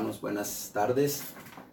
hermanos, 0.00 0.22
buenas 0.22 0.70
tardes. 0.72 1.24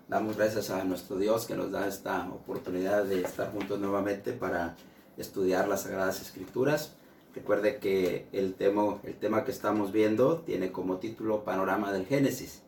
Damos 0.09 0.35
gracias 0.35 0.69
a 0.69 0.83
nuestro 0.83 1.17
Dios 1.17 1.45
que 1.45 1.55
nos 1.55 1.71
da 1.71 1.87
esta 1.87 2.27
oportunidad 2.27 3.05
de 3.05 3.21
estar 3.21 3.53
juntos 3.53 3.79
nuevamente 3.79 4.33
para 4.33 4.75
estudiar 5.15 5.69
las 5.69 5.83
Sagradas 5.83 6.21
Escrituras. 6.21 6.97
Recuerde 7.33 7.77
que 7.77 8.27
el 8.33 8.55
tema, 8.55 8.99
el 9.05 9.15
tema 9.15 9.45
que 9.45 9.51
estamos 9.51 9.93
viendo 9.93 10.39
tiene 10.39 10.73
como 10.73 10.97
título 10.97 11.45
Panorama 11.45 11.93
del 11.93 12.05
Génesis. 12.05 12.63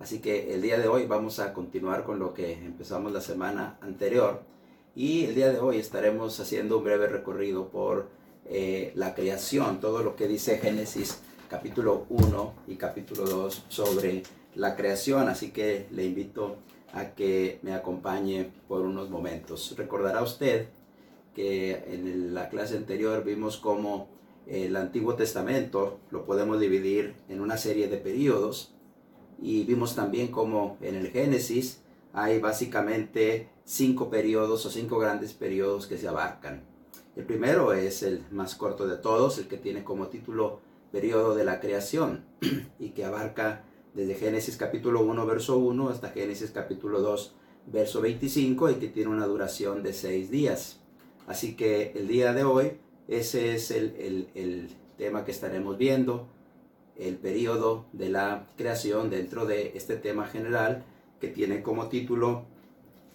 Así 0.00 0.20
que 0.20 0.54
el 0.54 0.62
día 0.62 0.78
de 0.78 0.88
hoy 0.88 1.04
vamos 1.04 1.38
a 1.38 1.52
continuar 1.52 2.04
con 2.04 2.18
lo 2.18 2.32
que 2.32 2.54
empezamos 2.54 3.12
la 3.12 3.20
semana 3.20 3.76
anterior. 3.82 4.40
Y 4.96 5.26
el 5.26 5.34
día 5.34 5.52
de 5.52 5.58
hoy 5.58 5.76
estaremos 5.76 6.40
haciendo 6.40 6.78
un 6.78 6.84
breve 6.84 7.08
recorrido 7.08 7.68
por 7.68 8.08
eh, 8.46 8.90
la 8.94 9.14
creación, 9.14 9.80
todo 9.80 10.02
lo 10.02 10.16
que 10.16 10.28
dice 10.28 10.56
Génesis 10.56 11.20
capítulo 11.50 12.06
1 12.08 12.54
y 12.68 12.76
capítulo 12.76 13.26
2 13.26 13.66
sobre 13.68 14.22
la 14.54 14.76
creación, 14.76 15.28
así 15.28 15.50
que 15.50 15.86
le 15.90 16.04
invito 16.04 16.56
a 16.92 17.14
que 17.14 17.58
me 17.62 17.74
acompañe 17.74 18.50
por 18.68 18.82
unos 18.82 19.10
momentos. 19.10 19.74
Recordará 19.76 20.22
usted 20.22 20.68
que 21.34 21.72
en 21.88 22.34
la 22.34 22.48
clase 22.48 22.76
anterior 22.76 23.24
vimos 23.24 23.56
cómo 23.56 24.08
el 24.46 24.76
Antiguo 24.76 25.14
Testamento 25.14 25.98
lo 26.10 26.24
podemos 26.24 26.60
dividir 26.60 27.14
en 27.28 27.40
una 27.40 27.56
serie 27.56 27.88
de 27.88 27.96
periodos 27.96 28.72
y 29.40 29.64
vimos 29.64 29.96
también 29.96 30.28
cómo 30.28 30.76
en 30.80 30.94
el 30.94 31.10
Génesis 31.10 31.80
hay 32.12 32.38
básicamente 32.38 33.48
cinco 33.64 34.08
periodos 34.08 34.64
o 34.66 34.70
cinco 34.70 34.98
grandes 34.98 35.32
periodos 35.32 35.86
que 35.86 35.98
se 35.98 36.06
abarcan. 36.06 36.62
El 37.16 37.24
primero 37.24 37.72
es 37.72 38.02
el 38.02 38.24
más 38.30 38.54
corto 38.54 38.86
de 38.86 38.96
todos, 38.96 39.38
el 39.38 39.48
que 39.48 39.56
tiene 39.56 39.82
como 39.82 40.08
título 40.08 40.60
periodo 40.92 41.34
de 41.34 41.44
la 41.44 41.58
creación 41.58 42.24
y 42.78 42.90
que 42.90 43.04
abarca 43.04 43.64
desde 43.94 44.16
Génesis 44.16 44.56
capítulo 44.56 45.02
1 45.02 45.26
verso 45.26 45.56
1 45.56 45.88
hasta 45.88 46.10
Génesis 46.10 46.50
capítulo 46.50 47.00
2 47.00 47.34
verso 47.66 48.00
25 48.00 48.70
y 48.70 48.74
que 48.74 48.88
tiene 48.88 49.10
una 49.10 49.26
duración 49.26 49.82
de 49.82 49.92
seis 49.92 50.30
días. 50.30 50.80
Así 51.26 51.56
que 51.56 51.92
el 51.94 52.08
día 52.08 52.32
de 52.34 52.44
hoy 52.44 52.72
ese 53.08 53.54
es 53.54 53.70
el, 53.70 54.28
el 54.34 54.68
tema 54.98 55.24
que 55.24 55.30
estaremos 55.30 55.78
viendo, 55.78 56.28
el 56.96 57.16
periodo 57.16 57.86
de 57.92 58.10
la 58.10 58.46
creación 58.56 59.10
dentro 59.10 59.46
de 59.46 59.72
este 59.74 59.96
tema 59.96 60.26
general 60.26 60.84
que 61.20 61.28
tiene 61.28 61.62
como 61.62 61.88
título 61.88 62.44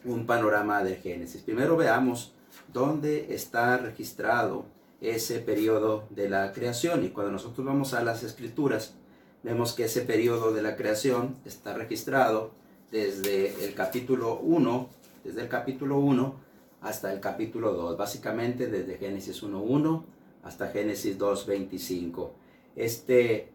un 0.06 0.26
panorama 0.26 0.84
de 0.84 0.96
Génesis. 0.96 1.42
Primero 1.42 1.76
veamos 1.76 2.34
dónde 2.72 3.34
está 3.34 3.78
registrado 3.78 4.66
ese 5.02 5.40
periodo 5.40 6.06
de 6.10 6.30
la 6.30 6.52
creación. 6.52 7.04
Y 7.04 7.10
cuando 7.10 7.32
nosotros 7.32 7.66
vamos 7.66 7.94
a 7.94 8.04
las 8.04 8.24
escrituras, 8.24 8.96
vemos 9.44 9.74
que 9.74 9.86
ese 9.86 10.02
periodo 10.02 10.52
de 10.52 10.62
la 10.62 10.76
creación 10.76 11.38
está 11.46 11.74
registrado 11.74 12.52
desde 12.92 13.66
el 13.66 13.74
capítulo 13.74 14.40
1, 14.40 14.90
desde 15.24 15.42
el 15.42 15.48
capítulo 15.48 16.00
1 16.00 16.36
hasta 16.82 17.14
el 17.14 17.20
capítulo 17.20 17.74
2, 17.74 17.98
básicamente 17.98 18.68
desde 18.68 18.98
Génesis 18.98 19.44
1.1 19.44 20.04
hasta 20.44 20.70
Génesis 20.70 21.18
2.25. 21.18 22.32
Este 22.76 23.52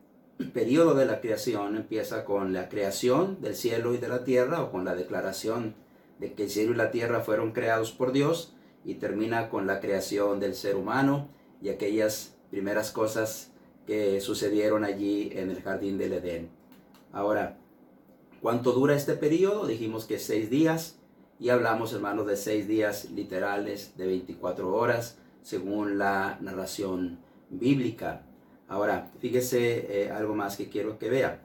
periodo 0.52 0.94
de 0.94 1.06
la 1.06 1.20
creación 1.20 1.76
empieza 1.76 2.24
con 2.24 2.52
la 2.52 2.68
creación 2.68 3.40
del 3.40 3.54
cielo 3.54 3.94
y 3.94 3.98
de 3.98 4.08
la 4.08 4.24
tierra 4.24 4.62
o 4.62 4.70
con 4.70 4.84
la 4.84 4.94
declaración 4.94 5.74
de 6.18 6.32
que 6.32 6.44
el 6.44 6.50
cielo 6.50 6.72
y 6.72 6.76
la 6.76 6.90
tierra 6.90 7.20
fueron 7.20 7.52
creados 7.52 7.92
por 7.92 8.12
Dios 8.12 8.54
y 8.84 8.94
termina 8.94 9.48
con 9.48 9.66
la 9.66 9.80
creación 9.80 10.40
del 10.40 10.54
ser 10.54 10.76
humano 10.76 11.28
y 11.62 11.70
aquellas 11.70 12.36
primeras 12.50 12.90
cosas 12.90 13.50
que 13.86 14.20
sucedieron 14.20 14.84
allí 14.84 15.30
en 15.32 15.50
el 15.50 15.62
jardín 15.62 15.98
del 15.98 16.14
Edén. 16.14 16.50
Ahora, 17.12 17.58
¿cuánto 18.40 18.72
dura 18.72 18.94
este 18.94 19.14
periodo? 19.14 19.66
Dijimos 19.66 20.06
que 20.06 20.18
seis 20.18 20.50
días 20.50 20.98
y 21.38 21.50
hablamos, 21.50 21.92
hermanos, 21.92 22.26
de 22.26 22.36
seis 22.36 22.66
días 22.66 23.10
literales 23.10 23.96
de 23.96 24.06
24 24.06 24.74
horas 24.74 25.18
según 25.42 25.98
la 25.98 26.38
narración 26.40 27.18
bíblica. 27.50 28.22
Ahora, 28.68 29.10
fíjese 29.20 30.04
eh, 30.04 30.10
algo 30.10 30.34
más 30.34 30.56
que 30.56 30.68
quiero 30.68 30.98
que 30.98 31.10
vea. 31.10 31.42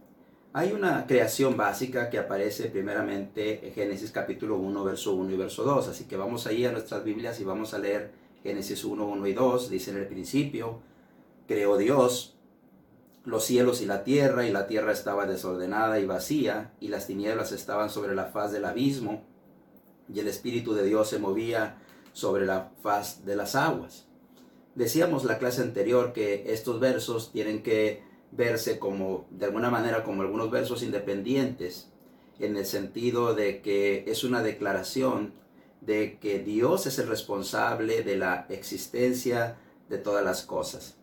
Hay 0.54 0.72
una 0.72 1.06
creación 1.06 1.58
básica 1.58 2.10
que 2.10 2.18
aparece 2.18 2.70
primeramente 2.70 3.68
en 3.68 3.74
Génesis 3.74 4.10
capítulo 4.12 4.58
1, 4.58 4.84
verso 4.84 5.14
1 5.14 5.32
y 5.32 5.38
verso 5.38 5.64
2. 5.64 5.90
Así 5.90 6.06
que 6.06 6.18
vamos 6.18 6.48
ahí 6.48 6.66
a 6.66 6.72
nuestras 6.72 7.04
Biblias 7.04 7.40
y 7.40 7.44
vamos 7.44 7.74
a 7.74 7.80
leer 7.80 8.12
Génesis 8.42 8.84
1, 8.84 9.06
1 9.06 9.28
y 9.28 9.34
2. 9.34 9.70
Dice 9.70 9.92
en 9.92 9.98
el 9.98 10.08
principio, 10.08 10.80
creó 11.50 11.78
Dios 11.78 12.36
los 13.26 13.44
cielos 13.44 13.82
y 13.82 13.88
la 13.88 14.04
tierra, 14.04 14.46
y 14.46 14.52
la 14.52 14.68
tierra 14.68 14.92
estaba 14.92 15.26
desordenada 15.26 16.00
y 16.00 16.06
vacía, 16.06 16.74
y 16.80 16.90
las 16.90 17.08
tinieblas 17.08 17.52
estaban 17.52 17.90
sobre 17.90 18.14
la 18.14 18.26
faz 18.26 18.52
del 18.52 18.66
abismo, 18.66 19.24
y 20.14 20.20
el 20.20 20.28
Espíritu 20.28 20.74
de 20.76 20.86
Dios 20.86 21.10
se 21.10 21.18
movía 21.18 21.82
sobre 22.14 22.46
la 22.46 22.72
faz 22.84 23.26
de 23.26 23.36
las 23.36 23.56
aguas. 23.56 24.06
Decíamos 24.76 25.26
la 25.26 25.40
clase 25.40 25.64
anterior 25.64 26.14
que 26.14 26.54
estos 26.54 26.80
versos 26.80 27.32
tienen 27.32 27.64
que 27.64 28.04
verse 28.32 28.78
como, 28.78 29.26
de 29.32 29.48
alguna 29.48 29.72
manera, 29.72 30.04
como 30.04 30.22
algunos 30.22 30.52
versos 30.52 30.84
independientes, 30.84 31.90
en 32.38 32.58
el 32.58 32.66
sentido 32.68 33.34
de 33.34 33.62
que 33.62 34.06
es 34.08 34.24
una 34.24 34.44
declaración 34.44 35.34
de 35.82 36.20
que 36.20 36.38
Dios 36.40 36.86
es 36.86 37.00
el 37.00 37.08
responsable 37.08 38.04
de 38.04 38.18
la 38.18 38.46
existencia 38.50 39.58
de 39.90 39.98
todas 39.98 40.24
las 40.24 40.44
cosas. 40.44 40.99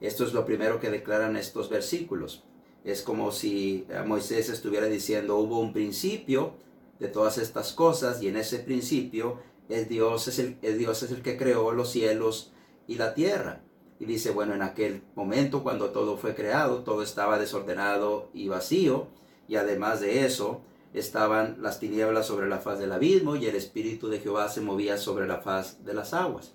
Esto 0.00 0.24
es 0.24 0.32
lo 0.32 0.44
primero 0.44 0.80
que 0.80 0.90
declaran 0.90 1.36
estos 1.36 1.68
versículos. 1.68 2.44
Es 2.84 3.02
como 3.02 3.32
si 3.32 3.86
Moisés 4.06 4.48
estuviera 4.48 4.86
diciendo, 4.86 5.36
hubo 5.36 5.58
un 5.58 5.72
principio 5.72 6.54
de 6.98 7.08
todas 7.08 7.38
estas 7.38 7.72
cosas 7.72 8.22
y 8.22 8.28
en 8.28 8.36
ese 8.36 8.58
principio 8.58 9.40
es 9.68 9.88
Dios 9.88 10.28
es 10.28 10.38
el, 10.38 10.58
Dios 10.60 11.02
es 11.02 11.10
el 11.10 11.22
que 11.22 11.36
creó 11.36 11.72
los 11.72 11.90
cielos 11.90 12.52
y 12.86 12.94
la 12.94 13.14
tierra. 13.14 13.62
Y 14.00 14.04
dice, 14.04 14.30
bueno, 14.30 14.54
en 14.54 14.62
aquel 14.62 15.02
momento 15.14 15.62
cuando 15.62 15.90
todo 15.90 16.16
fue 16.16 16.34
creado, 16.34 16.84
todo 16.84 17.02
estaba 17.02 17.38
desordenado 17.38 18.30
y 18.32 18.48
vacío, 18.48 19.08
y 19.48 19.56
además 19.56 20.00
de 20.00 20.24
eso, 20.24 20.62
estaban 20.94 21.56
las 21.60 21.80
tinieblas 21.80 22.26
sobre 22.26 22.48
la 22.48 22.58
faz 22.58 22.78
del 22.78 22.92
abismo 22.92 23.36
y 23.36 23.46
el 23.46 23.56
Espíritu 23.56 24.08
de 24.08 24.20
Jehová 24.20 24.48
se 24.48 24.60
movía 24.60 24.96
sobre 24.96 25.26
la 25.26 25.38
faz 25.38 25.84
de 25.84 25.94
las 25.94 26.14
aguas. 26.14 26.54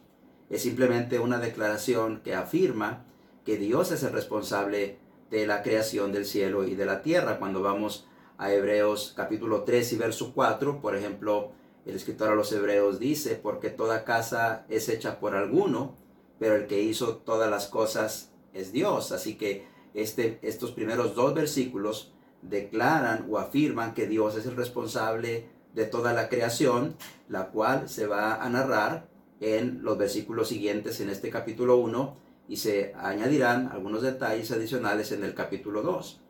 Es 0.49 0.61
simplemente 0.61 1.19
una 1.19 1.39
declaración 1.39 2.21
que 2.23 2.33
afirma 2.33 3.05
que 3.45 3.57
Dios 3.57 3.91
es 3.91 4.03
el 4.03 4.13
responsable 4.13 4.97
de 5.29 5.47
la 5.47 5.63
creación 5.63 6.11
del 6.11 6.25
cielo 6.25 6.65
y 6.65 6.75
de 6.75 6.85
la 6.85 7.01
tierra. 7.01 7.39
Cuando 7.39 7.61
vamos 7.61 8.07
a 8.37 8.53
Hebreos 8.53 9.13
capítulo 9.15 9.63
3 9.63 9.93
y 9.93 9.97
verso 9.97 10.31
4, 10.33 10.81
por 10.81 10.95
ejemplo, 10.95 11.51
el 11.85 11.95
escritor 11.95 12.29
a 12.29 12.35
los 12.35 12.51
Hebreos 12.51 12.99
dice, 12.99 13.35
porque 13.35 13.69
toda 13.69 14.05
casa 14.05 14.65
es 14.69 14.87
hecha 14.89 15.19
por 15.19 15.35
alguno, 15.35 15.95
pero 16.39 16.55
el 16.55 16.67
que 16.67 16.81
hizo 16.81 17.17
todas 17.17 17.49
las 17.49 17.67
cosas 17.67 18.31
es 18.53 18.71
Dios. 18.71 19.11
Así 19.11 19.35
que 19.35 19.67
este, 19.93 20.39
estos 20.41 20.71
primeros 20.71 21.15
dos 21.15 21.33
versículos 21.33 22.13
declaran 22.41 23.27
o 23.29 23.37
afirman 23.37 23.93
que 23.93 24.07
Dios 24.07 24.35
es 24.35 24.45
el 24.45 24.55
responsable 24.55 25.49
de 25.73 25.85
toda 25.85 26.13
la 26.13 26.29
creación, 26.29 26.95
la 27.27 27.47
cual 27.49 27.89
se 27.89 28.07
va 28.07 28.35
a 28.35 28.49
narrar 28.49 29.07
en 29.39 29.83
los 29.83 29.97
versículos 29.97 30.47
siguientes 30.47 31.01
en 31.01 31.09
este 31.09 31.29
capítulo 31.29 31.77
1 31.77 32.22
y 32.47 32.57
se 32.57 32.93
añadirán 32.95 33.69
algunos 33.71 34.01
detalles 34.01 34.51
adicionales 34.51 35.11
en 35.11 35.23
el 35.23 35.33
capítulo 35.33 35.81
2. 35.81 36.21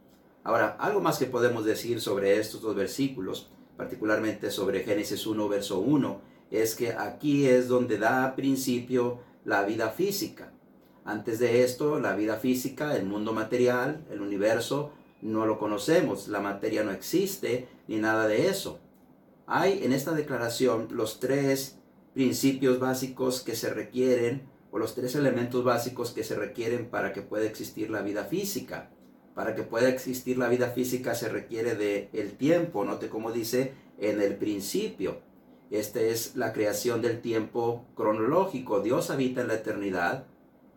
Ahora, 0.44 0.75
algo 0.79 1.01
más 1.01 1.18
que 1.18 1.25
podemos 1.25 1.66
decir 1.66 2.01
sobre 2.01 2.38
estos 2.38 2.62
dos 2.62 2.75
versículos, 2.75 3.50
particularmente 3.78 4.52
sobre 4.52 4.84
Génesis 4.84 5.25
1, 5.25 5.47
verso 5.50 5.79
1, 5.79 6.22
es 6.52 6.75
que 6.75 6.94
aquí 6.94 7.47
es 7.47 7.68
donde 7.68 7.97
da 7.97 8.35
principio 8.35 9.19
la 9.46 9.63
vida 9.63 9.90
física. 9.90 10.52
Antes 11.06 11.40
de 11.40 11.63
esto, 11.63 12.00
la 12.00 12.16
vida 12.16 12.38
física, 12.38 12.96
el 12.96 13.06
mundo 13.06 13.34
material, 13.34 14.05
el 14.11 14.22
universo, 14.22 14.91
no 15.22 15.46
lo 15.46 15.58
conocemos, 15.58 16.28
la 16.28 16.40
materia 16.40 16.84
no 16.84 16.91
existe 16.91 17.67
ni 17.88 17.97
nada 17.97 18.28
de 18.28 18.47
eso. 18.47 18.79
Hay 19.47 19.84
en 19.84 19.93
esta 19.93 20.14
declaración 20.14 20.90
los 20.91 21.20
tres 21.20 21.78
principios 22.14 22.79
básicos 22.79 23.41
que 23.41 23.55
se 23.55 23.73
requieren 23.73 24.53
o 24.73 24.79
los 24.79 24.96
tres 24.96 25.14
elementos 25.14 25.64
básicos 25.64 26.14
que 26.14 26.23
se 26.23 26.34
requieren 26.34 26.90
para 26.90 27.14
que 27.14 27.22
pueda 27.22 27.46
existir 27.46 27.91
la 27.91 28.02
vida 28.02 28.25
física. 28.25 28.90
Para 29.35 29.53
que 29.53 29.61
pueda 29.61 29.87
existir 29.87 30.40
la 30.40 30.49
vida 30.49 30.72
física 30.72 31.14
se 31.14 31.29
requiere 31.29 31.75
de 31.75 32.09
el 32.11 32.31
tiempo, 32.31 32.84
note 32.84 33.08
como 33.08 33.31
dice 33.31 33.75
en 33.99 34.20
el 34.20 34.35
principio. 34.35 35.22
Esta 35.70 36.02
es 36.02 36.35
la 36.35 36.53
creación 36.53 37.03
del 37.03 37.22
tiempo 37.22 37.85
cronológico. 37.93 38.81
Dios 38.81 39.11
habita 39.11 39.41
en 39.41 39.49
la 39.49 39.55
eternidad. 39.55 40.25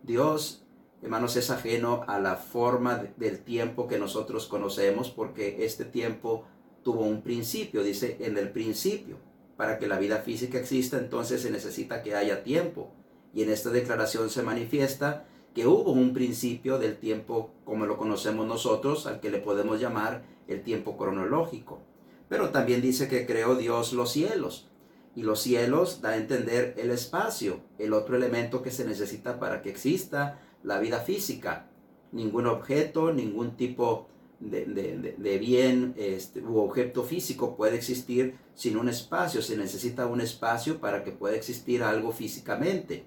Dios, 0.03 0.63
hermanos, 1.01 1.35
es 1.35 1.49
ajeno 1.49 2.03
a 2.07 2.19
la 2.19 2.35
forma 2.35 3.03
del 3.17 3.39
tiempo 3.39 3.87
que 3.87 3.97
nosotros 3.97 4.45
conocemos 4.45 5.09
porque 5.09 5.65
este 5.65 5.85
tiempo 5.85 6.45
tuvo 6.83 7.01
un 7.01 7.23
principio, 7.23 7.81
dice 7.81 8.17
en 8.19 8.37
el 8.37 8.51
principio. 8.51 9.17
Para 9.55 9.79
que 9.79 9.87
la 9.87 9.97
vida 9.97 10.17
física 10.19 10.59
exista, 10.59 10.99
entonces 10.99 11.41
se 11.41 11.49
necesita 11.49 12.03
que 12.03 12.13
haya 12.13 12.43
tiempo. 12.43 12.93
Y 13.37 13.43
en 13.43 13.51
esta 13.51 13.69
declaración 13.69 14.31
se 14.31 14.41
manifiesta 14.41 15.27
que 15.53 15.67
hubo 15.67 15.91
un 15.91 16.11
principio 16.11 16.79
del 16.79 16.97
tiempo 16.97 17.51
como 17.65 17.85
lo 17.85 17.95
conocemos 17.95 18.47
nosotros, 18.47 19.05
al 19.05 19.19
que 19.19 19.29
le 19.29 19.37
podemos 19.37 19.79
llamar 19.79 20.23
el 20.47 20.63
tiempo 20.63 20.97
cronológico. 20.97 21.83
Pero 22.29 22.49
también 22.49 22.81
dice 22.81 23.07
que 23.07 23.27
creó 23.27 23.53
Dios 23.53 23.93
los 23.93 24.11
cielos. 24.11 24.71
Y 25.15 25.21
los 25.21 25.39
cielos 25.39 26.01
da 26.01 26.09
a 26.09 26.17
entender 26.17 26.73
el 26.79 26.89
espacio, 26.89 27.59
el 27.77 27.93
otro 27.93 28.15
elemento 28.15 28.63
que 28.63 28.71
se 28.71 28.85
necesita 28.85 29.39
para 29.39 29.61
que 29.61 29.69
exista 29.69 30.41
la 30.63 30.79
vida 30.79 31.01
física. 31.01 31.69
Ningún 32.11 32.47
objeto, 32.47 33.13
ningún 33.13 33.55
tipo 33.55 34.07
de, 34.39 35.37
bien 35.39 35.93
este, 35.95 36.41
u 36.41 36.57
objeto 36.57 37.03
físico 37.03 37.55
puede 37.55 37.75
existir 37.75 38.33
sin 38.55 38.77
un 38.77 38.89
espacio. 38.89 39.43
Se 39.43 39.55
necesita 39.55 40.07
un 40.07 40.21
espacio 40.21 40.79
para 40.79 41.03
que 41.03 41.11
pueda 41.11 41.35
existir 41.35 41.83
algo 41.83 42.11
físicamente. 42.11 43.05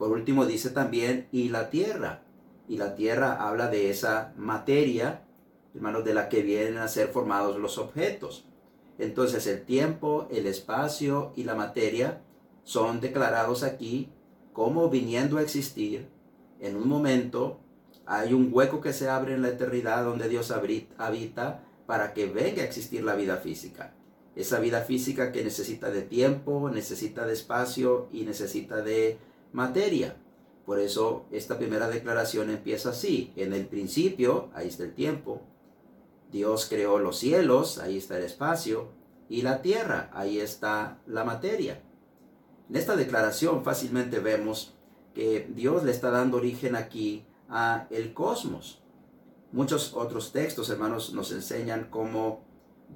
Por 0.00 0.12
último 0.12 0.46
dice 0.46 0.70
también, 0.70 1.28
y 1.30 1.50
la 1.50 1.68
tierra. 1.68 2.22
Y 2.66 2.78
la 2.78 2.94
tierra 2.94 3.46
habla 3.46 3.68
de 3.68 3.90
esa 3.90 4.32
materia, 4.38 5.26
hermanos, 5.74 6.06
de 6.06 6.14
la 6.14 6.30
que 6.30 6.40
vienen 6.40 6.78
a 6.78 6.88
ser 6.88 7.08
formados 7.08 7.58
los 7.58 7.76
objetos. 7.76 8.46
Entonces 8.98 9.46
el 9.46 9.60
tiempo, 9.66 10.26
el 10.30 10.46
espacio 10.46 11.34
y 11.36 11.44
la 11.44 11.54
materia 11.54 12.22
son 12.64 13.02
declarados 13.02 13.62
aquí 13.62 14.08
como 14.54 14.88
viniendo 14.88 15.36
a 15.36 15.42
existir 15.42 16.08
en 16.60 16.76
un 16.76 16.88
momento. 16.88 17.60
Hay 18.06 18.32
un 18.32 18.48
hueco 18.50 18.80
que 18.80 18.94
se 18.94 19.10
abre 19.10 19.34
en 19.34 19.42
la 19.42 19.50
eternidad 19.50 20.02
donde 20.02 20.30
Dios 20.30 20.50
habita 20.50 21.62
para 21.84 22.14
que 22.14 22.24
venga 22.24 22.62
a 22.62 22.64
existir 22.64 23.04
la 23.04 23.16
vida 23.16 23.36
física. 23.36 23.92
Esa 24.34 24.60
vida 24.60 24.80
física 24.80 25.30
que 25.30 25.44
necesita 25.44 25.90
de 25.90 26.00
tiempo, 26.00 26.70
necesita 26.70 27.26
de 27.26 27.34
espacio 27.34 28.08
y 28.10 28.22
necesita 28.22 28.80
de 28.80 29.18
materia. 29.52 30.16
Por 30.66 30.78
eso 30.78 31.26
esta 31.30 31.58
primera 31.58 31.88
declaración 31.88 32.50
empieza 32.50 32.90
así. 32.90 33.32
En 33.36 33.52
el 33.52 33.66
principio, 33.66 34.50
ahí 34.54 34.68
está 34.68 34.84
el 34.84 34.94
tiempo. 34.94 35.42
Dios 36.30 36.66
creó 36.68 36.98
los 36.98 37.18
cielos, 37.18 37.78
ahí 37.78 37.98
está 37.98 38.18
el 38.18 38.24
espacio. 38.24 38.88
Y 39.28 39.42
la 39.42 39.62
tierra, 39.62 40.10
ahí 40.12 40.38
está 40.38 40.98
la 41.06 41.24
materia. 41.24 41.82
En 42.68 42.76
esta 42.76 42.94
declaración 42.94 43.64
fácilmente 43.64 44.20
vemos 44.20 44.74
que 45.14 45.48
Dios 45.54 45.82
le 45.82 45.90
está 45.90 46.10
dando 46.10 46.36
origen 46.36 46.76
aquí 46.76 47.24
a 47.48 47.86
el 47.90 48.14
cosmos. 48.14 48.80
Muchos 49.52 49.94
otros 49.94 50.30
textos, 50.30 50.70
hermanos, 50.70 51.12
nos 51.12 51.32
enseñan 51.32 51.88
cómo 51.90 52.44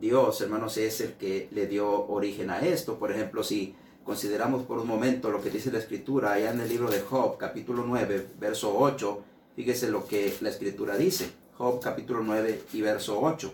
Dios, 0.01 0.41
hermanos, 0.41 0.77
es 0.77 1.01
el 1.01 1.15
que 1.15 1.49
le 1.51 1.67
dio 1.67 2.07
origen 2.07 2.51
a 2.51 2.61
esto. 2.61 2.99
Por 2.99 3.11
ejemplo, 3.11 3.43
si 3.43 3.75
consideramos 4.05 4.65
por 4.65 4.79
un 4.79 4.87
momento 4.87 5.31
lo 5.31 5.43
que 5.43 5.51
dice 5.51 5.73
la 5.73 5.79
escritura 5.79 6.33
allá 6.33 6.53
en 6.53 6.61
el 6.61 6.69
libro 6.69 6.91
de 6.91 7.01
Job, 7.01 7.39
capítulo 7.39 7.85
9, 7.87 8.29
verso 8.39 8.77
8, 8.79 9.23
fíjese 9.57 9.91
lo 9.91 10.07
que 10.07 10.37
la 10.41 10.51
escritura 10.51 10.97
dice. 10.97 11.33
Job 11.57 11.81
capítulo 11.81 12.21
9 12.23 12.65
y 12.73 12.81
verso 12.83 13.21
8. 13.21 13.53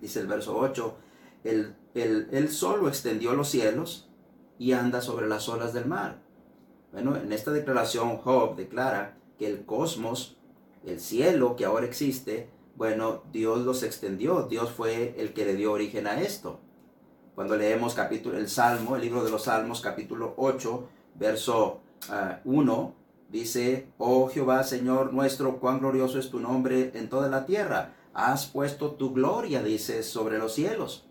Dice 0.00 0.20
el 0.20 0.26
verso 0.26 0.56
8, 0.56 0.96
el, 1.44 1.74
el, 1.94 2.28
él 2.32 2.50
solo 2.50 2.88
extendió 2.88 3.34
los 3.34 3.48
cielos 3.48 4.08
y 4.58 4.72
anda 4.72 5.00
sobre 5.00 5.28
las 5.28 5.48
olas 5.48 5.72
del 5.72 5.86
mar. 5.86 6.18
Bueno, 6.92 7.16
en 7.16 7.32
esta 7.32 7.50
declaración 7.50 8.18
Job 8.18 8.56
declara 8.56 9.18
que 9.38 9.46
el 9.46 9.64
cosmos, 9.64 10.36
el 10.84 11.00
cielo 11.00 11.56
que 11.56 11.64
ahora 11.64 11.86
existe, 11.86 12.48
bueno, 12.76 13.22
Dios 13.32 13.60
los 13.60 13.82
extendió, 13.82 14.42
Dios 14.42 14.70
fue 14.70 15.14
el 15.18 15.32
que 15.32 15.44
le 15.44 15.54
dio 15.54 15.72
origen 15.72 16.06
a 16.06 16.20
esto. 16.20 16.60
Cuando 17.34 17.56
leemos 17.56 17.94
capítulo, 17.94 18.38
el 18.38 18.48
Salmo, 18.48 18.94
el 18.94 19.02
libro 19.02 19.24
de 19.24 19.30
los 19.30 19.44
Salmos, 19.44 19.80
capítulo 19.80 20.34
8, 20.36 20.88
verso 21.16 21.80
1, 22.44 22.72
ah, 22.72 23.04
dice, 23.28 23.88
Oh 23.98 24.28
Jehová, 24.28 24.62
Señor 24.62 25.12
nuestro, 25.12 25.58
cuán 25.58 25.80
glorioso 25.80 26.20
es 26.20 26.30
tu 26.30 26.38
nombre 26.38 26.92
en 26.94 27.08
toda 27.08 27.28
la 27.28 27.44
tierra. 27.44 27.96
Has 28.12 28.46
puesto 28.46 28.92
tu 28.92 29.12
gloria, 29.12 29.64
dice, 29.64 30.04
sobre 30.04 30.38
los 30.38 30.54
cielos. 30.54 31.08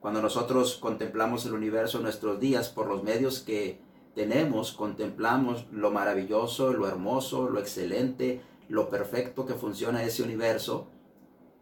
Cuando 0.00 0.20
nosotros 0.20 0.78
contemplamos 0.78 1.46
el 1.46 1.52
universo 1.52 1.98
en 1.98 2.04
nuestros 2.04 2.40
días 2.40 2.68
por 2.68 2.88
los 2.88 3.04
medios 3.04 3.38
que 3.38 3.78
tenemos, 4.16 4.72
contemplamos 4.72 5.66
lo 5.70 5.92
maravilloso, 5.92 6.72
lo 6.72 6.88
hermoso, 6.88 7.48
lo 7.48 7.60
excelente, 7.60 8.40
lo 8.68 8.88
perfecto 8.90 9.46
que 9.46 9.54
funciona 9.54 10.02
ese 10.02 10.24
universo. 10.24 10.88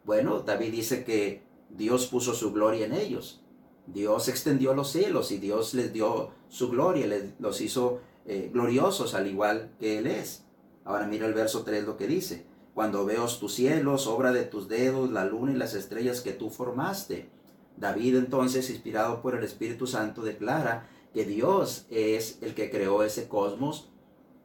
Bueno, 0.05 0.39
David 0.39 0.71
dice 0.71 1.03
que 1.03 1.43
Dios 1.69 2.07
puso 2.07 2.33
su 2.33 2.51
gloria 2.51 2.87
en 2.87 2.93
ellos. 2.93 3.40
Dios 3.87 4.27
extendió 4.27 4.73
los 4.73 4.91
cielos 4.91 5.31
y 5.31 5.37
Dios 5.37 5.73
les 5.73 5.91
dio 5.91 6.31
su 6.49 6.69
gloria, 6.69 7.07
les, 7.07 7.39
los 7.39 7.61
hizo 7.61 7.99
eh, 8.25 8.49
gloriosos 8.53 9.13
al 9.13 9.27
igual 9.27 9.71
que 9.79 9.97
Él 9.97 10.07
es. 10.07 10.43
Ahora 10.85 11.07
mira 11.07 11.27
el 11.27 11.33
verso 11.33 11.63
3 11.63 11.85
lo 11.85 11.97
que 11.97 12.07
dice. 12.07 12.45
Cuando 12.73 13.05
veo 13.05 13.27
tus 13.27 13.53
cielos, 13.53 14.07
obra 14.07 14.31
de 14.31 14.43
tus 14.43 14.67
dedos, 14.67 15.11
la 15.11 15.25
luna 15.25 15.51
y 15.51 15.55
las 15.55 15.73
estrellas 15.73 16.21
que 16.21 16.31
tú 16.31 16.49
formaste. 16.49 17.29
David 17.77 18.15
entonces, 18.15 18.69
inspirado 18.69 19.21
por 19.21 19.35
el 19.35 19.43
Espíritu 19.43 19.87
Santo, 19.87 20.21
declara 20.21 20.87
que 21.13 21.25
Dios 21.25 21.85
es 21.89 22.37
el 22.41 22.53
que 22.53 22.69
creó 22.69 23.03
ese 23.03 23.27
cosmos. 23.27 23.89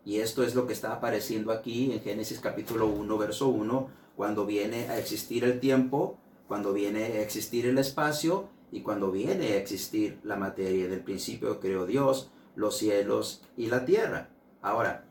Y 0.04 0.18
esto 0.20 0.42
es 0.42 0.54
lo 0.54 0.66
que 0.66 0.72
está 0.72 0.92
apareciendo 0.92 1.52
aquí 1.52 1.92
en 1.92 2.00
Génesis 2.00 2.40
capítulo 2.40 2.86
1, 2.86 3.18
verso 3.18 3.48
1, 3.48 3.88
cuando 4.16 4.46
viene 4.46 4.88
a 4.88 4.98
existir 4.98 5.44
el 5.44 5.60
tiempo, 5.60 6.18
cuando 6.48 6.72
viene 6.72 7.04
a 7.04 7.20
existir 7.20 7.66
el 7.66 7.78
espacio 7.78 8.48
y 8.70 8.82
cuando 8.82 9.10
viene 9.10 9.52
a 9.52 9.56
existir 9.56 10.18
la 10.22 10.36
materia, 10.36 10.88
del 10.88 11.00
principio 11.00 11.60
creó 11.60 11.86
Dios 11.86 12.30
los 12.54 12.76
cielos 12.76 13.42
y 13.56 13.66
la 13.66 13.84
tierra. 13.84 14.30
Ahora, 14.62 15.04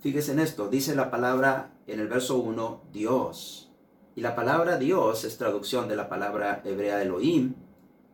fíjese 0.00 0.32
en 0.32 0.38
esto, 0.38 0.68
dice 0.68 0.94
la 0.94 1.10
palabra 1.10 1.72
en 1.86 2.00
el 2.00 2.08
verso 2.08 2.38
1, 2.38 2.82
Dios. 2.92 3.72
Y 4.14 4.20
la 4.20 4.34
palabra 4.34 4.78
Dios 4.78 5.24
es 5.24 5.38
traducción 5.38 5.88
de 5.88 5.96
la 5.96 6.08
palabra 6.08 6.62
hebrea 6.64 7.02
Elohim, 7.02 7.54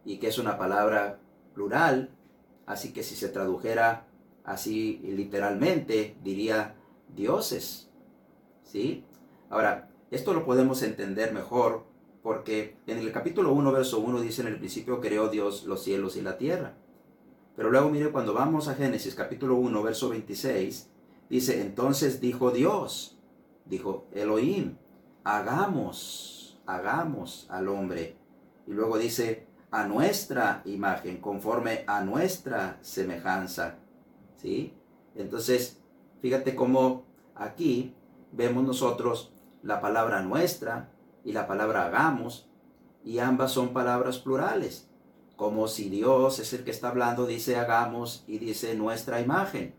y 0.04 0.18
que 0.18 0.28
es 0.28 0.38
una 0.38 0.58
palabra 0.58 1.18
plural, 1.54 2.10
así 2.66 2.92
que 2.92 3.02
si 3.02 3.14
se 3.14 3.28
tradujera 3.28 4.06
así 4.44 5.00
literalmente, 5.02 6.16
diría 6.22 6.74
dioses. 7.14 7.90
¿Sí? 8.64 9.04
Ahora, 9.50 9.88
esto 10.10 10.34
lo 10.34 10.44
podemos 10.44 10.82
entender 10.82 11.32
mejor 11.32 11.84
porque 12.24 12.78
en 12.86 12.96
el 12.96 13.12
capítulo 13.12 13.52
1, 13.52 13.70
verso 13.70 14.00
1 14.00 14.22
dice 14.22 14.40
en 14.40 14.48
el 14.48 14.56
principio 14.56 14.98
creó 14.98 15.28
Dios 15.28 15.64
los 15.64 15.84
cielos 15.84 16.16
y 16.16 16.22
la 16.22 16.38
tierra. 16.38 16.72
Pero 17.54 17.70
luego 17.70 17.90
mire 17.90 18.10
cuando 18.10 18.32
vamos 18.32 18.66
a 18.66 18.74
Génesis 18.74 19.14
capítulo 19.14 19.56
1, 19.56 19.82
verso 19.82 20.08
26, 20.08 20.88
dice, 21.28 21.60
entonces 21.60 22.22
dijo 22.22 22.50
Dios, 22.50 23.18
dijo 23.66 24.06
Elohim, 24.12 24.78
hagamos, 25.22 26.58
hagamos 26.64 27.46
al 27.50 27.68
hombre. 27.68 28.16
Y 28.66 28.72
luego 28.72 28.96
dice, 28.96 29.46
a 29.70 29.86
nuestra 29.86 30.62
imagen, 30.64 31.18
conforme 31.18 31.84
a 31.86 32.00
nuestra 32.00 32.78
semejanza. 32.80 33.76
¿Sí? 34.38 34.72
Entonces, 35.14 35.78
fíjate 36.22 36.54
cómo 36.54 37.04
aquí 37.34 37.94
vemos 38.32 38.64
nosotros 38.64 39.30
la 39.62 39.82
palabra 39.82 40.22
nuestra, 40.22 40.93
y 41.24 41.32
la 41.32 41.46
palabra 41.46 41.86
hagamos, 41.86 42.48
y 43.04 43.18
ambas 43.18 43.52
son 43.52 43.72
palabras 43.72 44.18
plurales, 44.18 44.88
como 45.36 45.68
si 45.68 45.88
Dios 45.88 46.38
es 46.38 46.52
el 46.52 46.64
que 46.64 46.70
está 46.70 46.88
hablando, 46.88 47.26
dice 47.26 47.56
hagamos 47.56 48.24
y 48.26 48.38
dice 48.38 48.74
nuestra 48.74 49.20
imagen. 49.20 49.74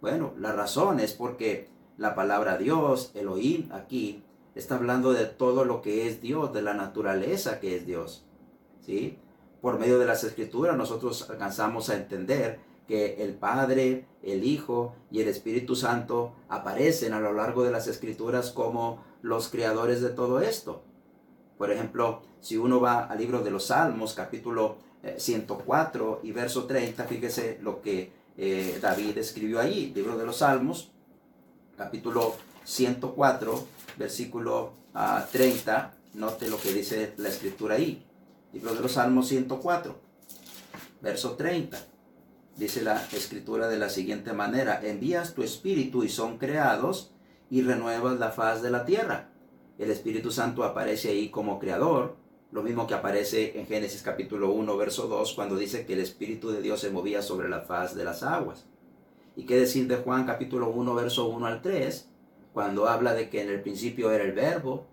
Bueno, 0.00 0.32
la 0.38 0.52
razón 0.52 1.00
es 1.00 1.12
porque 1.12 1.68
la 1.98 2.14
palabra 2.14 2.56
Dios, 2.56 3.10
Elohim, 3.14 3.70
aquí, 3.72 4.22
está 4.54 4.76
hablando 4.76 5.12
de 5.12 5.26
todo 5.26 5.64
lo 5.64 5.82
que 5.82 6.08
es 6.08 6.20
Dios, 6.20 6.52
de 6.52 6.62
la 6.62 6.74
naturaleza 6.74 7.60
que 7.60 7.76
es 7.76 7.86
Dios. 7.86 8.24
¿Sí? 8.80 9.18
Por 9.60 9.78
medio 9.78 9.98
de 9.98 10.06
las 10.06 10.24
escrituras 10.24 10.76
nosotros 10.76 11.28
alcanzamos 11.28 11.90
a 11.90 11.96
entender 11.96 12.60
que 12.86 13.22
el 13.22 13.34
Padre, 13.34 14.06
el 14.22 14.44
Hijo 14.44 14.94
y 15.10 15.20
el 15.20 15.28
Espíritu 15.28 15.74
Santo 15.74 16.34
aparecen 16.48 17.12
a 17.12 17.20
lo 17.20 17.32
largo 17.32 17.64
de 17.64 17.72
las 17.72 17.88
escrituras 17.88 18.50
como 18.50 19.02
los 19.26 19.48
creadores 19.48 20.00
de 20.00 20.10
todo 20.10 20.40
esto. 20.40 20.84
Por 21.58 21.72
ejemplo, 21.72 22.22
si 22.40 22.56
uno 22.56 22.80
va 22.80 23.06
al 23.06 23.18
libro 23.18 23.42
de 23.42 23.50
los 23.50 23.66
Salmos, 23.66 24.14
capítulo 24.14 24.76
104 25.16 26.20
eh, 26.22 26.28
y 26.28 26.32
verso 26.32 26.64
30, 26.64 27.04
fíjese 27.04 27.58
lo 27.60 27.82
que 27.82 28.12
eh, 28.36 28.78
David 28.80 29.18
escribió 29.18 29.60
ahí, 29.60 29.92
libro 29.94 30.16
de 30.16 30.24
los 30.24 30.38
Salmos, 30.38 30.92
capítulo 31.76 32.36
104, 32.64 33.66
versículo 33.96 34.74
30, 35.32 35.76
ah, 35.76 35.92
note 36.14 36.48
lo 36.48 36.60
que 36.60 36.72
dice 36.72 37.14
la 37.16 37.28
escritura 37.28 37.74
ahí, 37.74 38.04
libro 38.52 38.74
de 38.74 38.80
los 38.80 38.92
Salmos 38.92 39.26
104, 39.28 39.96
verso 41.00 41.32
30. 41.32 41.78
Dice 42.56 42.82
la 42.82 43.04
escritura 43.12 43.68
de 43.68 43.78
la 43.78 43.90
siguiente 43.90 44.32
manera, 44.32 44.80
envías 44.82 45.34
tu 45.34 45.42
espíritu 45.42 46.04
y 46.04 46.08
son 46.08 46.38
creados 46.38 47.10
y 47.50 47.62
renuevas 47.62 48.18
la 48.18 48.30
faz 48.30 48.62
de 48.62 48.70
la 48.70 48.84
tierra. 48.84 49.30
El 49.78 49.90
Espíritu 49.90 50.30
Santo 50.30 50.64
aparece 50.64 51.10
ahí 51.10 51.28
como 51.30 51.58
creador, 51.58 52.16
lo 52.50 52.62
mismo 52.62 52.86
que 52.86 52.94
aparece 52.94 53.58
en 53.58 53.66
Génesis 53.66 54.02
capítulo 54.02 54.52
1, 54.52 54.76
verso 54.76 55.08
2, 55.08 55.34
cuando 55.34 55.56
dice 55.56 55.84
que 55.84 55.92
el 55.92 56.00
Espíritu 56.00 56.50
de 56.50 56.62
Dios 56.62 56.80
se 56.80 56.90
movía 56.90 57.22
sobre 57.22 57.48
la 57.48 57.60
faz 57.60 57.94
de 57.94 58.04
las 58.04 58.22
aguas. 58.22 58.66
¿Y 59.36 59.44
qué 59.44 59.56
decir 59.56 59.86
de 59.86 59.96
Juan 59.96 60.24
capítulo 60.24 60.70
1, 60.70 60.94
verso 60.94 61.28
1 61.28 61.46
al 61.46 61.60
3? 61.60 62.08
Cuando 62.54 62.88
habla 62.88 63.12
de 63.12 63.28
que 63.28 63.42
en 63.42 63.50
el 63.50 63.60
principio 63.60 64.10
era 64.10 64.24
el 64.24 64.32
verbo 64.32 64.86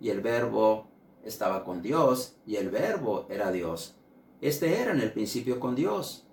y 0.00 0.10
el 0.10 0.20
verbo 0.20 0.88
estaba 1.24 1.64
con 1.64 1.80
Dios 1.80 2.36
y 2.44 2.56
el 2.56 2.70
verbo 2.70 3.26
era 3.30 3.52
Dios. 3.52 3.96
Este 4.40 4.80
era 4.80 4.90
en 4.90 5.00
el 5.00 5.12
principio 5.12 5.60
con 5.60 5.76
Dios. 5.76 6.26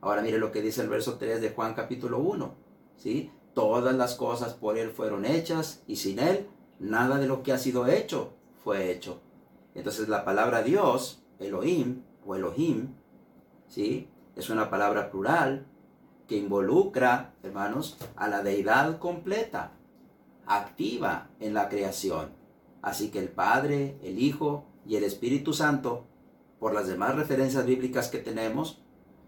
Ahora 0.00 0.22
mire 0.22 0.38
lo 0.38 0.50
que 0.50 0.60
dice 0.60 0.82
el 0.82 0.88
verso 0.88 1.18
3 1.18 1.40
de 1.40 1.50
Juan 1.50 1.74
capítulo 1.74 2.18
1. 2.18 2.54
¿sí? 2.96 3.30
Todas 3.54 3.94
las 3.94 4.14
cosas 4.14 4.54
por 4.54 4.76
Él 4.78 4.90
fueron 4.90 5.24
hechas 5.24 5.82
y 5.86 5.96
sin 5.96 6.18
Él 6.18 6.48
nada 6.78 7.18
de 7.18 7.26
lo 7.26 7.42
que 7.42 7.52
ha 7.52 7.58
sido 7.58 7.86
hecho 7.86 8.34
fue 8.62 8.90
hecho. 8.90 9.20
Entonces 9.74 10.08
la 10.08 10.24
palabra 10.24 10.62
Dios, 10.62 11.22
Elohim 11.38 12.02
o 12.26 12.34
Elohim, 12.34 12.94
¿sí? 13.68 14.08
es 14.36 14.50
una 14.50 14.70
palabra 14.70 15.10
plural 15.10 15.66
que 16.26 16.36
involucra, 16.36 17.34
hermanos, 17.42 17.98
a 18.16 18.28
la 18.28 18.42
deidad 18.42 18.98
completa, 18.98 19.72
activa 20.46 21.28
en 21.40 21.54
la 21.54 21.68
creación. 21.68 22.30
Así 22.82 23.10
que 23.10 23.18
el 23.18 23.28
Padre, 23.28 23.98
el 24.02 24.18
Hijo 24.18 24.64
y 24.86 24.96
el 24.96 25.04
Espíritu 25.04 25.52
Santo, 25.52 26.06
por 26.58 26.74
las 26.74 26.86
demás 26.86 27.14
referencias 27.14 27.66
bíblicas 27.66 28.08
que 28.08 28.18
tenemos, 28.18 28.82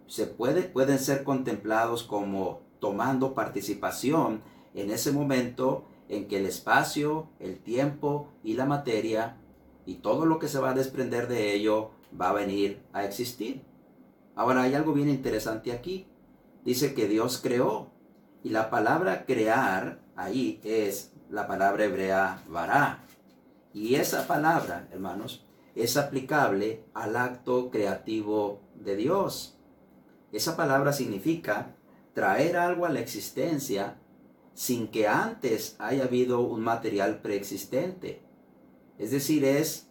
se 0.07 0.27
puede, 0.27 0.63
pueden 0.63 0.99
ser 0.99 1.25
contemplados 1.25 2.03
como 2.03 2.66
tomando 2.81 3.35
participación 3.35 4.43
en 4.75 4.91
ese 4.91 5.13
momento 5.13 5.85
en 6.09 6.29
que 6.29 6.39
el 6.39 6.47
espacio, 6.47 7.29
el 7.41 7.59
tiempo 7.59 8.29
y 8.43 8.55
la 8.55 8.67
materia 8.67 9.37
y 9.85 9.97
todo 9.97 10.27
lo 10.27 10.39
que 10.39 10.49
se 10.49 10.59
va 10.59 10.71
a 10.71 10.75
desprender 10.75 11.29
de 11.29 11.55
ello 11.55 11.91
va 12.19 12.31
a 12.31 12.35
venir 12.35 12.83
a 12.93 13.05
existir. 13.05 13.63
Ahora 14.35 14.63
hay 14.63 14.75
algo 14.75 14.93
bien 14.93 15.09
interesante 15.09 15.73
aquí. 15.73 16.07
Dice 16.65 16.95
que 16.95 17.09
Dios 17.09 17.41
creó 17.43 17.91
y 18.43 18.51
la 18.51 18.71
palabra 18.71 19.25
crear 19.25 20.01
ahí 20.15 20.61
es 20.65 21.13
la 21.31 21.47
palabra 21.47 21.85
hebrea 21.85 22.43
vará. 22.49 23.05
Y 23.73 23.97
esa 23.97 24.27
palabra, 24.27 24.89
hermanos, 24.93 25.45
es 25.75 25.97
aplicable 25.97 26.85
al 26.95 27.17
acto 27.17 27.71
creativo 27.71 28.63
de 28.75 28.97
Dios. 28.97 29.59
Esa 30.33 30.57
palabra 30.57 30.93
significa 30.93 31.76
traer 32.17 32.57
algo 32.57 32.87
a 32.87 32.89
la 32.89 33.01
existencia 33.01 33.99
sin 34.55 34.89
que 34.89 35.07
antes 35.07 35.77
haya 35.79 36.05
habido 36.05 36.41
un 36.41 36.63
material 36.63 37.21
preexistente. 37.21 38.23
Es 38.99 39.11
decir, 39.11 39.45
es 39.45 39.91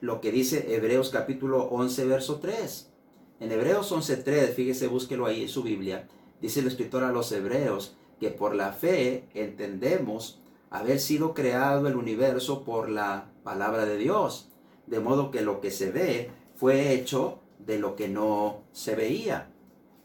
lo 0.00 0.20
que 0.20 0.30
dice 0.30 0.72
Hebreos 0.76 1.10
capítulo 1.10 1.64
11, 1.64 2.04
verso 2.04 2.38
3. 2.38 2.92
En 3.40 3.50
Hebreos 3.50 3.92
3, 4.06 4.54
fíjese, 4.54 4.86
búsquelo 4.86 5.26
ahí 5.26 5.42
en 5.42 5.48
su 5.48 5.64
Biblia, 5.64 6.06
dice 6.40 6.60
el 6.60 6.68
escritor 6.68 7.02
a 7.02 7.10
los 7.10 7.32
hebreos 7.32 7.96
que 8.20 8.30
por 8.30 8.54
la 8.54 8.72
fe 8.72 9.24
entendemos 9.34 10.40
haber 10.70 11.00
sido 11.00 11.34
creado 11.34 11.88
el 11.88 11.96
universo 11.96 12.62
por 12.62 12.88
la 12.88 13.32
palabra 13.42 13.84
de 13.84 13.98
Dios, 13.98 14.48
de 14.86 15.00
modo 15.00 15.32
que 15.32 15.40
lo 15.40 15.60
que 15.60 15.72
se 15.72 15.90
ve 15.90 16.30
fue 16.54 16.94
hecho 16.94 17.40
de 17.58 17.80
lo 17.80 17.96
que 17.96 18.06
no 18.06 18.62
se 18.70 18.94
veía. 18.94 19.50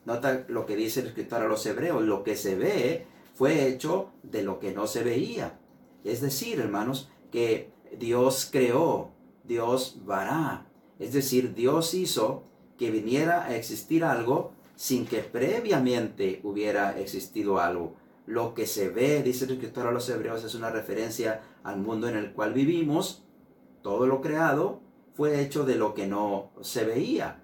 Nota 0.06 0.46
lo 0.48 0.66
que 0.66 0.76
dice 0.76 1.02
el 1.02 1.08
escritor 1.08 1.42
a 1.42 1.48
los 1.48 1.66
hebreos, 1.66 2.04
lo 2.04 2.24
que 2.24 2.36
se 2.36 2.56
ve 2.56 3.06
fue 3.36 3.68
hecho 3.68 4.12
de 4.24 4.44
lo 4.44 4.60
que 4.60 4.74
no 4.74 4.88
se 4.88 5.04
veía. 5.04 5.60
Es 6.04 6.22
decir, 6.22 6.60
hermanos, 6.60 7.10
que 7.32 7.72
Dios 7.98 8.50
creó, 8.52 9.12
Dios 9.44 10.00
vará. 10.06 10.66
Es 11.00 11.14
decir, 11.14 11.54
Dios 11.54 11.94
hizo 11.94 12.44
que 12.78 12.92
viniera 12.92 13.46
a 13.46 13.56
existir 13.56 14.04
algo 14.04 14.54
sin 14.76 15.06
que 15.06 15.20
previamente 15.20 16.40
hubiera 16.44 16.98
existido 17.00 17.60
algo. 17.60 17.96
Lo 18.26 18.54
que 18.54 18.66
se 18.66 18.90
ve, 18.90 19.22
dice 19.24 19.46
el 19.46 19.52
escritor 19.52 19.88
a 19.88 19.92
los 19.92 20.10
hebreos, 20.10 20.44
es 20.44 20.56
una 20.56 20.70
referencia 20.70 21.42
al 21.64 21.80
mundo 21.80 22.08
en 22.08 22.16
el 22.16 22.32
cual 22.32 22.54
vivimos. 22.54 23.24
Todo 23.82 24.08
lo 24.08 24.22
creado 24.22 24.82
fue 25.14 25.42
hecho 25.42 25.66
de 25.66 25.76
lo 25.76 25.94
que 25.94 26.08
no 26.08 26.52
se 26.62 26.86
veía. 26.86 27.44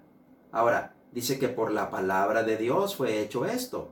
Ahora, 0.52 0.95
dice 1.16 1.38
que 1.38 1.48
por 1.48 1.72
la 1.72 1.88
palabra 1.90 2.42
de 2.42 2.58
Dios 2.58 2.94
fue 2.94 3.22
hecho 3.22 3.46
esto. 3.46 3.88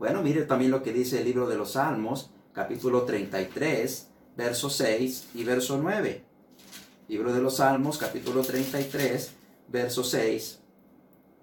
Bueno, 0.00 0.22
mire 0.22 0.42
también 0.42 0.72
lo 0.72 0.82
que 0.82 0.92
dice 0.92 1.20
el 1.20 1.24
libro 1.24 1.48
de 1.48 1.56
los 1.56 1.74
Salmos, 1.74 2.32
capítulo 2.52 3.02
33, 3.02 4.08
verso 4.36 4.68
6 4.68 5.28
y 5.34 5.44
verso 5.44 5.78
9. 5.80 6.24
Libro 7.06 7.32
de 7.32 7.40
los 7.40 7.58
Salmos, 7.58 7.96
capítulo 7.96 8.42
33, 8.42 9.34
verso 9.68 10.02
6 10.02 10.58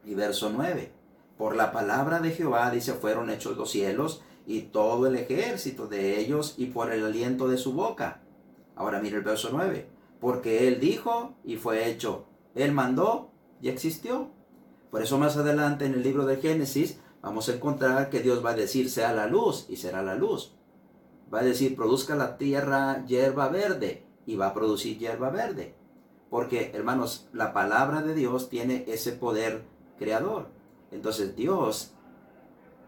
y 0.03 0.15
verso 0.15 0.49
9. 0.49 0.91
Por 1.37 1.55
la 1.55 1.71
palabra 1.71 2.19
de 2.19 2.31
Jehová, 2.31 2.69
dice, 2.69 2.91
fueron 2.91 3.29
hechos 3.29 3.55
los 3.55 3.71
cielos 3.71 4.21
y 4.45 4.63
todo 4.63 5.07
el 5.07 5.15
ejército 5.15 5.87
de 5.87 6.19
ellos 6.19 6.55
y 6.57 6.65
por 6.65 6.91
el 6.91 7.05
aliento 7.05 7.47
de 7.47 7.57
su 7.57 7.71
boca. 7.71 8.19
Ahora 8.75 8.99
mire 8.99 9.15
el 9.15 9.23
verso 9.23 9.47
9. 9.53 9.87
Porque 10.19 10.67
él 10.67 10.81
dijo 10.81 11.37
y 11.45 11.55
fue 11.55 11.89
hecho. 11.89 12.25
Él 12.53 12.73
mandó 12.73 13.31
y 13.61 13.69
existió. 13.69 14.35
Por 14.91 15.01
eso 15.01 15.17
más 15.17 15.37
adelante 15.37 15.85
en 15.85 15.93
el 15.93 16.03
libro 16.03 16.25
de 16.25 16.37
Génesis 16.37 16.99
vamos 17.21 17.49
a 17.49 17.55
encontrar 17.55 18.09
que 18.09 18.21
Dios 18.21 18.45
va 18.45 18.51
a 18.51 18.55
decir 18.55 18.89
sea 18.89 19.13
la 19.13 19.27
luz 19.27 19.65
y 19.69 19.77
será 19.77 20.01
la 20.01 20.15
luz. 20.15 20.55
Va 21.33 21.39
a 21.39 21.43
decir 21.43 21.75
produzca 21.75 22.15
la 22.15 22.37
tierra 22.37 23.03
hierba 23.05 23.49
verde 23.49 24.05
y 24.25 24.35
va 24.35 24.47
a 24.47 24.53
producir 24.53 24.97
hierba 24.97 25.29
verde. 25.29 25.75
Porque 26.29 26.71
hermanos, 26.73 27.27
la 27.33 27.53
palabra 27.53 28.01
de 28.01 28.13
Dios 28.13 28.49
tiene 28.49 28.85
ese 28.87 29.11
poder 29.11 29.63
creador. 29.97 30.47
Entonces 30.91 31.35
Dios 31.35 31.93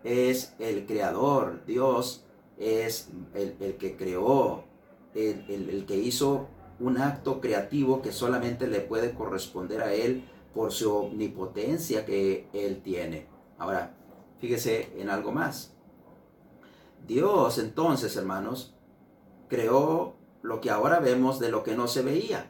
es 0.03 0.55
el 0.59 0.85
creador, 0.85 1.65
Dios 1.65 2.25
es 2.57 3.09
el, 3.33 3.77
que 3.77 3.97
creó, 3.97 4.63
el, 5.13 5.45
el 5.49 5.85
que 5.85 5.97
hizo 5.97 6.47
un 6.79 6.97
acto 6.97 7.41
creativo 7.41 8.01
que 8.01 8.11
solamente 8.11 8.67
le 8.67 8.81
puede 8.81 9.13
corresponder 9.13 9.81
a 9.81 9.93
Él 9.93 10.23
por 10.57 10.71
su 10.71 10.91
omnipotencia 10.91 12.03
que 12.03 12.47
Él 12.51 12.81
tiene. 12.81 13.27
Ahora, 13.59 13.93
fíjese 14.39 14.91
en 14.97 15.11
algo 15.11 15.31
más. 15.31 15.75
Dios 17.05 17.59
entonces, 17.59 18.15
hermanos, 18.15 18.75
creó 19.49 20.15
lo 20.41 20.59
que 20.59 20.71
ahora 20.71 20.99
vemos 20.99 21.39
de 21.39 21.51
lo 21.51 21.61
que 21.63 21.75
no 21.75 21.87
se 21.87 22.01
veía. 22.01 22.49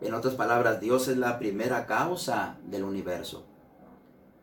En 0.00 0.14
otras 0.14 0.34
palabras, 0.34 0.80
Dios 0.80 1.08
es 1.08 1.16
la 1.16 1.40
primera 1.40 1.86
causa 1.86 2.56
del 2.66 2.84
universo. 2.84 3.44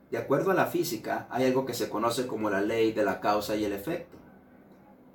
De 0.10 0.18
acuerdo 0.18 0.52
a 0.52 0.56
la 0.56 0.66
física, 0.66 1.28
hay 1.30 1.46
algo 1.46 1.66
que 1.66 1.74
se 1.74 1.90
conoce 1.90 2.28
como 2.28 2.50
la 2.50 2.60
ley 2.60 2.92
de 2.92 3.06
la 3.06 3.22
causa 3.22 3.56
y 3.56 3.64
el 3.64 3.72
efecto. 3.72 4.18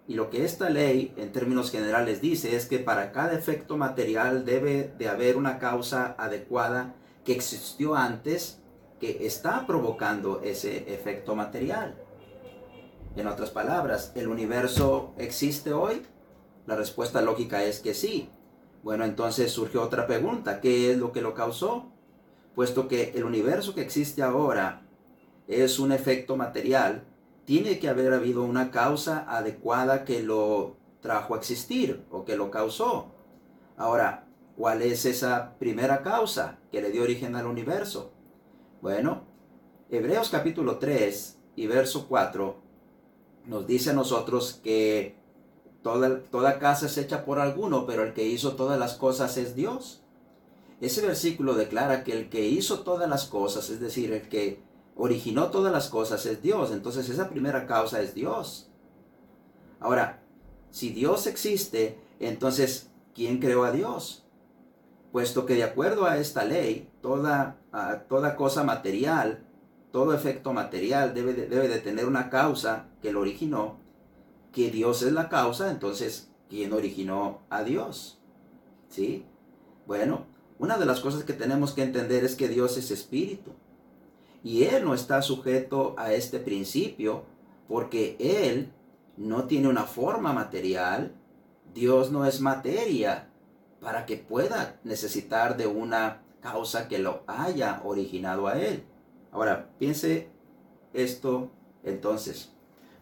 Y 0.09 0.15
lo 0.15 0.31
que 0.31 0.47
esta 0.47 0.71
ley, 0.71 1.13
en 1.19 1.31
términos 1.31 1.71
generales, 1.71 2.23
dice 2.23 2.57
es 2.57 2.65
que 2.65 2.79
para 2.79 3.13
cada 3.13 3.35
efecto 3.35 3.77
material 3.77 4.47
debe 4.47 4.95
de 4.97 5.11
haber 5.11 5.37
una 5.37 5.59
causa 5.59 6.15
adecuada 6.17 6.95
que 7.27 7.33
existió 7.33 7.97
antes 7.97 8.63
que 9.01 9.27
está 9.27 9.67
provocando 9.67 10.41
ese 10.43 10.95
efecto 10.95 11.35
material. 11.35 11.97
En 13.17 13.27
otras 13.27 13.51
palabras, 13.51 14.13
¿el 14.15 14.29
universo 14.29 15.13
existe 15.19 15.73
hoy? 15.73 16.03
La 16.67 16.77
respuesta 16.77 17.21
lógica 17.21 17.65
es 17.65 17.81
que 17.81 17.95
sí. 17.95 18.31
Bueno, 18.83 19.05
entonces 19.05 19.51
surge 19.51 19.77
otra 19.77 20.07
pregunta, 20.07 20.61
¿qué 20.61 20.93
es 20.93 20.99
lo 20.99 21.13
que 21.13 21.21
lo 21.21 21.35
causó? 21.35 21.87
Puesto 22.55 22.89
que 22.89 23.11
el 23.17 23.25
universo 23.25 23.75
que 23.75 23.83
existe 23.83 24.23
ahora 24.23 24.83
es 25.49 25.79
un 25.79 25.93
efecto 25.93 26.37
material, 26.37 27.05
tiene 27.45 27.79
que 27.79 27.89
haber 27.89 28.13
habido 28.13 28.45
una 28.45 28.71
causa 28.71 29.25
adecuada 29.29 30.05
que 30.05 30.23
lo 30.23 30.77
trajo 31.01 31.35
a 31.35 31.39
existir 31.39 32.05
o 32.11 32.25
que 32.25 32.37
lo 32.37 32.51
causó. 32.51 33.13
Ahora, 33.77 34.26
¿Cuál 34.57 34.81
es 34.81 35.05
esa 35.05 35.59
primera 35.59 36.03
causa 36.03 36.59
que 36.73 36.81
le 36.81 36.91
dio 36.91 37.03
origen 37.03 37.37
al 37.37 37.47
universo? 37.47 38.11
Bueno, 38.81 39.25
Hebreos 39.91 40.31
capítulo 40.31 40.79
3 40.79 41.39
y 41.57 41.67
verso 41.67 42.09
4 42.09 42.57
nos 43.45 43.67
dice 43.67 43.91
a 43.91 43.93
nosotros 43.93 44.59
que 44.65 45.15
toda, 45.83 46.23
toda 46.23 46.59
casa 46.59 46.87
es 46.87 46.97
hecha 46.97 47.27
por 47.27 47.39
alguno, 47.39 47.85
pero 47.85 48.03
el 48.03 48.15
que 48.15 48.25
hizo 48.25 48.57
todas 48.57 48.79
las 48.79 48.95
cosas 48.95 49.37
es 49.37 49.55
Dios. 49.55 50.03
Ese 50.81 51.07
versículo 51.07 51.55
declara 51.55 52.03
que 52.03 52.13
el 52.13 52.31
que 52.31 52.47
hizo 52.47 52.81
todas 52.81 53.11
las 53.11 53.27
cosas, 53.27 53.69
es 53.69 53.79
decir, 53.79 54.13
el 54.13 54.29
que 54.29 54.63
originó 54.97 55.51
todas 55.51 55.73
las 55.73 55.89
cosas 55.89 56.25
es 56.25 56.41
Dios. 56.43 56.73
Entonces 56.73 57.11
esa 57.11 57.29
primera 57.29 57.67
causa 57.67 58.01
es 58.01 58.15
Dios. 58.15 58.71
Ahora, 59.81 60.23
si 60.71 60.91
Dios 60.91 61.27
existe, 61.27 61.99
entonces, 62.21 62.91
¿quién 63.15 63.39
creó 63.39 63.65
a 63.65 63.71
Dios? 63.71 64.26
Puesto 65.17 65.47
que 65.47 65.55
de 65.55 65.65
acuerdo 65.65 66.05
a 66.05 66.19
esta 66.19 66.45
ley, 66.45 66.91
toda, 67.01 67.57
toda 68.07 68.37
cosa 68.37 68.65
material, 68.65 69.47
todo 69.91 70.13
efecto 70.13 70.53
material 70.53 71.15
debe 71.15 71.33
de, 71.33 71.47
debe 71.47 71.69
de 71.69 71.79
tener 71.79 72.05
una 72.05 72.29
causa 72.29 72.91
que 73.01 73.13
lo 73.13 73.23
originó, 73.23 73.79
que 74.53 74.71
Dios 74.71 75.01
es 75.01 75.13
la 75.13 75.31
causa, 75.31 75.71
entonces, 75.71 76.29
¿quién 76.51 76.75
originó 76.75 77.41
a 77.49 77.65
Dios? 77.65 78.21
¿Sí? 78.91 79.25
Bueno, 79.87 80.27
una 80.59 80.77
de 80.77 80.85
las 80.85 81.01
cosas 81.01 81.25
que 81.25 81.33
tenemos 81.33 81.73
que 81.73 81.85
entender 81.85 82.23
es 82.23 82.37
que 82.37 82.49
Dios 82.49 82.77
es 82.77 82.91
espíritu. 82.91 83.53
Y 84.45 84.65
Él 84.65 84.85
no 84.85 84.93
está 84.93 85.23
sujeto 85.23 85.95
a 85.97 86.13
este 86.13 86.41
principio 86.41 87.25
porque 87.69 88.19
Él 88.21 88.71
no 89.17 89.45
tiene 89.45 89.69
una 89.69 89.85
forma 89.85 90.35
material, 90.35 91.15
Dios 91.73 92.13
no 92.13 92.27
es 92.27 92.43
materia 92.43 93.26
para 93.87 94.05
que 94.05 94.17
pueda 94.17 94.81
necesitar 94.83 95.57
de 95.57 95.69
una 95.69 96.25
causa 96.41 96.89
que 96.89 96.99
lo 96.99 97.23
haya 97.29 97.83
originado 97.85 98.49
a 98.49 98.59
Él. 98.59 98.83
Ahora, 99.31 99.71
piense 99.79 100.29
esto 100.93 101.53
entonces. 101.85 102.51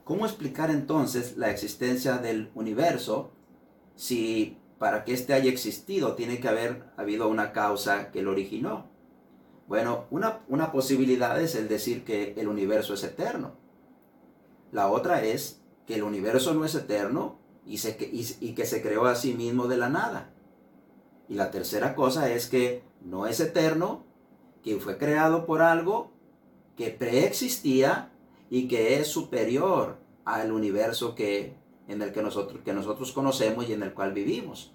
¿Cómo 0.05 0.27
explicar 0.27 0.71
entonces 0.71 1.39
la 1.39 1.51
existencia 1.51 2.19
del 2.19 2.51
universo 2.55 3.31
si 3.97 4.59
para 4.79 5.05
que 5.05 5.15
éste 5.15 5.33
haya 5.33 5.51
existido 5.51 6.17
tiene 6.17 6.39
que 6.39 6.49
haber 6.49 6.85
habido 6.99 7.29
una 7.29 7.53
causa 7.53 8.11
que 8.11 8.21
lo 8.21 8.33
originó? 8.33 8.85
Bueno, 9.67 10.05
una, 10.11 10.41
una 10.49 10.71
posibilidad 10.71 11.41
es 11.41 11.55
el 11.55 11.67
decir 11.67 12.05
que 12.05 12.35
el 12.37 12.47
universo 12.47 12.93
es 12.93 13.05
eterno. 13.05 13.55
La 14.71 14.91
otra 14.91 15.25
es 15.25 15.63
que 15.87 15.95
el 15.95 16.03
universo 16.03 16.53
no 16.53 16.67
es 16.67 16.75
eterno 16.75 17.39
y, 17.65 17.79
que 18.55 18.67
se 18.67 18.83
creó 18.83 19.07
a 19.07 19.15
sí 19.15 19.33
mismo 19.33 19.67
de 19.67 19.79
la 19.79 19.89
nada. 19.89 20.34
Y 21.29 21.35
la 21.35 21.51
tercera 21.51 21.95
cosa 21.95 22.31
es 22.31 22.49
que 22.49 22.83
no 23.03 23.27
es 23.27 23.41
eterno, 23.41 24.05
que 24.63 24.79
fue 24.79 24.99
creado 24.99 25.47
por 25.47 25.63
algo 25.63 26.11
que 26.77 26.91
preexistía 26.91 28.11
y 28.51 28.69
que 28.69 28.99
es 28.99 29.09
superior 29.09 29.99
al 30.25 30.53
universo 30.53 31.15
que, 31.15 31.55
en 31.89 32.03
el 32.03 32.13
que 32.13 32.23
nosotros, 32.23 32.63
que 32.65 32.73
nosotros 32.73 33.13
conocemos 33.13 33.69
y 33.69 33.73
en 33.73 33.83
el 33.83 33.95
cual 33.95 34.13
vivimos. 34.13 34.75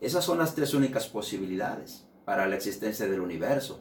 Esas 0.00 0.24
son 0.24 0.38
las 0.38 0.54
tres 0.54 0.74
únicas 0.74 1.08
posibilidades 1.08 2.06
para 2.24 2.46
la 2.46 2.56
existencia 2.56 3.08
del 3.08 3.20
universo. 3.20 3.80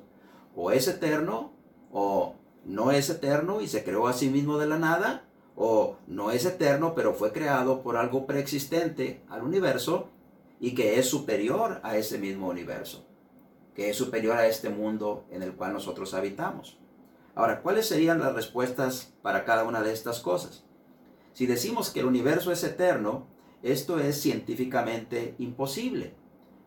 O 0.56 0.72
es 0.72 0.88
eterno, 0.88 1.54
o 1.92 2.36
no 2.66 2.92
es 2.92 3.10
eterno 3.10 3.62
y 3.62 3.68
se 3.68 3.84
creó 3.84 4.08
a 4.08 4.14
sí 4.14 4.30
mismo 4.30 4.58
de 4.58 4.68
la 4.68 4.80
nada, 4.80 5.26
o 5.56 5.98
no 6.08 6.32
es 6.32 6.46
eterno 6.46 6.94
pero 6.96 7.14
fue 7.14 7.32
creado 7.32 7.82
por 7.82 7.98
algo 7.98 8.28
preexistente 8.28 9.24
al 9.30 9.44
universo 9.44 10.10
y 10.60 10.74
que 10.74 11.00
es 11.00 11.08
superior 11.08 11.80
a 11.84 11.98
ese 11.98 12.18
mismo 12.18 12.50
universo, 12.50 13.06
que 13.76 13.90
es 13.90 13.98
superior 13.98 14.38
a 14.38 14.48
este 14.48 14.70
mundo 14.70 15.26
en 15.32 15.44
el 15.44 15.54
cual 15.54 15.74
nosotros 15.74 16.14
habitamos. 16.14 16.78
Ahora, 17.36 17.62
¿cuáles 17.62 17.88
serían 17.88 18.20
las 18.20 18.34
respuestas 18.34 19.14
para 19.22 19.46
cada 19.46 19.64
una 19.64 19.82
de 19.82 19.94
estas 19.94 20.20
cosas? 20.20 20.64
Si 21.34 21.46
decimos 21.46 21.92
que 21.92 22.00
el 22.00 22.08
universo 22.08 22.52
es 22.52 22.64
eterno, 22.64 23.28
esto 23.62 24.00
es 24.00 24.20
científicamente 24.20 25.36
imposible. 25.38 26.16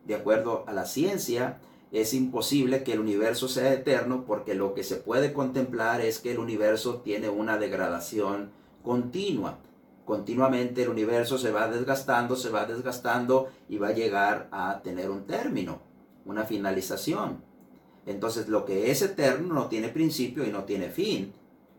De 0.05 0.15
acuerdo 0.15 0.63
a 0.67 0.73
la 0.73 0.85
ciencia, 0.85 1.59
es 1.91 2.13
imposible 2.13 2.83
que 2.83 2.93
el 2.93 3.01
universo 3.01 3.49
sea 3.49 3.73
eterno 3.73 4.23
porque 4.25 4.55
lo 4.55 4.73
que 4.73 4.83
se 4.83 4.95
puede 4.95 5.33
contemplar 5.33 5.99
es 5.99 6.19
que 6.19 6.31
el 6.31 6.39
universo 6.39 7.01
tiene 7.01 7.27
una 7.27 7.57
degradación 7.57 8.51
continua. 8.81 9.59
Continuamente 10.11 10.83
el 10.83 10.89
universo 10.89 11.37
se 11.37 11.51
va 11.51 11.69
desgastando, 11.69 12.35
se 12.35 12.49
va 12.49 12.65
desgastando 12.65 13.49
y 13.69 13.77
va 13.77 13.87
a 13.87 13.93
llegar 13.93 14.49
a 14.51 14.81
tener 14.83 15.09
un 15.09 15.25
término, 15.25 15.79
una 16.25 16.43
finalización. 16.43 17.41
Entonces 18.05 18.49
lo 18.49 18.65
que 18.65 18.91
es 18.91 19.01
eterno 19.03 19.53
no 19.53 19.67
tiene 19.67 19.87
principio 19.87 20.43
y 20.43 20.51
no 20.51 20.65
tiene 20.65 20.89
fin, 20.89 21.31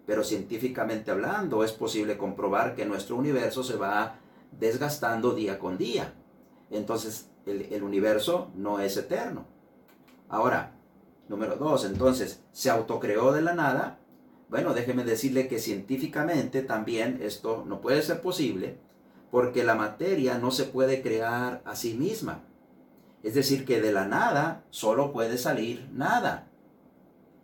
pero 0.06 0.24
científicamente 0.24 1.10
hablando 1.10 1.62
es 1.62 1.72
posible 1.72 2.16
comprobar 2.16 2.74
que 2.74 2.86
nuestro 2.86 3.16
universo 3.16 3.62
se 3.62 3.76
va 3.76 4.18
desgastando 4.58 5.34
día 5.34 5.58
con 5.58 5.76
día. 5.76 6.14
Entonces 6.70 7.28
el, 7.44 7.82
universo 7.82 8.50
no 8.54 8.80
es 8.80 8.96
eterno. 8.96 9.44
Ahora, 10.30 10.72
número 11.28 11.56
dos, 11.56 11.84
entonces, 11.84 12.42
¿se 12.52 12.70
autocreó 12.70 13.32
de 13.32 13.42
la 13.42 13.52
nada? 13.52 13.98
Bueno, 14.52 14.74
déjeme 14.74 15.02
decirle 15.02 15.48
que 15.48 15.58
científicamente 15.58 16.60
también 16.60 17.20
esto 17.22 17.64
no 17.66 17.80
puede 17.80 18.02
ser 18.02 18.20
posible 18.20 18.76
porque 19.30 19.64
la 19.64 19.76
materia 19.76 20.36
no 20.36 20.50
se 20.50 20.64
puede 20.64 21.00
crear 21.00 21.62
a 21.64 21.74
sí 21.74 21.94
misma. 21.94 22.44
Es 23.22 23.32
decir, 23.32 23.64
que 23.64 23.80
de 23.80 23.92
la 23.92 24.06
nada 24.06 24.62
solo 24.68 25.10
puede 25.10 25.38
salir 25.38 25.88
nada. 25.94 26.48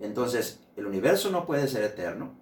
Entonces, 0.00 0.60
el 0.76 0.84
universo 0.84 1.30
no 1.30 1.46
puede 1.46 1.66
ser 1.68 1.82
eterno, 1.82 2.34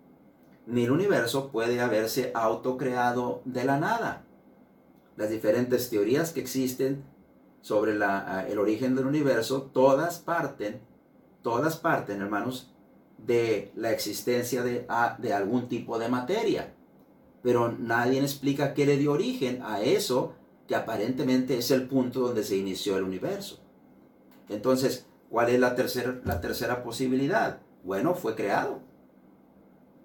ni 0.67 0.83
el 0.83 0.91
universo 0.91 1.53
puede 1.53 1.81
haberse 1.81 2.33
autocreado 2.35 3.43
de 3.45 3.63
la 3.63 3.79
nada. 3.79 4.25
Las 5.17 5.31
diferentes 5.31 5.91
teorías 5.91 6.33
que 6.33 6.41
existen 6.41 7.05
sobre 7.61 7.95
la, 7.95 8.45
el 8.49 8.59
origen 8.59 8.97
del 8.97 9.07
universo, 9.07 9.71
todas 9.73 10.19
parten, 10.19 10.81
todas 11.43 11.77
parten, 11.77 12.21
hermanos, 12.21 12.73
de 13.19 13.73
la 13.75 13.93
existencia 13.93 14.63
de, 14.63 14.87
de 15.19 15.33
algún 15.33 15.69
tipo 15.69 15.99
de 15.99 16.09
materia. 16.09 16.75
Pero 17.43 17.73
nadie 17.73 18.21
explica 18.21 18.75
qué 18.75 18.87
le 18.87 18.97
dio 18.97 19.13
origen 19.13 19.63
a 19.63 19.81
eso 19.81 20.35
que 20.67 20.75
aparentemente 20.75 21.59
es 21.59 21.71
el 21.71 21.87
punto 21.89 22.21
donde 22.21 22.45
se 22.45 22.57
inició 22.57 22.97
el 22.97 23.05
universo. 23.05 23.61
Entonces, 24.49 25.07
¿cuál 25.31 25.51
es 25.51 25.61
la 25.61 25.75
tercera, 25.75 26.21
la 26.25 26.41
tercera 26.41 26.83
posibilidad? 26.83 27.61
Bueno, 27.85 28.15
fue 28.15 28.35
creado. 28.35 28.81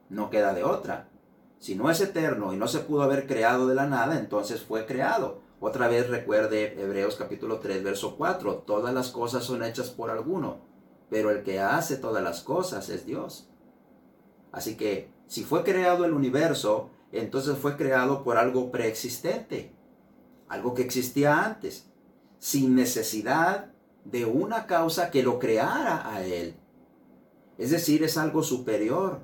No 0.10 0.30
queda 0.30 0.54
de 0.54 0.64
otra. 0.64 1.10
Si 1.60 1.76
no 1.76 1.90
es 1.90 2.02
eterno 2.02 2.54
y 2.54 2.58
no 2.58 2.68
se 2.68 2.80
pudo 2.80 3.04
haber 3.04 3.28
creado 3.28 3.68
de 3.68 3.76
la 3.76 3.88
nada, 3.88 4.20
entonces 4.20 4.62
fue 4.62 4.86
creado. 4.86 5.42
Otra 5.60 5.88
vez 5.88 6.10
recuerde 6.10 6.82
Hebreos 6.82 7.16
capítulo 7.16 7.60
3, 7.60 7.84
verso 7.84 8.16
4. 8.18 8.64
Todas 8.66 8.94
las 8.94 9.10
cosas 9.10 9.44
son 9.44 9.64
hechas 9.64 9.92
por 9.92 10.10
alguno, 10.10 10.58
pero 11.12 11.30
el 11.30 11.44
que 11.44 11.60
hace 11.60 11.98
todas 11.98 12.24
las 12.24 12.42
cosas 12.42 12.90
es 12.90 13.06
Dios. 13.06 13.48
Así 14.52 14.76
que 14.76 15.12
si 15.28 15.44
fue 15.44 15.64
creado 15.64 16.06
el 16.06 16.14
universo, 16.14 16.90
entonces 17.12 17.56
fue 17.60 17.78
creado 17.78 18.24
por 18.24 18.38
algo 18.38 18.72
preexistente 18.72 19.76
algo 20.52 20.74
que 20.74 20.82
existía 20.82 21.46
antes, 21.46 21.88
sin 22.38 22.76
necesidad 22.76 23.72
de 24.04 24.26
una 24.26 24.68
causa 24.68 25.10
que 25.10 25.24
lo 25.24 25.40
creara 25.40 26.14
a 26.14 26.26
él. 26.26 26.56
Es 27.58 27.72
decir, 27.72 28.04
es 28.04 28.18
algo 28.18 28.44
superior. 28.44 29.22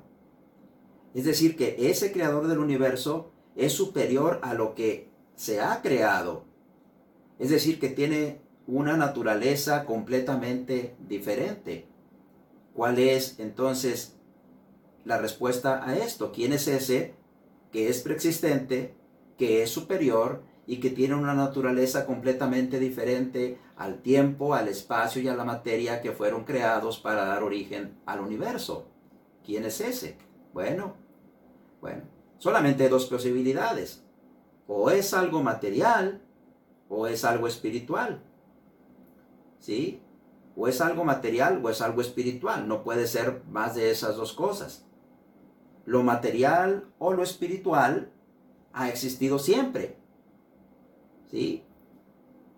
Es 1.12 1.26
decir, 1.26 1.54
que 1.54 1.90
ese 1.90 2.12
creador 2.12 2.48
del 2.48 2.60
universo 2.60 3.30
es 3.56 3.74
superior 3.74 4.40
a 4.42 4.54
lo 4.54 4.74
que 4.74 5.10
se 5.36 5.60
ha 5.60 5.82
creado. 5.82 6.44
Es 7.38 7.50
decir, 7.50 7.78
que 7.78 7.90
tiene 7.90 8.40
una 8.68 8.98
naturaleza 8.98 9.86
completamente 9.86 10.94
diferente. 11.08 11.88
¿Cuál 12.74 12.98
es 12.98 13.40
entonces 13.40 14.18
la 15.04 15.16
respuesta 15.16 15.82
a 15.88 15.96
esto? 15.96 16.32
¿Quién 16.32 16.52
es 16.52 16.68
ese 16.68 17.14
que 17.72 17.88
es 17.88 18.02
preexistente, 18.02 18.94
que 19.38 19.62
es 19.62 19.70
superior 19.70 20.42
y 20.66 20.80
que 20.80 20.90
tiene 20.90 21.14
una 21.14 21.32
naturaleza 21.32 22.04
completamente 22.04 22.78
diferente 22.78 23.58
al 23.74 24.02
tiempo, 24.02 24.52
al 24.52 24.68
espacio 24.68 25.22
y 25.22 25.28
a 25.28 25.34
la 25.34 25.44
materia 25.44 26.02
que 26.02 26.12
fueron 26.12 26.44
creados 26.44 26.98
para 26.98 27.24
dar 27.24 27.42
origen 27.42 27.96
al 28.04 28.20
universo. 28.20 28.86
¿Quién 29.46 29.64
es 29.64 29.80
ese? 29.80 30.18
Bueno, 30.52 30.94
bueno, 31.80 32.02
solamente 32.36 32.90
dos 32.90 33.06
posibilidades. 33.06 34.04
O 34.66 34.90
es 34.90 35.14
algo 35.14 35.42
material 35.42 36.20
o 36.90 37.06
es 37.06 37.24
algo 37.24 37.48
espiritual. 37.48 38.27
¿Sí? 39.60 40.00
O 40.56 40.68
es 40.68 40.80
algo 40.80 41.04
material 41.04 41.60
o 41.64 41.70
es 41.70 41.80
algo 41.80 42.00
espiritual. 42.00 42.66
No 42.66 42.82
puede 42.82 43.06
ser 43.06 43.42
más 43.50 43.74
de 43.74 43.90
esas 43.90 44.16
dos 44.16 44.32
cosas. 44.32 44.86
Lo 45.84 46.02
material 46.02 46.88
o 46.98 47.12
lo 47.12 47.22
espiritual 47.22 48.10
ha 48.72 48.88
existido 48.88 49.38
siempre 49.38 49.98
¿sí? 51.30 51.64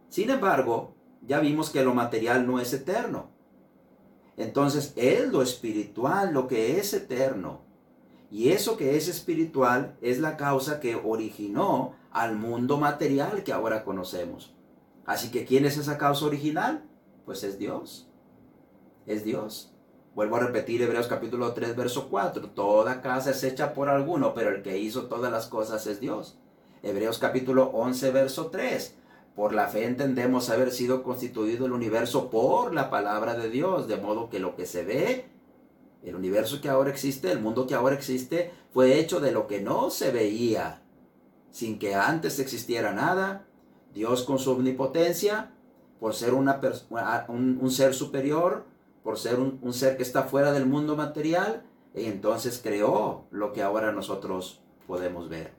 Sin 0.09 0.31
embargo, 0.31 0.95
ya 1.27 1.41
vimos 1.41 1.71
que 1.71 1.85
lo 1.85 1.95
material 1.95 2.47
no 2.47 2.61
es 2.61 2.73
eterno. 2.73 3.31
Entonces 4.37 4.93
es 4.97 5.29
lo 5.29 5.43
espiritual 5.43 6.33
lo 6.33 6.49
que 6.49 6.79
es 6.79 6.95
eterno. 6.95 7.63
Y 8.31 8.51
eso 8.51 8.77
que 8.77 8.97
es 8.97 9.09
espiritual 9.09 9.97
es 10.01 10.19
la 10.21 10.37
causa 10.37 10.81
que 10.81 10.95
originó 10.95 11.95
al 12.13 12.37
mundo 12.37 12.79
material 12.79 13.43
que 13.43 13.53
ahora 13.53 13.85
conocemos. 13.85 14.55
Así 15.05 15.31
que 15.31 15.45
¿quién 15.45 15.65
es 15.65 15.77
esa 15.77 15.99
causa 15.99 16.27
original? 16.27 16.85
Pues 17.31 17.45
es 17.45 17.61
Dios. 17.61 18.09
Es 19.07 19.23
Dios. 19.23 19.71
Vuelvo 20.17 20.35
a 20.35 20.41
repetir 20.41 20.83
Hebreos 20.83 21.07
capítulo 21.07 21.53
3, 21.53 21.77
verso 21.77 22.09
4. 22.09 22.51
Toda 22.51 23.03
casa 23.03 23.31
es 23.31 23.45
hecha 23.45 23.73
por 23.73 23.89
alguno, 23.89 24.35
pero 24.35 24.51
el 24.51 24.63
que 24.63 24.79
hizo 24.79 25.05
todas 25.05 25.31
las 25.31 25.47
cosas 25.47 25.87
es 25.87 26.01
Dios. 26.01 26.39
Hebreos 26.83 27.21
capítulo 27.21 27.67
11, 27.67 28.11
verso 28.11 28.47
3. 28.49 28.97
Por 29.37 29.53
la 29.53 29.69
fe 29.69 29.85
entendemos 29.85 30.51
haber 30.51 30.73
sido 30.73 31.05
constituido 31.05 31.67
el 31.67 31.73
universo 31.73 32.31
por 32.31 32.75
la 32.75 32.91
palabra 32.91 33.37
de 33.37 33.49
Dios, 33.49 33.87
de 33.87 33.99
modo 33.99 34.29
que 34.29 34.41
lo 34.41 34.57
que 34.57 34.67
se 34.67 34.83
ve, 34.83 35.27
el 36.03 36.17
universo 36.17 36.61
que 36.61 36.69
ahora 36.69 36.91
existe, 36.91 37.31
el 37.31 37.39
mundo 37.39 37.69
que 37.69 37.77
ahora 37.77 37.95
existe, 37.95 38.51
fue 38.75 38.99
hecho 38.99 39.21
de 39.21 39.31
lo 39.31 39.47
que 39.47 39.61
no 39.61 39.91
se 39.91 40.11
veía, 40.11 40.83
sin 41.53 41.79
que 41.79 41.95
antes 41.95 42.41
existiera 42.41 42.93
nada. 42.93 43.47
Dios 43.95 44.25
con 44.25 44.41
su 44.41 44.51
omnipotencia, 44.51 45.53
por 46.01 46.15
ser 46.15 46.35
una 46.35 46.61
un, 47.29 47.71
ser 47.71 47.95
superior, 47.95 48.65
por 49.05 49.19
ser 49.19 49.39
un, 49.39 49.73
ser 49.73 49.97
que 49.97 50.03
está 50.03 50.25
fuera 50.25 50.53
del 50.53 50.67
mundo 50.67 50.97
material, 50.97 51.63
y 51.95 52.07
entonces 52.07 52.61
creó 52.63 53.27
lo 53.31 53.53
que 53.53 53.63
ahora 53.63 53.93
nosotros 53.93 54.63
podemos 54.87 55.29
ver. 55.29 55.53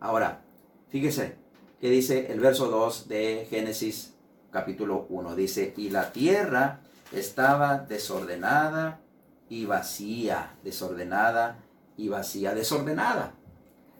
Ahora, 0.00 0.42
fíjese 0.88 1.36
que 1.80 1.90
dice 1.90 2.32
el 2.32 2.40
verso 2.40 2.68
2 2.68 3.08
de 3.08 3.46
Génesis 3.50 4.14
capítulo 4.50 5.06
1. 5.10 5.36
Dice, 5.36 5.74
y 5.76 5.90
la 5.90 6.12
tierra 6.12 6.80
estaba 7.12 7.78
desordenada 7.78 9.00
y 9.48 9.66
vacía, 9.66 10.56
desordenada 10.64 11.58
y 11.96 12.08
vacía, 12.08 12.54
desordenada. 12.54 13.34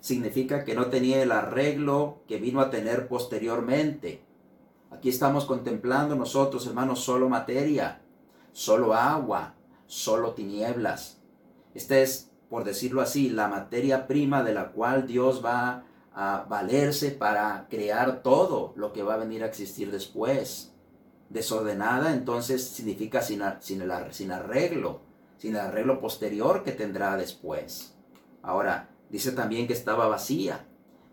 Significa 0.00 0.64
que 0.64 0.74
no 0.74 0.86
tenía 0.86 1.22
el 1.22 1.32
arreglo 1.32 2.22
que 2.26 2.38
vino 2.38 2.60
a 2.60 2.70
tener 2.70 3.08
posteriormente. 3.08 4.22
Aquí 4.96 5.10
estamos 5.10 5.44
contemplando 5.44 6.16
nosotros, 6.16 6.66
hermanos, 6.66 7.00
solo 7.00 7.28
materia, 7.28 8.00
solo 8.52 8.94
agua, 8.94 9.54
solo 9.86 10.32
tinieblas. 10.32 11.18
Esta 11.74 11.98
es, 11.98 12.30
por 12.48 12.64
decirlo 12.64 13.02
así, 13.02 13.28
la 13.28 13.46
materia 13.46 14.06
prima 14.06 14.42
de 14.42 14.54
la 14.54 14.72
cual 14.72 15.06
Dios 15.06 15.44
va 15.44 15.84
a 16.14 16.46
valerse 16.48 17.10
para 17.10 17.66
crear 17.68 18.22
todo 18.22 18.72
lo 18.74 18.94
que 18.94 19.02
va 19.02 19.14
a 19.14 19.18
venir 19.18 19.42
a 19.42 19.48
existir 19.48 19.92
después. 19.92 20.72
Desordenada 21.28 22.14
entonces 22.14 22.66
significa 22.66 23.20
sin, 23.20 23.42
sin, 23.60 23.82
sin 24.12 24.32
arreglo, 24.32 25.02
sin 25.36 25.56
arreglo 25.56 26.00
posterior 26.00 26.64
que 26.64 26.72
tendrá 26.72 27.18
después. 27.18 27.94
Ahora, 28.40 28.88
dice 29.10 29.32
también 29.32 29.66
que 29.66 29.74
estaba 29.74 30.08
vacía. 30.08 30.66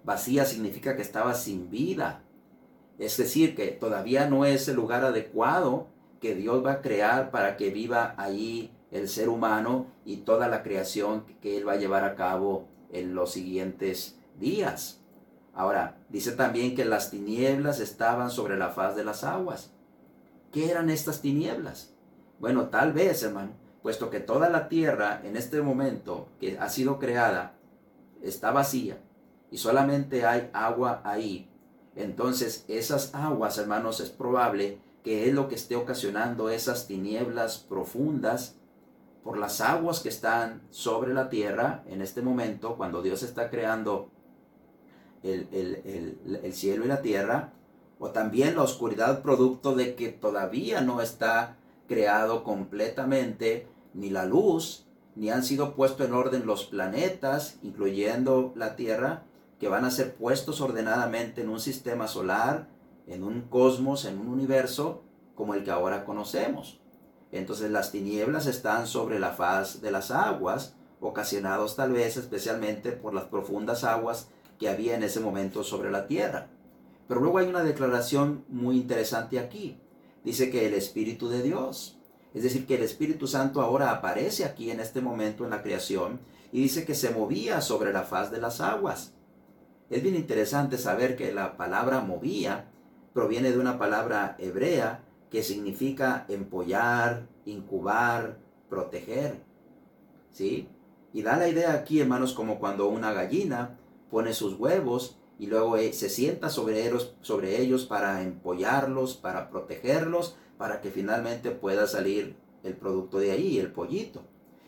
Vacía 0.06 0.46
significa 0.46 0.96
que 0.96 1.02
estaba 1.02 1.34
sin 1.34 1.69
vida. 1.69 2.23
Es 2.99 3.17
decir, 3.17 3.56
que 3.56 3.67
todavía 3.67 4.29
no 4.29 4.45
es 4.45 4.67
el 4.67 4.75
lugar 4.75 5.03
adecuado 5.03 5.88
que 6.21 6.36
Dios 6.36 6.65
va 6.65 6.73
a 6.73 6.82
crear 6.82 7.32
para 7.32 7.58
que 7.58 7.69
viva 7.69 8.15
ahí 8.17 8.71
el 8.91 9.10
ser 9.10 9.29
humano 9.29 9.88
y 10.06 10.17
toda 10.17 10.47
la 10.47 10.63
creación 10.63 11.25
que 11.41 11.58
Él 11.58 11.67
va 11.67 11.73
a 11.73 11.77
llevar 11.77 12.03
a 12.03 12.15
cabo 12.15 12.67
en 12.91 13.15
los 13.15 13.32
siguientes 13.32 14.19
días. 14.39 15.01
Ahora, 15.53 15.97
dice 16.10 16.32
también 16.32 16.75
que 16.75 16.86
las 16.86 17.12
tinieblas 17.12 17.79
estaban 17.79 18.29
sobre 18.29 18.58
la 18.58 18.69
faz 18.69 18.95
de 18.95 19.03
las 19.03 19.23
aguas. 19.23 19.71
¿Qué 20.51 20.69
eran 20.69 20.89
estas 20.89 21.21
tinieblas? 21.21 21.93
Bueno, 22.39 22.69
tal 22.69 22.93
vez, 22.93 23.23
hermano, 23.23 23.51
puesto 23.82 24.10
que 24.10 24.19
toda 24.19 24.49
la 24.49 24.69
tierra 24.69 25.21
en 25.23 25.36
este 25.36 25.62
momento 25.62 26.29
que 26.39 26.58
ha 26.58 26.69
sido 26.69 26.99
creada 26.99 27.56
está 28.21 28.51
vacía 28.51 28.97
y 29.51 29.58
solamente 29.58 30.25
hay 30.25 30.49
agua 30.53 31.01
ahí, 31.03 31.49
entonces 31.95 32.65
esas 32.67 33.13
aguas, 33.13 33.58
hermanos, 33.58 33.99
es 33.99 34.10
probable 34.10 34.79
que 35.03 35.27
es 35.27 35.34
lo 35.34 35.47
que 35.47 35.56
esté 35.56 35.75
ocasionando 35.75 36.49
esas 36.49 36.88
tinieblas 36.88 37.58
profundas 37.58 38.56
por 39.23 39.38
las 39.38 39.62
aguas 39.62 39.99
que 39.99 40.10
están 40.10 40.62
sobre 40.69 41.13
la 41.13 41.29
tierra 41.29 41.84
en 41.88 42.01
este 42.01 42.21
momento, 42.21 42.75
cuando 42.75 43.01
Dios 43.01 43.23
está 43.23 43.49
creando 43.49 44.10
el, 45.23 46.53
cielo 46.53 46.86
y 46.86 46.88
la 46.88 47.01
tierra, 47.01 47.53
o 47.99 48.10
también 48.10 48.56
la 48.56 48.63
oscuridad 48.63 49.21
producto 49.21 49.75
de 49.75 49.95
que 49.95 50.10
todavía 50.10 50.82
no 50.82 51.01
está 51.01 51.58
creado 51.88 52.43
completamente 52.43 53.67
ni 53.93 54.10
la 54.10 54.25
luz, 54.25 54.86
ni 55.15 55.29
han 55.29 55.43
sido 55.43 55.75
puestos 55.75 56.08
en 56.08 56.13
orden 56.13 56.45
los 56.45 56.65
planetas, 56.65 57.58
incluyendo 57.62 58.51
la 58.56 58.75
Tierra, 58.75 59.23
que 59.60 59.68
van 59.68 59.86
a 59.86 59.92
ser 59.92 60.16
puestos 60.16 60.62
ordenadamente 60.62 61.42
en 61.42 61.50
un 61.50 61.60
sistema 61.60 62.08
solar, 62.08 62.68
en 63.08 63.24
un 63.24 63.42
cosmos, 63.42 64.06
en 64.06 64.20
un 64.20 64.28
universo 64.28 65.04
como 65.36 65.54
el 65.54 65.63
que 65.63 65.72
ahora 65.72 66.06
conocemos. 66.06 66.80
Entonces 67.32 67.72
las 67.72 67.92
tinieblas 67.92 68.46
están 68.46 68.88
sobre 68.88 69.20
la 69.20 69.32
faz 69.32 69.82
de 69.82 69.92
las 69.92 70.12
aguas, 70.12 70.76
ocasionados 71.00 71.76
tal 71.76 71.92
vez 71.92 72.18
especialmente 72.18 72.92
por 72.92 73.13
las 73.13 73.26
profundas 73.26 73.84
aguas 73.84 74.28
que 74.60 74.70
había 74.70 74.96
en 74.96 75.04
ese 75.04 75.20
momento 75.20 75.63
sobre 75.63 75.92
la 75.92 76.08
tierra. 76.08 76.48
Pero 77.08 77.22
luego 77.22 77.39
hay 77.39 77.48
una 77.48 77.63
declaración 77.63 78.46
muy 78.48 78.78
interesante 78.78 79.39
aquí. 79.39 79.80
Dice 80.24 80.50
que 80.50 80.68
el 80.68 80.74
Espíritu 80.74 81.28
de 81.28 81.42
Dios, 81.42 81.98
es 82.34 82.44
decir, 82.44 82.66
que 82.66 82.76
el 82.76 82.84
Espíritu 82.84 83.28
Santo 83.28 83.62
ahora 83.62 83.92
aparece 83.92 84.46
aquí 84.46 84.72
en 84.72 84.80
este 84.80 85.02
momento 85.02 85.44
en 85.44 85.50
la 85.50 85.62
creación 85.62 86.22
y 86.52 86.62
dice 86.62 86.86
que 86.86 86.96
se 86.96 87.10
movía 87.10 87.62
sobre 87.62 87.92
la 87.92 88.04
faz 88.04 88.32
de 88.32 88.39
las 88.39 88.62
aguas. 88.62 89.13
Es 89.93 90.01
bien 90.01 90.15
interesante 90.15 90.79
saber 90.79 91.15
que 91.15 91.32
la 91.32 91.56
palabra 91.56 92.01
movía 92.01 92.65
proviene 93.13 93.51
de 93.51 93.60
una 93.60 93.77
palabra 93.77 94.36
hebrea 94.39 95.03
que 95.29 95.43
significa 95.43 96.25
empollar, 96.29 97.27
incubar, 97.45 98.39
proteger. 98.69 99.43
¿Sí? 100.32 100.67
Y 101.13 101.21
da 101.21 101.38
la 101.38 101.47
idea 101.47 101.73
aquí, 101.73 101.99
hermanos, 101.99 102.34
como 102.34 102.58
cuando 102.58 102.88
una 102.88 103.13
gallina 103.13 103.77
pone 104.10 104.34
sus 104.34 104.60
huevos 104.60 105.19
y 105.38 105.45
luego 105.45 105.77
eh, 105.77 105.93
se 105.93 106.10
sienta 106.10 106.49
sobre 106.49 106.88
ellos, 106.88 107.13
sobre 107.21 107.62
ellos 107.62 107.86
para 107.86 108.23
empollarlos, 108.23 109.13
para 109.13 109.51
protegerlos, 109.51 110.36
para 110.58 110.82
que 110.82 110.89
finalmente 110.89 111.51
pueda 111.51 111.86
salir 111.86 112.36
el 112.63 112.75
producto 112.75 113.19
de 113.19 113.29
ahí, 113.29 113.60
el 113.60 113.71
pollito. 113.71 114.23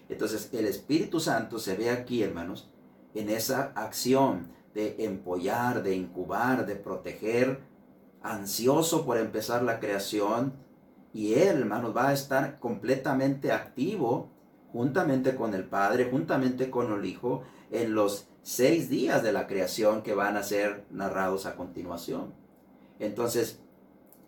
Entonces 0.07 0.51
el 0.53 0.67
Espíritu 0.67 1.19
Santo 1.19 1.57
se 1.57 1.75
ve 1.75 1.89
aquí, 1.89 2.21
hermanos, 2.21 2.69
en 3.15 3.31
esa 3.31 3.71
acción 3.73 4.53
de 4.75 4.97
empollar, 4.99 5.81
de 5.81 5.95
incubar, 5.95 6.65
de 6.67 6.75
proteger, 6.75 7.61
ansioso 8.21 9.05
por 9.05 9.17
empezar 9.17 9.63
la 9.63 9.79
creación. 9.79 10.53
Y 11.13 11.35
Él, 11.35 11.59
hermanos, 11.61 11.95
va 11.95 12.09
a 12.09 12.13
estar 12.13 12.59
completamente 12.59 13.51
activo 13.51 14.29
juntamente 14.73 15.35
con 15.35 15.53
el 15.53 15.63
Padre, 15.63 16.09
juntamente 16.11 16.69
con 16.69 16.91
el 16.91 17.05
Hijo, 17.05 17.43
en 17.71 17.95
los 17.95 18.27
seis 18.43 18.89
días 18.89 19.23
de 19.23 19.31
la 19.31 19.47
creación 19.47 20.03
que 20.03 20.13
van 20.13 20.35
a 20.35 20.43
ser 20.43 20.85
narrados 20.91 21.45
a 21.45 21.55
continuación. 21.55 22.33
Entonces, 22.99 23.61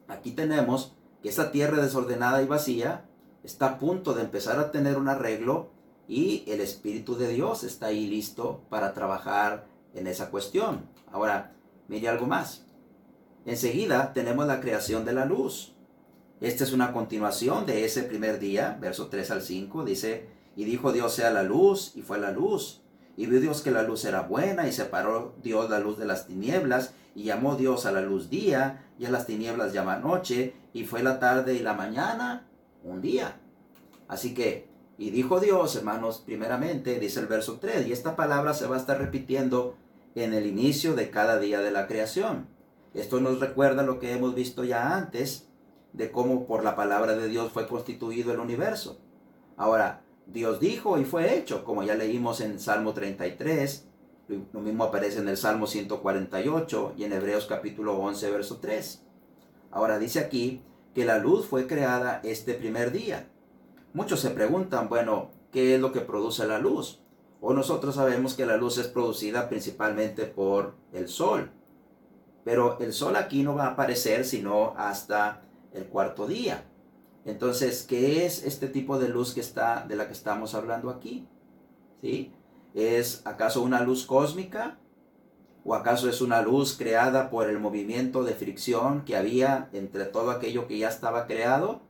aquí 0.07 0.31
tenemos 0.31 0.95
que 1.21 1.27
esta 1.27 1.51
tierra 1.51 1.83
desordenada 1.83 2.41
y 2.41 2.47
vacía 2.47 3.05
está 3.43 3.65
a 3.67 3.77
punto 3.77 4.13
de 4.13 4.23
empezar 4.23 4.57
a 4.59 4.71
tener 4.71 4.97
un 4.97 5.09
arreglo 5.09 5.69
y 6.07 6.45
el 6.47 6.61
Espíritu 6.61 7.17
de 7.17 7.27
Dios 7.27 7.65
está 7.65 7.87
ahí 7.87 8.07
listo 8.07 8.61
para 8.69 8.93
trabajar 8.93 9.65
en 9.97 10.07
esa 10.07 10.29
cuestión. 10.29 10.89
Ahora, 11.11 11.53
mire 11.87 12.09
algo 12.09 12.27
más. 12.27 12.65
Enseguida 13.45 14.13
tenemos 14.13 14.45
la 14.47 14.59
creación 14.59 15.05
de 15.05 15.13
la 15.13 15.25
luz. 15.25 15.73
Esta 16.41 16.63
es 16.63 16.73
una 16.73 16.93
continuación 16.93 17.65
de 17.65 17.85
ese 17.85 18.03
primer 18.03 18.39
día, 18.39 18.77
verso 18.79 19.07
3 19.07 19.31
al 19.31 19.41
5, 19.41 19.83
dice, 19.85 20.27
y 20.55 20.65
dijo 20.65 20.91
Dios 20.91 21.13
sea 21.13 21.31
la 21.31 21.43
luz, 21.43 21.93
y 21.95 22.01
fue 22.01 22.19
la 22.19 22.31
luz. 22.31 22.81
Y 23.15 23.25
vio 23.25 23.41
Dios 23.41 23.61
que 23.61 23.71
la 23.71 23.81
luz 23.81 24.05
era 24.05 24.21
buena 24.21 24.67
y 24.67 24.71
separó 24.71 25.33
Dios 25.41 25.69
la 25.71 25.79
luz 25.79 25.97
de 25.97 26.05
las 26.05 26.27
tinieblas 26.27 26.93
y 27.15 27.23
llamó 27.23 27.55
Dios 27.55 27.87
a 27.87 27.91
la 27.91 28.01
luz 28.01 28.29
día 28.29 28.85
y 28.99 29.05
a 29.05 29.09
las 29.09 29.25
tinieblas 29.25 29.73
llama 29.73 29.97
noche 29.97 30.53
y 30.71 30.85
fue 30.85 31.01
la 31.01 31.19
tarde 31.19 31.55
y 31.55 31.59
la 31.59 31.73
mañana 31.73 32.45
un 32.83 33.01
día. 33.01 33.39
Así 34.07 34.35
que, 34.35 34.67
y 34.99 35.09
dijo 35.09 35.39
Dios, 35.39 35.75
hermanos, 35.75 36.21
primeramente, 36.23 36.99
dice 36.99 37.19
el 37.19 37.25
verso 37.25 37.57
3, 37.59 37.87
y 37.87 37.91
esta 37.91 38.15
palabra 38.15 38.53
se 38.53 38.67
va 38.67 38.75
a 38.75 38.79
estar 38.79 38.99
repitiendo 38.99 39.75
en 40.23 40.33
el 40.33 40.47
inicio 40.47 40.95
de 40.95 41.09
cada 41.09 41.39
día 41.39 41.59
de 41.59 41.71
la 41.71 41.87
creación. 41.87 42.47
Esto 42.93 43.19
nos 43.19 43.39
recuerda 43.39 43.83
lo 43.83 43.99
que 43.99 44.13
hemos 44.13 44.33
visto 44.33 44.63
ya 44.63 44.95
antes 44.95 45.47
de 45.93 46.11
cómo 46.11 46.47
por 46.47 46.63
la 46.63 46.75
palabra 46.75 47.15
de 47.15 47.27
Dios 47.27 47.51
fue 47.51 47.67
constituido 47.67 48.33
el 48.33 48.39
universo. 48.39 48.99
Ahora, 49.55 50.01
Dios 50.25 50.59
dijo 50.59 50.97
y 50.97 51.05
fue 51.05 51.37
hecho, 51.37 51.63
como 51.63 51.83
ya 51.83 51.95
leímos 51.95 52.41
en 52.41 52.59
Salmo 52.59 52.93
33, 52.93 53.87
lo 54.51 54.59
mismo 54.59 54.83
aparece 54.83 55.19
en 55.19 55.29
el 55.29 55.37
Salmo 55.37 55.67
148 55.67 56.95
y 56.97 57.03
en 57.03 57.13
Hebreos 57.13 57.45
capítulo 57.45 57.97
11, 57.97 58.31
verso 58.31 58.57
3. 58.57 59.03
Ahora 59.71 59.99
dice 59.99 60.19
aquí 60.19 60.63
que 60.93 61.05
la 61.05 61.19
luz 61.19 61.45
fue 61.45 61.67
creada 61.67 62.21
este 62.23 62.55
primer 62.55 62.91
día. 62.91 63.29
Muchos 63.93 64.19
se 64.19 64.31
preguntan, 64.31 64.89
bueno, 64.89 65.31
¿qué 65.51 65.75
es 65.75 65.81
lo 65.81 65.91
que 65.91 66.01
produce 66.01 66.45
la 66.45 66.59
luz? 66.59 67.01
O 67.39 67.53
nosotros 67.53 67.95
sabemos 67.95 68.33
que 68.33 68.45
la 68.45 68.57
luz 68.57 68.77
es 68.77 68.87
producida 68.87 69.47
principalmente 69.47 70.25
por 70.25 70.75
el 70.91 71.07
sol. 71.07 71.51
Pero 72.43 72.79
el 72.79 72.93
sol 72.93 73.15
aquí 73.15 73.43
no 73.43 73.55
va 73.55 73.65
a 73.65 73.71
aparecer 73.71 74.25
sino 74.25 74.73
hasta 74.77 75.43
el 75.73 75.85
cuarto 75.85 76.27
día. 76.27 76.63
Entonces, 77.25 77.83
¿qué 77.83 78.25
es 78.25 78.43
este 78.45 78.67
tipo 78.67 78.97
de 78.97 79.09
luz 79.09 79.33
que 79.33 79.41
está, 79.41 79.85
de 79.85 79.95
la 79.95 80.07
que 80.07 80.13
estamos 80.13 80.55
hablando 80.55 80.89
aquí? 80.89 81.27
¿Sí? 82.01 82.31
¿Es 82.73 83.21
acaso 83.25 83.61
una 83.61 83.81
luz 83.81 84.05
cósmica? 84.05 84.79
¿O 85.65 85.75
acaso 85.75 86.09
es 86.09 86.21
una 86.21 86.41
luz 86.41 86.77
creada 86.77 87.29
por 87.29 87.49
el 87.49 87.59
movimiento 87.59 88.23
de 88.23 88.33
fricción 88.33 89.03
que 89.03 89.17
había 89.17 89.69
entre 89.73 90.05
todo 90.05 90.31
aquello 90.31 90.67
que 90.67 90.77
ya 90.77 90.87
estaba 90.87 91.27
creado? 91.27 91.81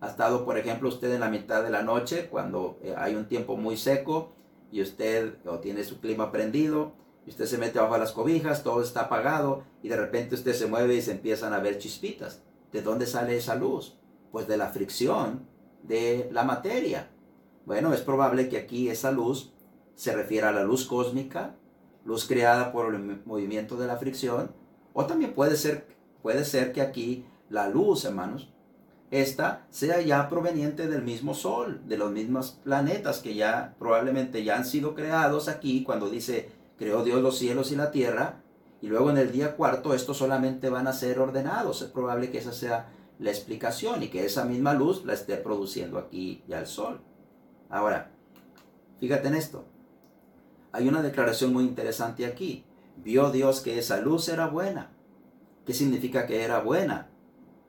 ¿Ha 0.00 0.08
estado, 0.08 0.44
por 0.44 0.58
ejemplo, 0.58 0.88
usted 0.88 1.14
en 1.14 1.20
la 1.20 1.28
mitad 1.28 1.62
de 1.62 1.70
la 1.70 1.82
noche, 1.82 2.28
cuando 2.28 2.78
eh, 2.82 2.94
hay 2.96 3.14
un 3.14 3.28
tiempo 3.28 3.56
muy 3.56 3.76
seco 3.76 4.32
y 4.70 4.82
usted 4.82 5.34
o 5.46 5.58
tiene 5.58 5.84
su 5.84 6.00
clima 6.00 6.30
prendido, 6.32 6.92
y 7.26 7.30
usted 7.30 7.46
se 7.46 7.58
mete 7.58 7.78
bajo 7.78 7.98
las 7.98 8.12
cobijas, 8.12 8.62
todo 8.62 8.82
está 8.82 9.02
apagado 9.02 9.64
y 9.82 9.88
de 9.88 9.96
repente 9.96 10.34
usted 10.34 10.54
se 10.54 10.66
mueve 10.66 10.94
y 10.94 11.02
se 11.02 11.12
empiezan 11.12 11.52
a 11.52 11.60
ver 11.60 11.78
chispitas? 11.78 12.42
¿De 12.72 12.82
dónde 12.82 13.06
sale 13.06 13.36
esa 13.36 13.56
luz? 13.56 14.00
pues 14.30 14.46
de 14.46 14.56
la 14.56 14.68
fricción 14.68 15.46
de 15.82 16.28
la 16.32 16.44
materia. 16.44 17.10
Bueno, 17.66 17.92
es 17.92 18.00
probable 18.00 18.48
que 18.48 18.58
aquí 18.58 18.88
esa 18.88 19.10
luz 19.10 19.52
se 19.94 20.14
refiera 20.14 20.48
a 20.50 20.52
la 20.52 20.64
luz 20.64 20.86
cósmica 20.86 21.56
luz 22.04 22.26
creada 22.26 22.72
por 22.72 22.94
el 22.94 23.22
movimiento 23.26 23.76
de 23.76 23.86
la 23.86 23.98
fricción, 23.98 24.52
o 24.94 25.04
también 25.04 25.34
puede 25.34 25.54
ser, 25.56 25.86
puede 26.22 26.46
ser 26.46 26.72
que 26.72 26.80
aquí 26.80 27.26
la 27.50 27.68
luz, 27.68 28.06
hermanos, 28.06 28.50
esta 29.10 29.66
sea 29.70 30.00
ya 30.00 30.28
proveniente 30.28 30.86
del 30.86 31.02
mismo 31.02 31.34
Sol, 31.34 31.82
de 31.86 31.98
los 31.98 32.12
mismos 32.12 32.60
planetas 32.62 33.18
que 33.18 33.34
ya 33.34 33.74
probablemente 33.78 34.44
ya 34.44 34.56
han 34.56 34.64
sido 34.64 34.94
creados 34.94 35.48
aquí 35.48 35.82
cuando 35.82 36.08
dice 36.08 36.52
creó 36.78 37.02
Dios 37.04 37.20
los 37.20 37.36
cielos 37.36 37.72
y 37.72 37.76
la 37.76 37.90
tierra, 37.90 38.42
y 38.80 38.86
luego 38.86 39.10
en 39.10 39.18
el 39.18 39.32
día 39.32 39.56
cuarto 39.56 39.92
estos 39.92 40.16
solamente 40.16 40.70
van 40.70 40.86
a 40.86 40.94
ser 40.94 41.18
ordenados. 41.18 41.82
Es 41.82 41.90
probable 41.90 42.30
que 42.30 42.38
esa 42.38 42.52
sea 42.52 42.88
la 43.18 43.30
explicación 43.30 44.02
y 44.02 44.08
que 44.08 44.24
esa 44.24 44.44
misma 44.46 44.72
luz 44.72 45.04
la 45.04 45.12
esté 45.12 45.36
produciendo 45.36 45.98
aquí 45.98 46.42
ya 46.48 46.58
el 46.58 46.66
Sol. 46.66 47.02
Ahora, 47.68 48.12
fíjate 48.98 49.28
en 49.28 49.34
esto. 49.34 49.66
Hay 50.72 50.88
una 50.88 51.02
declaración 51.02 51.52
muy 51.52 51.64
interesante 51.64 52.24
aquí. 52.24 52.64
Vio 52.96 53.30
Dios 53.30 53.60
que 53.60 53.78
esa 53.78 53.98
luz 53.98 54.28
era 54.28 54.46
buena. 54.46 54.90
¿Qué 55.66 55.74
significa 55.74 56.26
que 56.26 56.42
era 56.42 56.60
buena? 56.60 57.10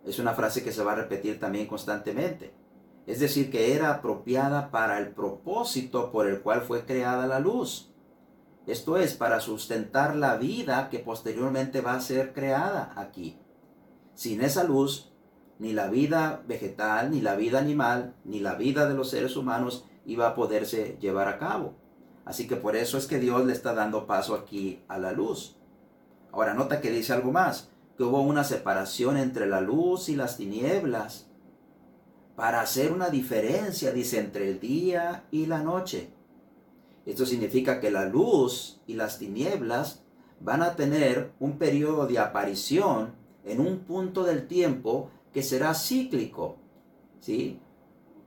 Es 0.05 0.19
una 0.19 0.33
frase 0.33 0.63
que 0.63 0.71
se 0.71 0.83
va 0.83 0.93
a 0.93 0.95
repetir 0.95 1.39
también 1.39 1.67
constantemente. 1.67 2.53
Es 3.07 3.19
decir, 3.19 3.51
que 3.51 3.73
era 3.73 3.91
apropiada 3.91 4.71
para 4.71 4.99
el 4.99 5.09
propósito 5.09 6.11
por 6.11 6.27
el 6.27 6.41
cual 6.41 6.61
fue 6.61 6.85
creada 6.85 7.27
la 7.27 7.39
luz. 7.39 7.91
Esto 8.67 8.97
es, 8.97 9.15
para 9.15 9.39
sustentar 9.39 10.15
la 10.15 10.37
vida 10.37 10.89
que 10.89 10.99
posteriormente 10.99 11.81
va 11.81 11.93
a 11.93 12.01
ser 12.01 12.33
creada 12.33 12.93
aquí. 12.95 13.39
Sin 14.13 14.41
esa 14.41 14.63
luz, 14.63 15.11
ni 15.59 15.73
la 15.73 15.87
vida 15.87 16.43
vegetal, 16.47 17.11
ni 17.11 17.21
la 17.21 17.35
vida 17.35 17.59
animal, 17.59 18.15
ni 18.23 18.39
la 18.39 18.55
vida 18.55 18.87
de 18.87 18.93
los 18.93 19.09
seres 19.09 19.35
humanos 19.35 19.85
iba 20.05 20.27
a 20.27 20.35
poderse 20.35 20.97
llevar 20.99 21.27
a 21.27 21.37
cabo. 21.37 21.75
Así 22.23 22.47
que 22.47 22.55
por 22.55 22.75
eso 22.75 22.97
es 22.97 23.07
que 23.07 23.19
Dios 23.19 23.45
le 23.45 23.53
está 23.53 23.73
dando 23.73 24.05
paso 24.05 24.35
aquí 24.35 24.83
a 24.87 24.99
la 24.99 25.11
luz. 25.11 25.55
Ahora 26.31 26.53
nota 26.53 26.81
que 26.81 26.91
dice 26.91 27.13
algo 27.13 27.31
más 27.31 27.70
hubo 28.01 28.21
una 28.21 28.43
separación 28.43 29.17
entre 29.17 29.47
la 29.47 29.61
luz 29.61 30.09
y 30.09 30.15
las 30.15 30.37
tinieblas 30.37 31.27
para 32.35 32.61
hacer 32.61 32.91
una 32.91 33.09
diferencia, 33.09 33.91
dice, 33.91 34.19
entre 34.19 34.49
el 34.49 34.59
día 34.59 35.25
y 35.31 35.45
la 35.45 35.61
noche. 35.61 36.09
Esto 37.05 37.25
significa 37.25 37.79
que 37.79 37.91
la 37.91 38.05
luz 38.05 38.79
y 38.87 38.93
las 38.93 39.19
tinieblas 39.19 40.03
van 40.39 40.61
a 40.61 40.75
tener 40.75 41.31
un 41.39 41.57
periodo 41.57 42.07
de 42.07 42.19
aparición 42.19 43.13
en 43.45 43.59
un 43.59 43.79
punto 43.79 44.23
del 44.23 44.47
tiempo 44.47 45.09
que 45.33 45.43
será 45.43 45.73
cíclico. 45.73 46.57
¿sí? 47.19 47.59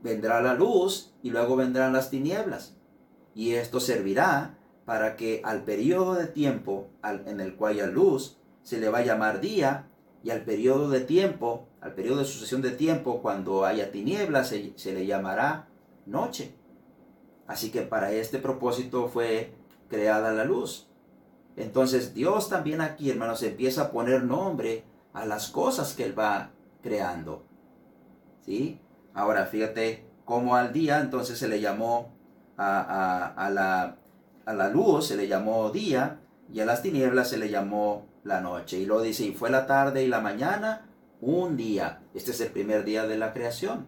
Vendrá 0.02 0.40
la 0.42 0.54
luz 0.54 1.12
y 1.22 1.30
luego 1.30 1.56
vendrán 1.56 1.92
las 1.92 2.10
tinieblas. 2.10 2.76
Y 3.34 3.52
esto 3.52 3.80
servirá 3.80 4.58
para 4.84 5.16
que 5.16 5.40
al 5.44 5.64
periodo 5.64 6.14
de 6.14 6.26
tiempo 6.26 6.90
en 7.02 7.40
el 7.40 7.56
cual 7.56 7.80
hay 7.80 7.90
luz 7.90 8.38
se 8.64 8.80
le 8.80 8.88
va 8.88 8.98
a 8.98 9.04
llamar 9.04 9.40
día 9.40 9.86
y 10.24 10.30
al 10.30 10.40
periodo 10.40 10.88
de 10.88 11.00
tiempo, 11.00 11.68
al 11.80 11.94
periodo 11.94 12.18
de 12.18 12.24
sucesión 12.24 12.62
de 12.62 12.70
tiempo, 12.72 13.20
cuando 13.22 13.64
haya 13.64 13.92
tinieblas, 13.92 14.48
se, 14.48 14.72
se 14.76 14.92
le 14.92 15.06
llamará 15.06 15.68
noche. 16.06 16.56
Así 17.46 17.70
que 17.70 17.82
para 17.82 18.10
este 18.10 18.38
propósito 18.38 19.08
fue 19.08 19.54
creada 19.88 20.32
la 20.32 20.44
luz. 20.44 20.88
Entonces 21.56 22.14
Dios 22.14 22.48
también 22.48 22.80
aquí, 22.80 23.10
hermanos, 23.10 23.42
empieza 23.42 23.82
a 23.82 23.90
poner 23.92 24.24
nombre 24.24 24.84
a 25.12 25.26
las 25.26 25.48
cosas 25.48 25.92
que 25.92 26.04
Él 26.04 26.18
va 26.18 26.50
creando. 26.82 27.44
¿Sí? 28.44 28.80
Ahora 29.12 29.46
fíjate 29.46 30.06
cómo 30.24 30.56
al 30.56 30.72
día 30.72 31.00
entonces 31.00 31.38
se 31.38 31.48
le 31.48 31.60
llamó 31.60 32.12
a, 32.56 33.34
a, 33.36 33.50
la, 33.50 33.98
a 34.46 34.52
la 34.54 34.68
luz, 34.70 35.06
se 35.08 35.16
le 35.16 35.28
llamó 35.28 35.70
día, 35.70 36.20
y 36.52 36.60
a 36.60 36.64
las 36.64 36.82
tinieblas 36.82 37.28
se 37.28 37.38
le 37.38 37.50
llamó 37.50 38.06
la 38.24 38.40
noche. 38.40 38.78
Y 38.78 38.86
lo 38.86 39.00
dice, 39.00 39.24
y 39.24 39.32
fue 39.32 39.50
la 39.50 39.66
tarde 39.66 40.02
y 40.02 40.08
la 40.08 40.20
mañana, 40.20 40.88
un 41.20 41.56
día. 41.56 42.02
Este 42.14 42.32
es 42.32 42.40
el 42.40 42.50
primer 42.50 42.84
día 42.84 43.06
de 43.06 43.16
la 43.16 43.32
creación. 43.32 43.86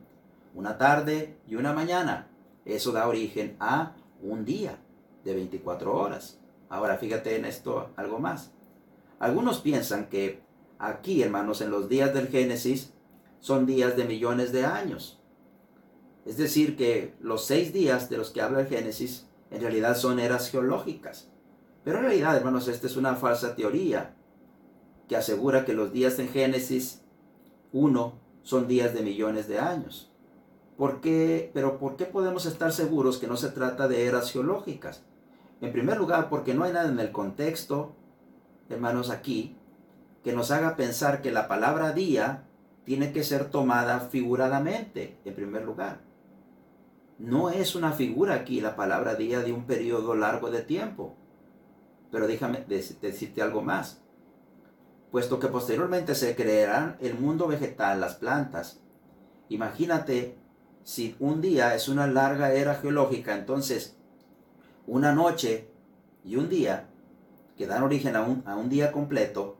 Una 0.54 0.78
tarde 0.78 1.38
y 1.46 1.56
una 1.56 1.72
mañana. 1.72 2.28
Eso 2.64 2.92
da 2.92 3.08
origen 3.08 3.56
a 3.58 3.94
un 4.22 4.44
día 4.44 4.78
de 5.24 5.34
24 5.34 5.94
horas. 5.94 6.38
Ahora 6.68 6.96
fíjate 6.96 7.36
en 7.36 7.44
esto 7.44 7.90
algo 7.96 8.18
más. 8.18 8.52
Algunos 9.18 9.60
piensan 9.60 10.06
que 10.06 10.42
aquí, 10.78 11.22
hermanos, 11.22 11.60
en 11.60 11.70
los 11.70 11.88
días 11.88 12.12
del 12.12 12.28
Génesis, 12.28 12.92
son 13.40 13.66
días 13.66 13.96
de 13.96 14.04
millones 14.04 14.52
de 14.52 14.64
años. 14.64 15.20
Es 16.24 16.36
decir, 16.36 16.76
que 16.76 17.14
los 17.20 17.44
seis 17.44 17.72
días 17.72 18.10
de 18.10 18.18
los 18.18 18.30
que 18.30 18.42
habla 18.42 18.60
el 18.60 18.66
Génesis 18.66 19.26
en 19.50 19.60
realidad 19.60 19.96
son 19.96 20.18
eras 20.18 20.50
geológicas. 20.50 21.28
Pero 21.84 21.98
en 21.98 22.04
realidad, 22.06 22.36
hermanos, 22.36 22.66
esta 22.66 22.88
es 22.88 22.96
una 22.96 23.14
falsa 23.14 23.54
teoría 23.54 24.16
que 25.08 25.16
asegura 25.16 25.64
que 25.64 25.72
los 25.72 25.92
días 25.92 26.18
en 26.18 26.28
Génesis 26.28 27.02
1 27.72 28.14
son 28.42 28.68
días 28.68 28.94
de 28.94 29.02
millones 29.02 29.48
de 29.48 29.58
años. 29.58 30.10
¿Por 30.76 31.00
qué? 31.00 31.50
Pero 31.54 31.78
¿por 31.78 31.96
qué 31.96 32.04
podemos 32.04 32.46
estar 32.46 32.72
seguros 32.72 33.18
que 33.18 33.26
no 33.26 33.36
se 33.36 33.48
trata 33.48 33.88
de 33.88 34.06
eras 34.06 34.30
geológicas? 34.30 35.02
En 35.60 35.72
primer 35.72 35.96
lugar, 35.96 36.28
porque 36.28 36.54
no 36.54 36.64
hay 36.64 36.72
nada 36.72 36.88
en 36.90 36.98
el 36.98 37.12
contexto, 37.12 37.94
hermanos, 38.68 39.10
aquí, 39.10 39.56
que 40.22 40.32
nos 40.32 40.50
haga 40.50 40.76
pensar 40.76 41.22
que 41.22 41.30
la 41.30 41.48
palabra 41.48 41.92
día 41.92 42.44
tiene 42.84 43.12
que 43.12 43.24
ser 43.24 43.50
tomada 43.50 44.00
figuradamente, 44.00 45.16
en 45.24 45.34
primer 45.34 45.64
lugar. 45.64 46.00
No 47.18 47.48
es 47.48 47.74
una 47.74 47.92
figura 47.92 48.34
aquí 48.34 48.60
la 48.60 48.76
palabra 48.76 49.14
día 49.14 49.40
de 49.40 49.52
un 49.52 49.64
periodo 49.64 50.14
largo 50.14 50.50
de 50.50 50.60
tiempo. 50.60 51.14
Pero 52.10 52.26
déjame 52.26 52.64
decirte 52.68 53.40
algo 53.40 53.62
más 53.62 54.05
puesto 55.10 55.38
que 55.38 55.48
posteriormente 55.48 56.14
se 56.14 56.34
crearán 56.34 56.96
el 57.00 57.14
mundo 57.14 57.46
vegetal, 57.46 58.00
las 58.00 58.16
plantas. 58.16 58.80
Imagínate 59.48 60.36
si 60.82 61.16
un 61.18 61.40
día 61.40 61.74
es 61.74 61.88
una 61.88 62.06
larga 62.06 62.52
era 62.52 62.76
geológica, 62.76 63.36
entonces 63.36 63.96
una 64.86 65.12
noche 65.12 65.68
y 66.24 66.36
un 66.36 66.48
día 66.48 66.88
que 67.56 67.66
dan 67.66 67.82
origen 67.82 68.16
a 68.16 68.22
un, 68.22 68.42
a 68.46 68.56
un 68.56 68.68
día 68.68 68.92
completo, 68.92 69.58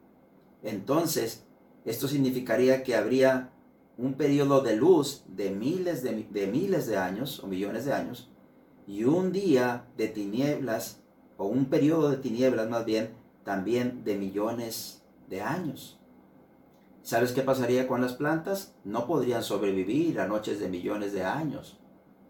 entonces 0.63 1.45
esto 1.85 2.09
significaría 2.09 2.83
que 2.83 2.95
habría 2.95 3.51
un 3.97 4.15
periodo 4.15 4.61
de 4.61 4.77
luz 4.77 5.25
de 5.29 5.51
miles 5.51 6.03
de, 6.03 6.27
de, 6.31 6.47
miles 6.47 6.87
de 6.87 6.99
años 6.99 7.43
o 7.43 7.47
millones 7.47 7.87
de 7.87 7.95
años 7.95 8.31
y 8.87 9.05
un 9.05 9.33
día 9.33 9.87
de 9.97 10.09
tinieblas 10.09 11.01
o 11.39 11.47
un 11.47 11.67
periodo 11.67 12.11
de 12.11 12.19
tinieblas 12.19 12.69
más 12.69 12.85
bien 12.85 13.11
también 13.45 14.05
de 14.05 14.17
millones 14.17 15.03
de 15.29 15.43
años. 15.43 16.01
¿Sabes 17.03 17.33
qué 17.33 17.43
pasaría 17.43 17.87
con 17.87 18.01
las 18.01 18.15
plantas? 18.15 18.75
No 18.85 19.07
podrían 19.07 19.43
sobrevivir 19.43 20.21
a 20.21 20.27
noches 20.27 20.59
de 20.59 20.69
millones 20.69 21.13
de 21.13 21.25
años 21.25 21.79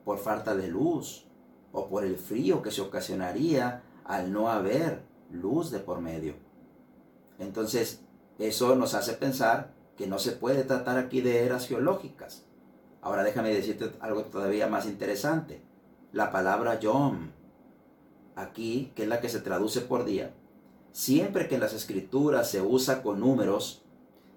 por 0.04 0.18
falta 0.18 0.54
de 0.54 0.68
luz 0.68 1.26
o 1.72 1.88
por 1.88 2.04
el 2.04 2.16
frío 2.16 2.62
que 2.62 2.70
se 2.70 2.82
ocasionaría 2.82 3.82
al 4.04 4.32
no 4.32 4.50
haber 4.50 5.02
luz 5.30 5.70
de 5.70 5.78
por 5.78 6.00
medio. 6.00 6.34
Entonces, 7.38 8.02
eso 8.38 8.76
nos 8.76 8.94
hace 8.94 9.14
pensar 9.14 9.74
que 9.96 10.06
no 10.06 10.18
se 10.18 10.32
puede 10.32 10.62
tratar 10.62 10.98
aquí 10.98 11.22
de 11.22 11.44
eras 11.44 11.66
geológicas. 11.66 12.44
Ahora 13.00 13.24
déjame 13.24 13.52
decirte 13.52 13.92
algo 14.00 14.24
todavía 14.24 14.66
más 14.66 14.86
interesante. 14.86 15.62
La 16.12 16.30
palabra 16.30 16.78
yom, 16.78 17.30
aquí, 18.34 18.92
que 18.94 19.04
es 19.04 19.08
la 19.08 19.20
que 19.20 19.28
se 19.28 19.40
traduce 19.40 19.80
por 19.80 20.04
día, 20.04 20.34
Siempre 20.96 21.46
que 21.46 21.56
en 21.56 21.60
las 21.60 21.74
escrituras 21.74 22.50
se 22.50 22.62
usa 22.62 23.02
con 23.02 23.20
números, 23.20 23.82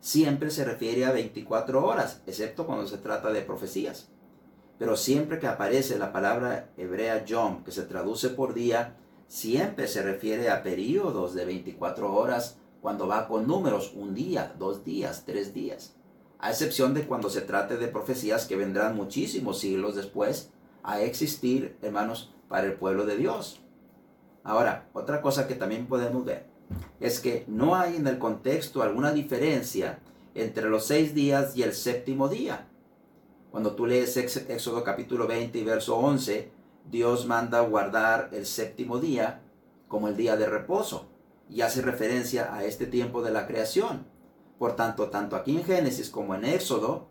siempre 0.01 0.51
se 0.51 0.65
refiere 0.65 1.05
a 1.05 1.13
24 1.13 1.85
horas, 1.85 2.21
excepto 2.27 2.65
cuando 2.65 2.85
se 2.85 2.97
trata 2.97 3.31
de 3.31 3.41
profecías. 3.41 4.09
Pero 4.77 4.97
siempre 4.97 5.39
que 5.39 5.47
aparece 5.47 5.97
la 5.97 6.11
palabra 6.11 6.69
hebrea 6.75 7.23
yom, 7.23 7.63
que 7.63 7.71
se 7.71 7.83
traduce 7.83 8.27
por 8.27 8.53
día, 8.53 8.97
siempre 9.29 9.87
se 9.87 10.03
refiere 10.03 10.49
a 10.49 10.61
periodos 10.61 11.33
de 11.33 11.45
24 11.45 12.13
horas 12.13 12.57
cuando 12.81 13.07
va 13.07 13.29
con 13.29 13.47
números, 13.47 13.93
un 13.95 14.13
día, 14.13 14.53
dos 14.59 14.83
días, 14.83 15.23
tres 15.25 15.53
días. 15.53 15.95
A 16.39 16.49
excepción 16.49 16.93
de 16.93 17.07
cuando 17.07 17.29
se 17.29 17.39
trate 17.39 17.77
de 17.77 17.87
profecías 17.87 18.45
que 18.45 18.57
vendrán 18.57 18.97
muchísimos 18.97 19.59
siglos 19.59 19.95
después 19.95 20.51
a 20.83 20.99
existir, 20.99 21.77
hermanos, 21.81 22.33
para 22.49 22.67
el 22.67 22.73
pueblo 22.73 23.05
de 23.05 23.15
Dios. 23.15 23.61
Ahora, 24.43 24.89
otra 24.93 25.21
cosa 25.21 25.47
que 25.47 25.55
también 25.55 25.87
podemos 25.87 26.25
ver 26.25 26.48
es 26.99 27.19
que 27.19 27.45
no 27.47 27.75
hay 27.75 27.95
en 27.95 28.07
el 28.07 28.19
contexto 28.19 28.81
alguna 28.81 29.11
diferencia 29.11 29.99
entre 30.35 30.69
los 30.69 30.85
seis 30.85 31.13
días 31.13 31.55
y 31.55 31.63
el 31.63 31.73
séptimo 31.73 32.27
día. 32.27 32.67
Cuando 33.51 33.75
tú 33.75 33.85
lees 33.85 34.15
Éxodo 34.17 34.83
capítulo 34.83 35.27
20 35.27 35.57
y 35.57 35.63
verso 35.63 35.97
11, 35.97 36.51
Dios 36.89 37.25
manda 37.25 37.61
guardar 37.61 38.29
el 38.31 38.45
séptimo 38.45 38.99
día 38.99 39.41
como 39.87 40.07
el 40.07 40.15
día 40.15 40.37
de 40.37 40.47
reposo 40.47 41.07
y 41.49 41.61
hace 41.61 41.81
referencia 41.81 42.53
a 42.53 42.63
este 42.63 42.85
tiempo 42.85 43.21
de 43.21 43.31
la 43.31 43.47
creación. 43.47 44.05
Por 44.59 44.75
tanto, 44.75 45.09
tanto 45.09 45.35
aquí 45.35 45.57
en 45.57 45.63
Génesis 45.63 46.09
como 46.09 46.35
en 46.35 46.45
Éxodo 46.45 47.07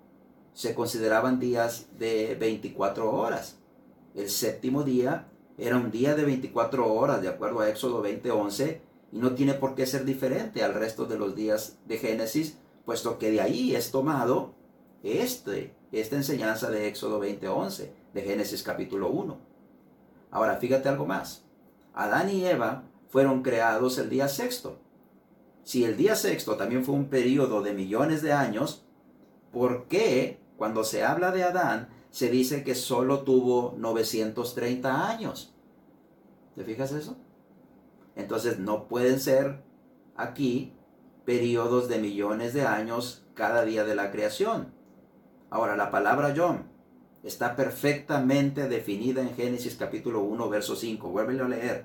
se 0.52 0.74
consideraban 0.74 1.40
días 1.40 1.86
de 1.98 2.36
24 2.38 3.10
horas. 3.10 3.58
El 4.14 4.28
séptimo 4.28 4.82
día 4.84 5.28
Era 5.58 5.76
un 5.76 5.90
día 5.90 6.14
de 6.14 6.24
24 6.24 6.94
horas, 6.94 7.20
de 7.20 7.26
acuerdo 7.26 7.58
a 7.60 7.68
Éxodo 7.68 8.00
20:11, 8.00 8.80
y 9.12 9.18
no 9.18 9.34
tiene 9.34 9.54
por 9.54 9.74
qué 9.74 9.86
ser 9.86 10.04
diferente 10.04 10.62
al 10.62 10.74
resto 10.74 11.06
de 11.06 11.18
los 11.18 11.34
días 11.34 11.78
de 11.86 11.98
Génesis, 11.98 12.58
puesto 12.84 13.18
que 13.18 13.30
de 13.30 13.40
ahí 13.40 13.74
es 13.74 13.90
tomado 13.90 14.54
este, 15.02 15.74
esta 15.92 16.16
enseñanza 16.16 16.70
de 16.70 16.88
Éxodo 16.88 17.20
20:11, 17.20 17.90
de 18.12 18.22
Génesis 18.22 18.62
capítulo 18.62 19.10
1. 19.10 19.38
Ahora, 20.30 20.56
fíjate 20.56 20.88
algo 20.88 21.06
más. 21.06 21.44
Adán 21.94 22.30
y 22.30 22.44
Eva 22.44 22.84
fueron 23.08 23.42
creados 23.42 23.98
el 23.98 24.10
día 24.10 24.28
sexto. 24.28 24.78
Si 25.64 25.84
el 25.84 25.96
día 25.96 26.14
sexto 26.14 26.56
también 26.56 26.84
fue 26.84 26.94
un 26.94 27.08
periodo 27.08 27.62
de 27.62 27.74
millones 27.74 28.22
de 28.22 28.32
años, 28.32 28.84
¿por 29.52 29.86
qué 29.88 30.38
cuando 30.56 30.84
se 30.84 31.04
habla 31.04 31.30
de 31.30 31.44
Adán 31.44 31.88
se 32.10 32.30
dice 32.30 32.64
que 32.64 32.74
solo 32.74 33.20
tuvo 33.20 33.74
930 33.78 35.08
años? 35.08 35.54
¿Te 36.54 36.64
fijas 36.64 36.92
eso? 36.92 37.16
Entonces 38.18 38.58
no 38.58 38.88
pueden 38.88 39.20
ser 39.20 39.62
aquí 40.16 40.74
periodos 41.24 41.88
de 41.88 41.98
millones 41.98 42.52
de 42.52 42.66
años 42.66 43.24
cada 43.34 43.64
día 43.64 43.84
de 43.84 43.94
la 43.94 44.10
creación. 44.10 44.74
Ahora, 45.50 45.76
la 45.76 45.90
palabra 45.92 46.34
John 46.36 46.64
está 47.22 47.54
perfectamente 47.54 48.68
definida 48.68 49.22
en 49.22 49.34
Génesis 49.34 49.76
capítulo 49.76 50.22
1, 50.22 50.48
verso 50.48 50.74
5. 50.74 51.08
Vuélvelo 51.08 51.44
a 51.44 51.48
leer. 51.48 51.84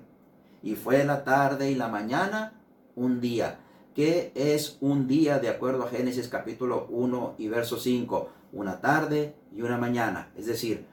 Y 0.64 0.76
fue 0.76 1.04
la 1.06 1.24
tarde 1.24 1.70
y 1.70 1.76
la 1.76 1.88
mañana 1.88 2.60
un 2.96 3.22
día. 3.22 3.60
¿Qué 3.94 4.32
es 4.34 4.78
un 4.82 5.08
día 5.08 5.38
de 5.38 5.50
acuerdo 5.50 5.84
a 5.84 5.90
Génesis 5.90 6.28
capítulo 6.30 6.88
1 6.90 7.36
y 7.38 7.48
verso 7.48 7.78
5? 7.78 8.30
Una 8.54 8.82
tarde 8.82 9.36
y 9.56 9.62
una 9.62 9.78
mañana. 9.78 10.32
Es 10.36 10.48
decir, 10.48 10.88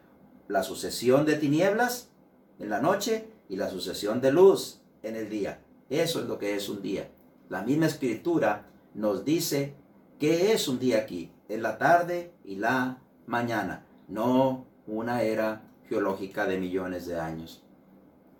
la 0.48 0.62
sucesión 0.62 1.24
de 1.24 1.36
tinieblas 1.36 2.10
en 2.58 2.68
la 2.68 2.82
noche 2.82 3.28
y 3.48 3.56
la 3.56 3.70
sucesión 3.70 4.20
de 4.20 4.32
luz 4.32 4.79
en 5.02 5.16
el 5.16 5.28
día. 5.28 5.60
Eso 5.88 6.20
es 6.20 6.26
lo 6.26 6.38
que 6.38 6.54
es 6.54 6.68
un 6.68 6.82
día. 6.82 7.10
La 7.48 7.62
misma 7.62 7.86
escritura 7.86 8.66
nos 8.94 9.24
dice 9.24 9.74
que 10.18 10.52
es 10.52 10.68
un 10.68 10.78
día 10.78 10.98
aquí. 10.98 11.32
Es 11.48 11.60
la 11.60 11.78
tarde 11.78 12.32
y 12.44 12.56
la 12.56 12.98
mañana. 13.26 13.86
No 14.08 14.66
una 14.86 15.22
era 15.22 15.62
geológica 15.88 16.46
de 16.46 16.58
millones 16.58 17.06
de 17.06 17.18
años. 17.18 17.64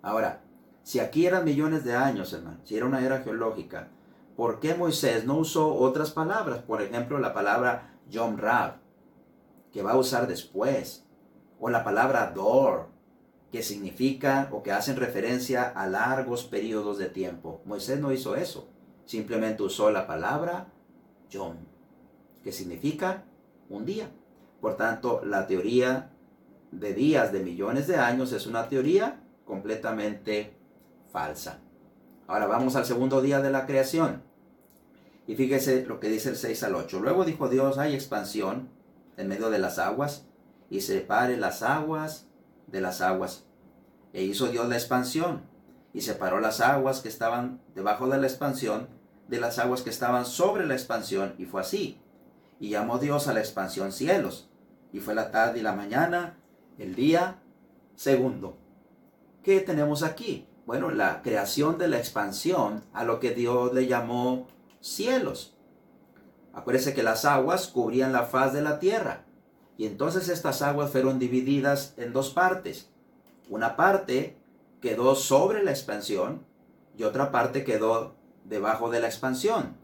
Ahora, 0.01 0.41
si 0.83 0.99
aquí 0.99 1.25
eran 1.25 1.45
millones 1.45 1.83
de 1.83 1.95
años, 1.95 2.33
hermano, 2.33 2.59
si 2.63 2.75
era 2.75 2.85
una 2.85 3.05
era 3.05 3.19
geológica, 3.19 3.89
¿por 4.35 4.59
qué 4.59 4.73
Moisés 4.75 5.25
no 5.25 5.37
usó 5.37 5.75
otras 5.75 6.11
palabras? 6.11 6.61
Por 6.61 6.81
ejemplo, 6.81 7.19
la 7.19 7.33
palabra 7.33 7.99
Yom 8.09 8.37
Rab, 8.37 8.77
que 9.71 9.83
va 9.83 9.91
a 9.91 9.97
usar 9.97 10.27
después, 10.27 11.05
o 11.59 11.69
la 11.69 11.83
palabra 11.83 12.31
Dor, 12.33 12.90
que 13.51 13.63
significa 13.63 14.49
o 14.51 14.63
que 14.63 14.71
hacen 14.71 14.95
referencia 14.95 15.63
a 15.63 15.87
largos 15.87 16.45
periodos 16.45 16.97
de 16.97 17.07
tiempo. 17.07 17.61
Moisés 17.65 17.99
no 17.99 18.11
hizo 18.11 18.35
eso, 18.35 18.69
simplemente 19.05 19.63
usó 19.63 19.91
la 19.91 20.07
palabra 20.07 20.71
Yom, 21.29 21.57
que 22.43 22.51
significa 22.51 23.25
un 23.69 23.85
día. 23.85 24.09
Por 24.61 24.77
tanto, 24.77 25.21
la 25.25 25.47
teoría 25.47 26.11
de 26.71 26.93
días 26.93 27.33
de 27.33 27.41
millones 27.41 27.87
de 27.87 27.97
años 27.97 28.31
es 28.31 28.47
una 28.47 28.69
teoría 28.69 29.21
completamente 29.45 30.53
falsa. 31.11 31.59
Ahora 32.27 32.47
vamos 32.47 32.77
al 32.77 32.85
segundo 32.85 33.21
día 33.21 33.41
de 33.41 33.51
la 33.51 33.65
creación. 33.65 34.23
Y 35.27 35.35
fíjese 35.35 35.85
lo 35.85 35.99
que 35.99 36.09
dice 36.09 36.29
el 36.29 36.37
6 36.37 36.63
al 36.63 36.75
8. 36.75 36.99
Luego 37.01 37.25
dijo 37.25 37.49
Dios, 37.49 37.77
hay 37.77 37.93
expansión 37.93 38.69
en 39.17 39.27
medio 39.27 39.49
de 39.49 39.59
las 39.59 39.79
aguas 39.79 40.25
y 40.69 40.81
separe 40.81 41.35
las 41.35 41.63
aguas 41.63 42.27
de 42.71 42.81
las 42.81 43.01
aguas. 43.01 43.45
E 44.13 44.23
hizo 44.23 44.47
Dios 44.47 44.67
la 44.67 44.75
expansión 44.75 45.41
y 45.93 46.01
separó 46.01 46.39
las 46.39 46.61
aguas 46.61 47.01
que 47.01 47.09
estaban 47.09 47.61
debajo 47.75 48.07
de 48.07 48.17
la 48.17 48.27
expansión 48.27 48.87
de 49.31 49.39
las 49.39 49.59
aguas 49.59 49.81
que 49.81 49.89
estaban 49.89 50.25
sobre 50.25 50.65
la 50.65 50.73
expansión 50.73 51.33
y 51.37 51.45
fue 51.45 51.61
así. 51.61 51.97
Y 52.59 52.69
llamó 52.69 52.99
Dios 52.99 53.27
a 53.27 53.33
la 53.33 53.39
expansión 53.39 53.93
cielos. 53.93 54.49
Y 54.91 54.99
fue 54.99 55.15
la 55.15 55.31
tarde 55.31 55.59
y 55.59 55.63
la 55.63 55.71
mañana, 55.71 56.37
el 56.77 56.95
día 56.95 57.39
segundo. 57.95 58.57
¿Qué 59.41 59.61
tenemos 59.61 60.03
aquí? 60.03 60.47
Bueno, 60.65 60.91
la 60.91 61.21
creación 61.21 61.77
de 61.77 61.87
la 61.87 61.97
expansión 61.97 62.83
a 62.93 63.05
lo 63.05 63.21
que 63.21 63.31
Dios 63.31 63.73
le 63.73 63.87
llamó 63.87 64.47
cielos. 64.81 65.55
Acuérdese 66.53 66.93
que 66.93 67.01
las 67.01 67.23
aguas 67.23 67.67
cubrían 67.67 68.11
la 68.11 68.25
faz 68.25 68.51
de 68.51 68.61
la 68.61 68.79
tierra. 68.79 69.23
Y 69.81 69.87
entonces 69.87 70.29
estas 70.29 70.61
aguas 70.61 70.91
fueron 70.91 71.17
divididas 71.17 71.95
en 71.97 72.13
dos 72.13 72.29
partes. 72.29 72.91
Una 73.49 73.75
parte 73.75 74.37
quedó 74.79 75.15
sobre 75.15 75.63
la 75.63 75.71
expansión 75.71 76.45
y 76.95 77.01
otra 77.01 77.31
parte 77.31 77.63
quedó 77.63 78.13
debajo 78.45 78.91
de 78.91 78.99
la 78.99 79.07
expansión. 79.07 79.75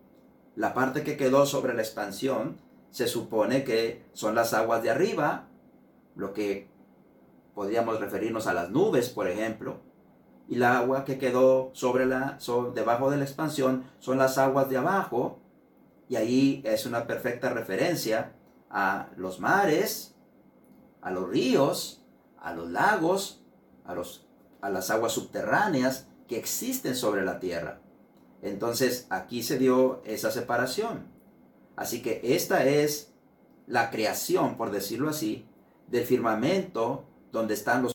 La 0.55 0.75
parte 0.75 1.01
que 1.01 1.17
quedó 1.17 1.47
sobre 1.47 1.73
la 1.73 1.81
expansión 1.81 2.57
se 2.91 3.07
supone 3.07 3.63
que 3.63 4.05
son 4.13 4.35
las 4.35 4.53
aguas 4.53 4.83
de 4.83 4.91
arriba, 4.91 5.47
lo 6.15 6.31
que 6.31 6.67
podríamos 7.55 7.99
referirnos 7.99 8.45
a 8.45 8.53
las 8.53 8.69
nubes, 8.69 9.09
por 9.09 9.27
ejemplo, 9.27 9.79
y 10.47 10.57
la 10.57 10.77
agua 10.77 11.05
que 11.05 11.17
quedó 11.17 11.71
sobre 11.73 12.05
la, 12.05 12.37
debajo 12.75 13.09
de 13.09 13.17
la 13.17 13.23
expansión 13.23 13.85
son 13.97 14.19
las 14.19 14.37
aguas 14.37 14.69
de 14.69 14.77
abajo, 14.77 15.39
y 16.07 16.17
ahí 16.17 16.61
es 16.65 16.85
una 16.85 17.07
perfecta 17.07 17.49
referencia 17.49 18.36
a 18.69 19.09
los 19.17 19.39
mares, 19.39 20.15
a 21.01 21.11
los 21.11 21.29
ríos, 21.29 22.03
a 22.39 22.53
los 22.53 22.69
lagos, 22.69 23.41
a, 23.85 23.95
los, 23.95 24.25
a 24.61 24.69
las 24.69 24.89
aguas 24.89 25.13
subterráneas 25.13 26.07
que 26.27 26.37
existen 26.37 26.95
sobre 26.95 27.23
la 27.23 27.39
tierra. 27.39 27.79
Entonces 28.41 29.07
aquí 29.09 29.43
se 29.43 29.57
dio 29.57 30.01
esa 30.05 30.31
separación. 30.31 31.07
Así 31.75 32.01
que 32.01 32.21
esta 32.23 32.65
es 32.65 33.13
la 33.65 33.91
creación, 33.91 34.57
por 34.57 34.71
decirlo 34.71 35.09
así, 35.09 35.45
del 35.87 36.05
firmamento 36.05 37.05
donde 37.31 37.53
están 37.53 37.83
los 37.83 37.93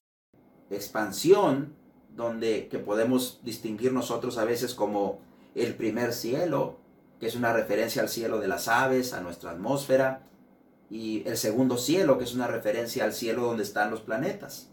expansión 0.70 1.74
donde 2.14 2.68
que 2.68 2.78
podemos 2.78 3.40
distinguir 3.42 3.92
nosotros 3.92 4.38
a 4.38 4.44
veces 4.44 4.74
como 4.74 5.20
el 5.54 5.74
primer 5.74 6.12
cielo, 6.12 6.78
que 7.20 7.26
es 7.26 7.36
una 7.36 7.52
referencia 7.52 8.02
al 8.02 8.08
cielo 8.08 8.40
de 8.40 8.48
las 8.48 8.68
aves, 8.68 9.12
a 9.12 9.20
nuestra 9.20 9.50
atmósfera, 9.52 10.22
y 10.92 11.26
el 11.26 11.38
segundo 11.38 11.78
cielo, 11.78 12.18
que 12.18 12.24
es 12.24 12.34
una 12.34 12.46
referencia 12.46 13.04
al 13.04 13.14
cielo 13.14 13.46
donde 13.46 13.62
están 13.62 13.90
los 13.90 14.02
planetas. 14.02 14.68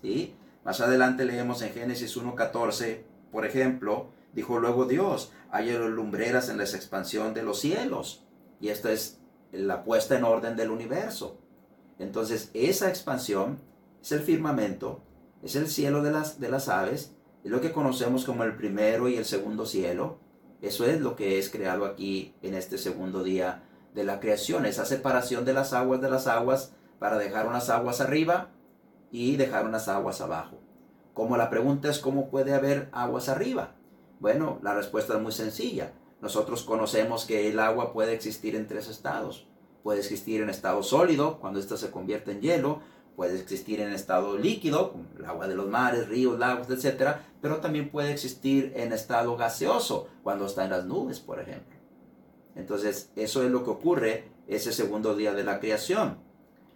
¿sí? 0.00 0.34
Más 0.64 0.80
adelante 0.80 1.26
leemos 1.26 1.60
en 1.60 1.74
Génesis 1.74 2.16
1.14, 2.16 3.02
por 3.30 3.44
ejemplo, 3.44 4.08
dijo 4.32 4.58
luego 4.58 4.86
Dios, 4.86 5.32
hay 5.50 5.70
lumbreras 5.70 6.48
en 6.48 6.56
la 6.56 6.64
expansión 6.64 7.34
de 7.34 7.42
los 7.42 7.60
cielos, 7.60 8.24
y 8.58 8.68
esta 8.68 8.90
es 8.90 9.18
la 9.52 9.84
puesta 9.84 10.16
en 10.16 10.24
orden 10.24 10.56
del 10.56 10.70
universo. 10.70 11.38
Entonces, 11.98 12.50
esa 12.54 12.88
expansión 12.88 13.60
es 14.00 14.12
el 14.12 14.20
firmamento 14.20 15.02
es 15.42 15.56
el 15.56 15.68
cielo 15.68 16.02
de 16.02 16.10
las, 16.10 16.40
de 16.40 16.50
las 16.50 16.68
aves, 16.68 17.12
es 17.44 17.50
lo 17.50 17.60
que 17.60 17.72
conocemos 17.72 18.24
como 18.24 18.44
el 18.44 18.56
primero 18.56 19.08
y 19.08 19.16
el 19.16 19.24
segundo 19.24 19.64
cielo. 19.66 20.18
Eso 20.60 20.84
es 20.86 21.00
lo 21.00 21.16
que 21.16 21.38
es 21.38 21.48
creado 21.48 21.86
aquí 21.86 22.34
en 22.42 22.54
este 22.54 22.76
segundo 22.76 23.22
día 23.22 23.62
de 23.94 24.04
la 24.04 24.20
creación, 24.20 24.66
esa 24.66 24.84
separación 24.84 25.44
de 25.44 25.52
las 25.52 25.72
aguas 25.72 26.00
de 26.00 26.10
las 26.10 26.26
aguas 26.26 26.72
para 26.98 27.18
dejar 27.18 27.46
unas 27.46 27.70
aguas 27.70 28.00
arriba 28.00 28.50
y 29.10 29.36
dejar 29.36 29.66
unas 29.66 29.88
aguas 29.88 30.20
abajo. 30.20 30.58
Como 31.14 31.36
la 31.36 31.50
pregunta 31.50 31.90
es 31.90 31.98
cómo 31.98 32.30
puede 32.30 32.54
haber 32.54 32.88
aguas 32.92 33.28
arriba. 33.28 33.74
Bueno, 34.20 34.58
la 34.62 34.74
respuesta 34.74 35.14
es 35.14 35.20
muy 35.20 35.32
sencilla. 35.32 35.92
Nosotros 36.20 36.62
conocemos 36.62 37.24
que 37.24 37.48
el 37.48 37.58
agua 37.58 37.92
puede 37.92 38.12
existir 38.12 38.54
en 38.54 38.66
tres 38.66 38.88
estados. 38.88 39.46
Puede 39.82 40.00
existir 40.00 40.42
en 40.42 40.50
estado 40.50 40.82
sólido, 40.82 41.40
cuando 41.40 41.58
ésta 41.58 41.76
se 41.76 41.90
convierte 41.90 42.32
en 42.32 42.42
hielo, 42.42 42.80
puede 43.16 43.38
existir 43.40 43.80
en 43.80 43.92
estado 43.92 44.36
líquido, 44.36 44.92
como 44.92 45.04
el 45.18 45.24
agua 45.24 45.48
de 45.48 45.54
los 45.54 45.68
mares, 45.68 46.08
ríos, 46.08 46.38
lagos, 46.38 46.68
etc. 46.68 47.16
Pero 47.40 47.56
también 47.56 47.90
puede 47.90 48.12
existir 48.12 48.72
en 48.76 48.92
estado 48.92 49.36
gaseoso, 49.36 50.08
cuando 50.22 50.46
está 50.46 50.64
en 50.64 50.70
las 50.70 50.84
nubes, 50.84 51.18
por 51.18 51.40
ejemplo. 51.40 51.79
Entonces, 52.56 53.10
eso 53.16 53.42
es 53.42 53.50
lo 53.50 53.64
que 53.64 53.70
ocurre 53.70 54.24
ese 54.48 54.72
segundo 54.72 55.14
día 55.14 55.32
de 55.32 55.44
la 55.44 55.60
creación. 55.60 56.18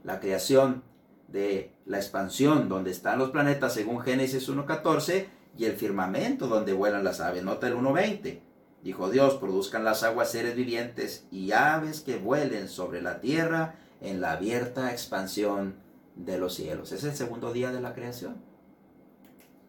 La 0.02 0.20
creación 0.20 0.82
de 1.28 1.72
la 1.86 1.96
expansión 1.98 2.68
donde 2.68 2.90
están 2.90 3.18
los 3.18 3.30
planetas 3.30 3.74
según 3.74 4.00
Génesis 4.00 4.48
1.14 4.48 5.26
y 5.56 5.64
el 5.64 5.72
firmamento 5.72 6.46
donde 6.46 6.72
vuelan 6.72 7.04
las 7.04 7.20
aves. 7.20 7.42
Nota 7.42 7.66
el 7.68 7.76
1.20. 7.76 8.40
Dijo 8.82 9.10
Dios, 9.10 9.34
produzcan 9.34 9.84
las 9.84 10.02
aguas 10.02 10.30
seres 10.30 10.54
vivientes 10.54 11.26
y 11.30 11.52
aves 11.52 12.00
que 12.00 12.16
vuelen 12.16 12.68
sobre 12.68 13.00
la 13.00 13.20
tierra 13.20 13.76
en 14.00 14.20
la 14.20 14.32
abierta 14.32 14.92
expansión 14.92 15.76
de 16.16 16.38
los 16.38 16.54
cielos. 16.54 16.92
Es 16.92 17.04
el 17.04 17.14
segundo 17.14 17.52
día 17.52 17.72
de 17.72 17.80
la 17.80 17.94
creación. 17.94 18.36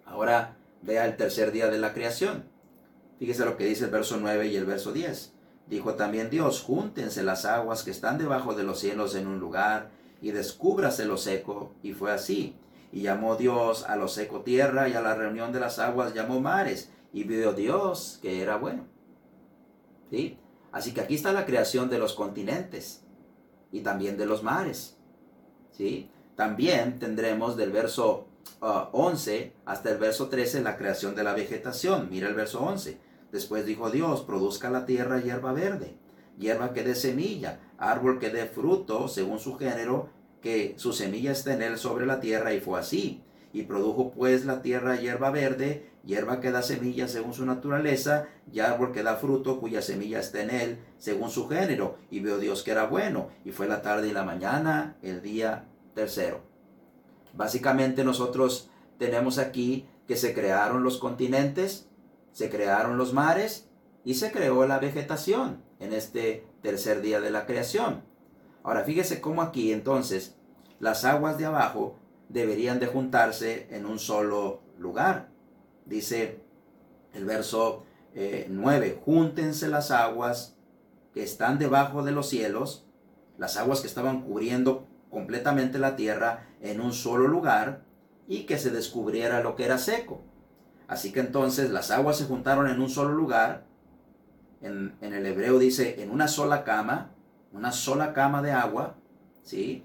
Ahora 0.06 0.58
vea 0.82 1.06
el 1.06 1.16
tercer 1.16 1.52
día 1.52 1.70
de 1.70 1.80
la 1.80 1.94
creación. 1.94 2.44
Fíjese 3.18 3.46
lo 3.46 3.58
que 3.58 3.66
dice 3.66 3.86
el 3.86 3.92
verso 3.92 4.18
9 4.20 4.48
y 4.48 4.58
el 4.58 4.66
verso 4.66 4.92
10. 4.92 5.35
Dijo 5.68 5.96
también 5.96 6.30
Dios, 6.30 6.62
júntense 6.62 7.24
las 7.24 7.46
aguas 7.46 7.84
que 7.84 7.92
están 7.92 8.18
debajo 8.18 8.54
de 8.54 8.64
los 8.64 8.80
cielos 8.80 9.16
en 9.16 9.28
un 9.28 9.40
lugar 9.40 9.90
y 10.22 10.32
descúbrase 10.32 11.06
lo 11.06 11.18
seco. 11.18 11.72
Y 11.82 11.94
fue 11.94 12.12
así. 12.12 12.56
Y 12.92 13.02
llamó 13.02 13.36
Dios 13.36 13.84
a 13.84 13.96
lo 13.96 14.08
seco 14.08 14.42
tierra 14.42 14.88
y 14.88 14.94
a 14.94 15.02
la 15.02 15.16
reunión 15.16 15.52
de 15.52 15.60
las 15.60 15.80
aguas 15.80 16.14
llamó 16.14 16.40
mares. 16.40 16.92
Y 17.14 17.24
vio 17.24 17.54
Dios 17.54 18.20
que 18.22 18.42
era 18.42 18.58
bueno. 18.58 18.86
¿Sí? 20.12 20.38
Así 20.72 20.94
que 20.94 21.02
aquí 21.02 21.16
está 21.16 21.32
la 21.32 21.46
creación 21.46 21.90
de 21.90 21.98
los 21.98 22.14
continentes 22.14 23.02
y 23.72 23.82
también 23.82 24.18
de 24.18 24.26
los 24.26 24.44
mares. 24.44 24.98
¿Sí? 25.72 26.10
También 26.36 27.00
tendremos 27.00 27.58
del 27.58 27.72
verso 27.72 28.28
11 28.62 29.54
ah, 29.66 29.72
hasta 29.72 29.90
el 29.90 29.98
verso 29.98 30.28
13 30.30 30.62
la 30.62 30.78
creación 30.78 31.16
de 31.16 31.24
la 31.24 31.34
vegetación. 31.34 32.10
Mira 32.12 32.28
el 32.28 32.36
verso 32.36 32.62
11. 32.62 33.00
Después 33.36 33.66
dijo 33.66 33.92
Dios, 33.92 34.22
produzca 34.22 34.70
la 34.70 34.86
tierra 34.86 35.20
hierba 35.20 35.52
verde, 35.52 35.98
hierba 36.40 36.72
que 36.72 36.84
dé 36.84 36.96
semilla, 36.96 37.60
árbol 37.78 38.18
que 38.18 38.30
dé 38.30 38.46
fruto 38.46 39.10
según 39.10 39.40
su 39.40 39.58
género, 39.58 40.08
que 40.40 40.76
su 40.78 40.94
semilla 40.94 41.34
esté 41.34 41.52
en 41.52 41.62
él 41.62 41.78
sobre 41.78 42.06
la 42.06 42.22
tierra, 42.22 42.54
y 42.54 42.62
fue 42.62 42.80
así. 42.80 43.26
Y 43.52 43.64
produjo 43.64 44.12
pues 44.12 44.46
la 44.46 44.62
tierra 44.62 44.96
hierba 44.96 45.32
verde, 45.32 45.90
hierba 46.06 46.40
que 46.40 46.50
da 46.50 46.62
semilla 46.62 47.10
según 47.10 47.34
su 47.34 47.46
naturaleza, 47.46 48.30
y 48.54 48.62
árbol 48.62 48.94
que 48.94 49.04
da 49.04 49.18
fruto 49.18 49.60
cuya 49.60 49.82
semilla 49.82 50.22
está 50.22 50.42
en 50.42 50.52
él 50.52 50.78
según 50.98 51.30
su 51.30 51.50
género. 51.50 51.98
Y 52.10 52.22
vio 52.22 52.38
Dios 52.38 52.64
que 52.64 52.72
era 52.72 52.86
bueno, 52.86 53.28
y 53.44 53.52
fue 53.52 53.68
la 53.68 53.82
tarde 53.82 54.08
y 54.08 54.14
la 54.14 54.24
mañana, 54.24 54.96
el 55.02 55.22
día 55.22 55.66
tercero. 55.94 56.40
Básicamente 57.34 58.06
nosotros 58.06 58.70
tenemos 58.98 59.40
aquí 59.40 59.90
que 60.08 60.16
se 60.16 60.34
crearon 60.34 60.86
los 60.86 61.00
continentes, 61.00 61.90
se 62.36 62.50
crearon 62.50 62.98
los 62.98 63.14
mares 63.14 63.70
y 64.04 64.16
se 64.16 64.30
creó 64.30 64.68
la 64.68 64.78
vegetación 64.78 65.64
en 65.80 65.94
este 65.94 66.46
tercer 66.62 67.02
día 67.02 67.22
de 67.22 67.32
la 67.32 67.46
creación. 67.46 68.04
Ahora 68.62 68.84
fíjese 68.84 69.22
cómo 69.22 69.42
aquí 69.42 69.72
entonces 69.72 70.36
las 70.82 71.06
aguas 71.06 71.38
de 71.38 71.46
abajo 71.46 71.98
deberían 72.28 72.82
de 72.82 72.88
juntarse 72.88 73.68
en 73.72 73.86
un 73.86 74.00
solo 74.00 74.60
lugar. 74.78 75.30
Dice 75.86 76.42
el 77.14 77.24
verso 77.24 77.86
9, 78.14 78.88
eh, 78.88 79.02
júntense 79.06 79.70
las 79.70 79.92
aguas 79.92 80.58
que 81.14 81.24
están 81.24 81.58
debajo 81.58 82.04
de 82.04 82.12
los 82.12 82.28
cielos, 82.28 82.86
las 83.38 83.56
aguas 83.56 83.80
que 83.80 83.88
estaban 83.88 84.24
cubriendo 84.24 84.90
completamente 85.10 85.80
la 85.80 85.96
tierra 85.96 86.50
en 86.60 86.82
un 86.82 86.92
solo 86.92 87.30
lugar 87.30 87.86
y 88.28 88.46
que 88.46 88.58
se 88.58 88.72
descubriera 88.72 89.40
lo 89.40 89.56
que 89.56 89.64
era 89.64 89.78
seco. 89.78 90.22
Así 90.88 91.12
que 91.12 91.20
entonces 91.20 91.72
las 91.72 91.92
aguas 91.92 92.18
se 92.18 92.26
juntaron 92.26 92.70
en 92.70 92.80
un 92.82 92.90
solo 92.90 93.14
lugar. 93.14 93.66
En, 94.62 94.96
el 95.02 95.26
hebreo 95.26 95.60
dice 95.60 96.02
en 96.02 96.12
una 96.12 96.28
sola 96.28 96.64
cama, 96.64 97.12
una 97.52 97.72
sola 97.72 98.14
cama 98.14 98.42
de 98.42 98.52
agua, 98.52 98.96
¿sí? 99.44 99.84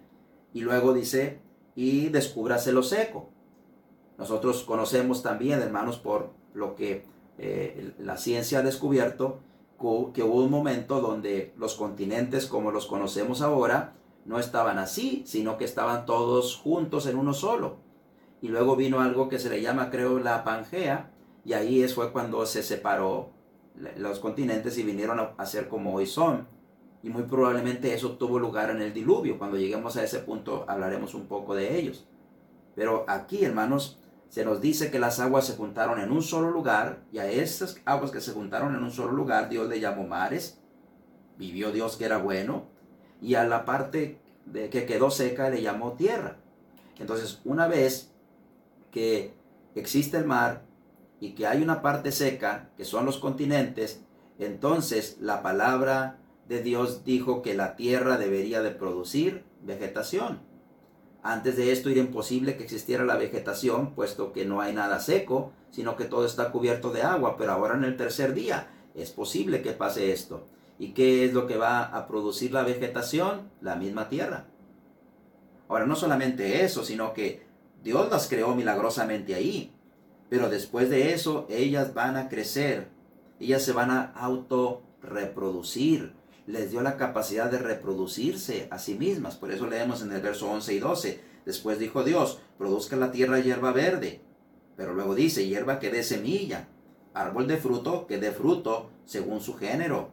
Y 0.53 0.62
luego 0.62 0.92
dice, 0.92 1.40
y 1.74 2.09
descúbrase 2.09 2.72
lo 2.72 2.82
seco. 2.82 3.30
Nosotros 4.18 4.64
conocemos 4.64 5.22
también, 5.22 5.61
hermanos, 5.61 5.98
por 5.98 6.32
lo 6.55 6.74
que 6.74 7.07
eh, 7.38 7.94
la 7.98 8.16
ciencia 8.16 8.59
ha 8.59 8.62
descubierto, 8.62 9.40
que 10.12 10.22
hubo 10.22 10.44
un 10.44 10.51
momento 10.51 11.01
donde 11.01 11.55
los 11.57 11.74
continentes 11.74 12.46
como 12.46 12.70
los 12.70 12.86
conocemos 12.86 13.40
ahora 13.40 13.94
no 14.26 14.38
estaban 14.38 14.78
así, 14.78 15.22
sino 15.26 15.57
que 15.57 15.64
estaban 15.64 16.05
todos 16.05 16.57
juntos 16.57 17.07
en 17.07 17.16
uno 17.16 17.32
solo. 17.32 17.78
Y 18.43 18.49
luego 18.49 18.76
vino 18.76 19.01
algo 19.01 19.28
que 19.28 19.38
se 19.38 19.51
le 19.51 19.61
llama, 19.61 19.91
creo, 19.91 20.18
la 20.18 20.45
Pangea, 20.45 21.11
y 21.45 21.53
ahí 21.53 21.86
fue 21.88 22.12
cuando 22.12 22.45
se 22.47 22.62
separó 22.62 23.30
los 23.97 24.18
continentes 24.18 24.76
y 24.78 24.82
vinieron 24.82 25.20
a 25.36 25.47
ser 25.47 25.68
como 25.68 25.95
hoy 25.95 26.07
son. 26.07 26.47
Y 27.03 27.09
muy 27.09 27.22
probablemente 27.22 27.95
eso 27.95 28.12
tuvo 28.12 28.38
lugar 28.38 28.70
en 28.70 28.82
el 28.82 28.93
diluvio. 28.93 29.38
Cuando 29.38 29.57
lleguemos 29.57 29.97
a 29.97 30.05
ese 30.05 30.18
punto 30.18 30.64
hablaremos 30.68 31.14
un 31.14 31.26
poco 31.26 31.55
de 31.55 31.78
ellos. 31.78 32.07
Pero 32.74 33.05
aquí, 33.09 33.45
hermanos, 33.45 33.99
se 34.28 34.45
nos 34.45 34.61
dice 34.61 34.91
que 34.91 34.99
las 34.99 35.18
aguas 35.18 35.47
se 35.47 35.57
juntaron 35.57 35.99
en 35.99 36.12
un 36.12 36.22
solo 36.22 36.51
lugar 36.51 37.03
y 37.11 37.18
a 37.18 37.30
esas 37.30 37.80
aguas 37.84 38.11
que 38.11 38.20
se 38.20 38.32
juntaron 38.32 38.74
en 38.74 38.82
un 38.82 38.91
solo 38.91 39.12
lugar 39.12 39.49
Dios 39.49 39.68
le 39.68 39.80
llamó 39.80 40.07
mares. 40.07 40.61
Vivió 41.38 41.72
Dios 41.72 41.97
que 41.97 42.05
era 42.05 42.18
bueno. 42.18 42.66
Y 43.22 43.34
a 43.34 43.45
la 43.45 43.64
parte 43.64 44.18
de 44.45 44.68
que 44.68 44.84
quedó 44.84 45.11
seca 45.11 45.49
le 45.49 45.62
llamó 45.62 45.93
tierra. 45.93 46.36
Entonces, 46.99 47.41
una 47.45 47.66
vez 47.66 48.10
que 48.91 49.34
existe 49.74 50.16
el 50.16 50.24
mar 50.24 50.64
y 51.20 51.32
que 51.32 51.47
hay 51.47 51.62
una 51.62 51.82
parte 51.82 52.12
seca, 52.12 52.70
que 52.76 52.84
son 52.84 53.05
los 53.07 53.18
continentes, 53.18 54.03
entonces 54.38 55.18
la 55.20 55.43
palabra 55.43 56.18
de 56.49 56.62
Dios 56.62 57.05
dijo 57.05 57.43
que 57.43 57.55
la 57.55 57.76
tierra 57.76 58.16
debería 58.16 58.62
de 58.62 58.70
producir 58.70 59.45
vegetación. 59.62 60.41
Antes 61.22 61.57
de 61.57 61.70
esto 61.70 61.91
era 61.91 62.01
imposible 62.01 62.57
que 62.57 62.64
existiera 62.64 63.05
la 63.05 63.16
vegetación, 63.16 63.95
puesto 63.95 64.32
que 64.32 64.47
no 64.47 64.61
hay 64.61 64.72
nada 64.72 65.01
seco, 65.01 65.53
sino 65.70 65.97
que 65.97 66.07
todo 66.07 66.24
está 66.24 66.51
cubierto 66.51 66.91
de 66.91 67.03
agua, 67.03 67.36
pero 67.36 67.53
ahora 67.53 67.74
en 67.74 67.84
el 67.84 67.97
tercer 67.97 68.32
día 68.32 68.68
es 68.95 69.11
posible 69.11 69.62
que 69.62 69.72
pase 69.72 70.12
esto. 70.12 70.47
¿Y 70.78 70.93
qué 70.93 71.26
es 71.26 71.34
lo 71.34 71.47
que 71.47 71.59
va 71.59 71.82
a 71.82 72.09
producir 72.09 72.53
la 72.53 72.62
vegetación? 72.62 73.51
La 73.61 73.76
misma 73.76 74.09
tierra. 74.09 74.47
Ahora, 75.68 75.86
no 75.86 75.95
solamente 75.95 76.64
eso, 76.64 76.84
sino 76.84 77.12
que 77.12 77.47
Dios 77.83 78.11
las 78.11 78.28
creó 78.28 78.55
milagrosamente 78.55 79.35
ahí, 79.35 79.72
pero 80.28 80.49
después 80.49 80.91
de 80.91 81.12
eso 81.12 81.47
ellas 81.49 81.95
van 81.95 82.16
a 82.16 82.28
crecer, 82.28 82.89
ellas 83.39 83.62
se 83.62 83.72
van 83.72 83.91
a 83.91 84.12
auto 84.14 84.83
reproducir, 85.03 86.14
les 86.47 86.70
dio 86.70 86.83
la 86.83 86.97
capacidad 86.97 87.51
de 87.51 87.59
reproducirse 87.59 88.68
a 88.70 88.78
sí 88.78 88.95
mismas. 88.95 89.37
Por 89.37 89.51
eso 89.51 89.66
leemos 89.66 90.03
en 90.03 90.12
el 90.12 90.20
verso 90.20 90.51
11 90.51 90.74
y 90.74 90.78
12. 90.78 91.20
Después 91.47 91.78
dijo 91.78 92.05
Dios, 92.05 92.41
produzca 92.59 92.97
la 92.97 93.12
tierra 93.12 93.41
hierba 93.41 93.72
verde. 93.72 94.20
Pero 94.76 94.95
luego 94.95 95.14
dice, 95.14 95.47
hierba 95.47 95.78
que 95.78 95.91
dé 95.91 96.03
semilla, 96.03 96.68
árbol 97.14 97.47
de 97.47 97.57
fruto 97.57 98.07
que 98.07 98.18
dé 98.18 98.33
fruto 98.33 98.91
según 99.05 99.41
su 99.41 99.55
género, 99.55 100.11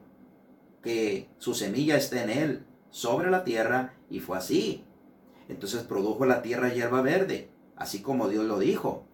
que 0.82 1.30
su 1.38 1.54
semilla 1.54 1.98
esté 1.98 2.22
en 2.24 2.30
él, 2.30 2.66
sobre 2.90 3.30
la 3.30 3.44
tierra, 3.44 3.94
y 4.10 4.20
fue 4.20 4.38
así. 4.38 4.84
Entonces 5.50 5.84
produjo 5.84 6.26
la 6.26 6.42
tierra 6.42 6.74
hierba 6.74 7.02
verde, 7.02 7.50
así 7.78 8.02
como 8.02 8.28
Dios 8.28 8.46
lo 8.46 8.60
dijo. 8.60 9.06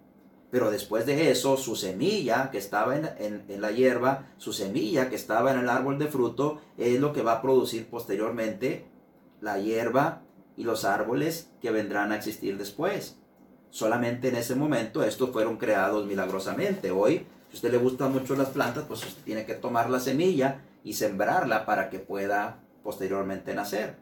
Pero 0.50 0.70
después 0.70 1.06
de 1.06 1.32
eso, 1.32 1.58
su 1.58 1.76
semilla 1.76 2.52
que 2.52 2.60
estaba 2.60 2.96
en, 2.96 3.46
la 3.60 3.72
hierba, 3.72 4.28
su 4.38 4.54
semilla 4.54 5.10
que 5.10 5.16
estaba 5.16 5.52
en 5.52 5.60
el 5.60 5.70
árbol 5.70 5.98
de 5.98 6.08
fruto, 6.08 6.62
es 6.78 7.00
lo 7.00 7.12
que 7.12 7.24
va 7.24 7.34
a 7.34 7.42
producir 7.42 7.88
posteriormente 7.88 8.86
la 9.42 9.58
hierba 9.58 10.22
y 10.56 10.64
los 10.64 10.86
árboles 10.86 11.50
que 11.60 11.72
vendrán 11.72 12.12
a 12.12 12.18
existir 12.18 12.58
después. 12.58 13.18
Solamente 13.72 14.28
en 14.28 14.36
ese 14.36 14.54
momento 14.54 15.04
estos 15.04 15.32
fueron 15.32 15.58
creados 15.58 16.06
milagrosamente. 16.06 16.92
Hoy, 16.92 17.26
si 17.50 17.56
usted 17.56 17.72
le 17.72 17.80
gustan 17.80 18.14
mucho 18.14 18.36
las 18.36 18.50
plantas, 18.50 18.86
pues 18.88 19.04
usted 19.04 19.24
tiene 19.24 19.48
que 19.48 19.56
tomar 19.56 19.90
la 19.90 20.00
semilla 20.00 20.62
y 20.84 20.94
sembrarla 20.94 21.66
para 21.66 21.90
que 21.90 21.98
pueda 21.98 22.60
posteriormente 22.84 23.56
nacer. 23.56 23.96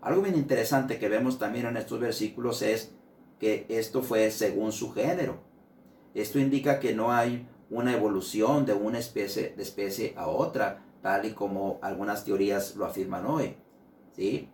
Algo 0.00 0.22
bien 0.22 0.36
interesante 0.36 0.98
que 0.98 1.10
vemos 1.10 1.38
también 1.38 1.66
en 1.66 1.76
estos 1.76 2.00
versículos 2.00 2.62
es 2.62 2.92
que 3.42 3.66
esto 3.68 4.04
fue 4.04 4.30
según 4.30 4.70
su 4.70 4.92
género. 4.92 5.40
Esto 6.14 6.38
indica 6.38 6.78
que 6.78 6.94
no 6.94 7.10
hay 7.10 7.48
una 7.70 7.92
evolución 7.92 8.64
de 8.66 8.72
una 8.72 9.00
especie, 9.00 9.52
de 9.56 9.62
especie 9.64 10.14
a 10.16 10.28
otra, 10.28 10.84
tal 11.02 11.24
y 11.24 11.32
como 11.32 11.80
algunas 11.82 12.24
teorías 12.24 12.76
lo 12.76 12.84
afirman 12.84 13.26
hoy. 13.26 13.56
¿sí? 14.14 14.48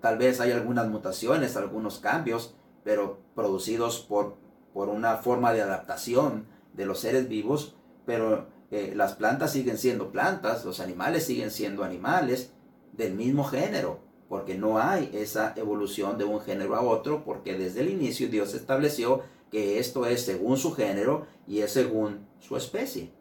Tal 0.00 0.18
vez 0.18 0.40
hay 0.40 0.52
algunas 0.52 0.88
mutaciones, 0.88 1.56
algunos 1.56 1.98
cambios, 1.98 2.54
pero 2.84 3.18
producidos 3.34 3.98
por, 3.98 4.36
por 4.72 4.88
una 4.88 5.16
forma 5.16 5.52
de 5.52 5.62
adaptación 5.62 6.46
de 6.74 6.86
los 6.86 7.00
seres 7.00 7.28
vivos, 7.28 7.74
pero 8.06 8.46
eh, 8.70 8.92
las 8.94 9.14
plantas 9.14 9.50
siguen 9.50 9.78
siendo 9.78 10.12
plantas, 10.12 10.64
los 10.64 10.78
animales 10.78 11.26
siguen 11.26 11.50
siendo 11.50 11.82
animales 11.82 12.52
del 12.92 13.14
mismo 13.14 13.42
género, 13.42 13.98
porque 14.32 14.56
no 14.56 14.78
hay 14.78 15.10
esa 15.12 15.52
evolución 15.56 16.16
de 16.16 16.24
un 16.24 16.40
género 16.40 16.74
a 16.74 16.80
otro, 16.80 17.22
porque 17.22 17.58
desde 17.58 17.82
el 17.82 17.90
inicio 17.90 18.30
Dios 18.30 18.54
estableció 18.54 19.20
que 19.50 19.78
esto 19.78 20.06
es 20.06 20.22
según 20.24 20.56
su 20.56 20.72
género 20.72 21.26
y 21.46 21.58
es 21.58 21.70
según 21.70 22.26
su 22.40 22.56
especie. 22.56 23.12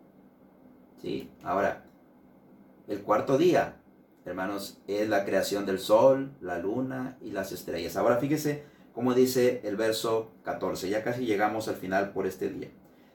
¿Sí? 1.01 1.29
Ahora, 1.43 1.83
el 2.87 3.01
cuarto 3.01 3.37
día, 3.37 3.75
hermanos, 4.23 4.79
es 4.87 5.09
la 5.09 5.25
creación 5.25 5.65
del 5.65 5.79
sol, 5.79 6.31
la 6.39 6.59
luna 6.59 7.17
y 7.19 7.31
las 7.31 7.51
estrellas. 7.51 7.97
Ahora 7.97 8.15
fíjese 8.15 8.63
cómo 8.93 9.13
dice 9.13 9.59
el 9.65 9.75
verso 9.75 10.31
14, 10.45 10.87
ya 10.87 11.03
casi 11.03 11.25
llegamos 11.25 11.67
al 11.67 11.75
final 11.75 12.13
por 12.13 12.25
este 12.25 12.47
día. 12.47 12.69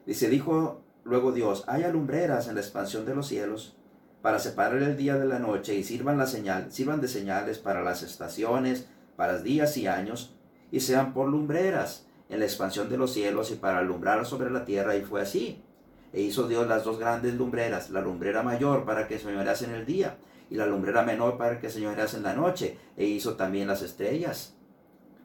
Dice, 0.05 0.29
dijo 0.29 0.83
luego 1.03 1.33
Dios, 1.33 1.65
hay 1.67 1.85
alumbreras 1.85 2.47
en 2.47 2.57
la 2.57 2.61
expansión 2.61 3.07
de 3.07 3.15
los 3.15 3.27
cielos 3.27 3.75
para 4.23 4.39
separar 4.39 4.83
el 4.83 4.97
día 4.97 5.17
de 5.17 5.27
la 5.27 5.39
noche 5.39 5.75
y 5.75 5.85
sirvan 5.85 6.19
la 6.19 6.27
señal, 6.27 6.73
sirvan 6.73 7.01
de 7.01 7.09
señales 7.09 7.59
para 7.59 7.83
las 7.83 8.03
estaciones, 8.03 8.87
para 9.17 9.39
días 9.39 9.77
y 9.77 9.87
años, 9.87 10.35
y 10.73 10.81
sean 10.81 11.15
por 11.15 11.29
lumbreras 11.29 12.07
en 12.29 12.41
la 12.41 12.45
expansión 12.45 12.89
de 12.89 12.99
los 12.99 13.13
cielos 13.13 13.51
y 13.53 13.55
para 13.55 13.79
alumbrar 13.79 14.27
sobre 14.27 14.51
la 14.51 14.65
tierra, 14.65 14.97
y 14.97 15.03
fue 15.03 15.23
así. 15.23 15.63
E 16.13 16.23
hizo 16.23 16.49
Dios 16.49 16.67
las 16.67 16.85
dos 16.85 16.99
grandes 16.99 17.35
lumbreras, 17.35 17.91
la 17.91 18.01
lumbrera 18.01 18.43
mayor 18.43 18.85
para 18.85 19.07
que 19.07 19.19
señorease 19.19 19.67
el 19.73 19.87
día, 19.87 20.17
y 20.51 20.57
la 20.57 20.67
lumbrera 20.67 21.03
menor 21.03 21.37
para 21.37 21.61
que 21.61 21.71
señorease 21.71 22.21
la 22.21 22.35
noche, 22.35 22.79
e 22.97 23.05
hizo 23.05 23.37
también 23.37 23.69
las 23.69 23.83
estrellas. 23.83 24.55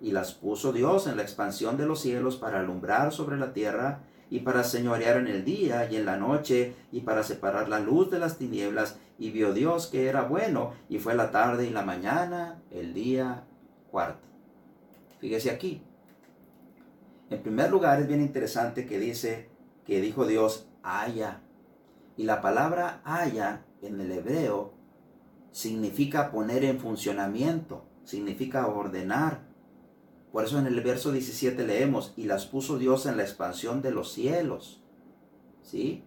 y 0.01 0.11
las 0.11 0.33
puso 0.33 0.73
Dios 0.73 1.05
en 1.05 1.15
la 1.15 1.21
expansión 1.21 1.77
de 1.77 1.85
los 1.85 2.01
cielos 2.01 2.35
para 2.35 2.59
alumbrar 2.59 3.13
sobre 3.13 3.37
la 3.37 3.53
tierra 3.53 3.99
y 4.31 4.39
para 4.39 4.63
señorear 4.63 5.17
en 5.17 5.27
el 5.27 5.43
día 5.43 5.91
y 5.91 5.97
en 5.97 6.05
la 6.05 6.15
noche 6.15 6.73
y 6.91 7.01
para 7.01 7.21
separar 7.21 7.67
la 7.67 7.81
luz 7.81 8.09
de 8.09 8.17
las 8.17 8.37
tinieblas 8.37 8.97
y 9.19 9.29
vio 9.29 9.53
Dios 9.53 9.87
que 9.87 10.07
era 10.07 10.23
bueno 10.23 10.73
y 10.89 10.99
fue 10.99 11.15
la 11.15 11.31
tarde 11.31 11.67
y 11.67 11.69
la 11.69 11.83
mañana 11.83 12.63
el 12.71 12.93
día 12.93 13.43
cuarto. 13.91 14.25
Fíjese 15.19 15.51
aquí. 15.51 15.83
En 17.29 17.43
primer 17.43 17.69
lugar 17.69 17.99
es 17.99 18.07
bien 18.07 18.21
interesante 18.21 18.85
que 18.85 18.99
dice 18.99 19.49
que 19.85 19.99
dijo 19.99 20.25
Dios 20.25 20.65
haya. 20.81 21.41
Y 22.15 22.23
la 22.23 22.41
palabra 22.41 23.01
haya 23.03 23.65
en 23.81 23.99
el 23.99 24.13
hebreo 24.13 24.73
significa 25.51 26.31
poner 26.31 26.63
en 26.63 26.79
funcionamiento, 26.79 27.83
significa 28.05 28.67
ordenar. 28.67 29.50
Por 30.31 30.45
eso 30.45 30.59
en 30.59 30.67
el 30.67 30.79
verso 30.81 31.11
17 31.11 31.65
leemos, 31.65 32.13
y 32.15 32.25
las 32.25 32.45
puso 32.45 32.77
Dios 32.77 33.05
en 33.05 33.17
la 33.17 33.23
expansión 33.23 33.81
de 33.81 33.91
los 33.91 34.11
cielos. 34.11 34.81
¿Sí? 35.63 36.03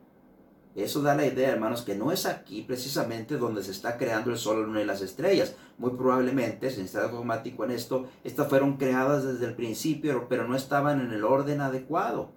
Eso 0.74 1.02
da 1.02 1.14
la 1.14 1.26
idea, 1.26 1.50
hermanos, 1.50 1.82
que 1.82 1.94
no 1.94 2.10
es 2.10 2.26
aquí 2.26 2.62
precisamente 2.62 3.36
donde 3.36 3.62
se 3.62 3.70
está 3.70 3.96
creando 3.96 4.32
el 4.32 4.38
sol, 4.38 4.60
la 4.60 4.66
luna 4.66 4.82
y 4.82 4.84
las 4.84 5.02
estrellas. 5.02 5.54
Muy 5.78 5.92
probablemente, 5.92 6.70
sin 6.70 6.84
estar 6.84 7.10
dogmático 7.10 7.64
en 7.64 7.70
esto, 7.70 8.08
estas 8.24 8.48
fueron 8.48 8.76
creadas 8.76 9.24
desde 9.24 9.46
el 9.46 9.54
principio, 9.54 10.26
pero 10.28 10.48
no 10.48 10.56
estaban 10.56 11.00
en 11.00 11.12
el 11.12 11.22
orden 11.22 11.60
adecuado. 11.60 12.32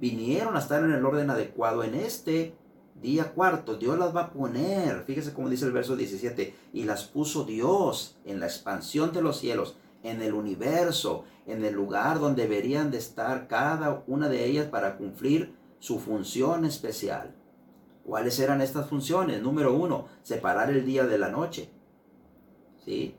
Vinieron 0.00 0.56
a 0.56 0.60
estar 0.60 0.82
en 0.82 0.92
el 0.92 1.04
orden 1.04 1.28
adecuado 1.28 1.84
en 1.84 1.94
este 1.94 2.54
día 3.02 3.32
cuarto. 3.32 3.76
Dios 3.76 3.98
las 3.98 4.16
va 4.16 4.22
a 4.22 4.32
poner, 4.32 5.02
fíjese 5.04 5.34
cómo 5.34 5.50
dice 5.50 5.66
el 5.66 5.72
verso 5.72 5.94
17, 5.94 6.54
y 6.72 6.84
las 6.84 7.04
puso 7.04 7.44
Dios 7.44 8.16
en 8.24 8.40
la 8.40 8.46
expansión 8.46 9.12
de 9.12 9.20
los 9.20 9.38
cielos, 9.38 9.76
en 10.04 10.22
el 10.22 10.34
universo, 10.34 11.24
en 11.46 11.64
el 11.64 11.74
lugar 11.74 12.20
donde 12.20 12.42
deberían 12.42 12.92
de 12.92 12.98
estar 12.98 13.48
cada 13.48 14.04
una 14.06 14.28
de 14.28 14.44
ellas 14.44 14.66
para 14.66 14.96
cumplir 14.96 15.56
su 15.80 15.98
función 15.98 16.64
especial. 16.64 17.34
¿Cuáles 18.04 18.38
eran 18.38 18.60
estas 18.60 18.88
funciones? 18.88 19.42
Número 19.42 19.74
uno, 19.74 20.06
separar 20.22 20.70
el 20.70 20.84
día 20.84 21.06
de 21.06 21.18
la 21.18 21.30
noche. 21.30 21.70
¿Sí? 22.84 23.16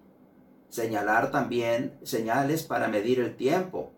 Señalar 0.70 1.32
también 1.32 1.98
señales 2.04 2.64
para 2.64 2.88
medir 2.88 3.20
el 3.20 3.36
tiempo, 3.36 3.92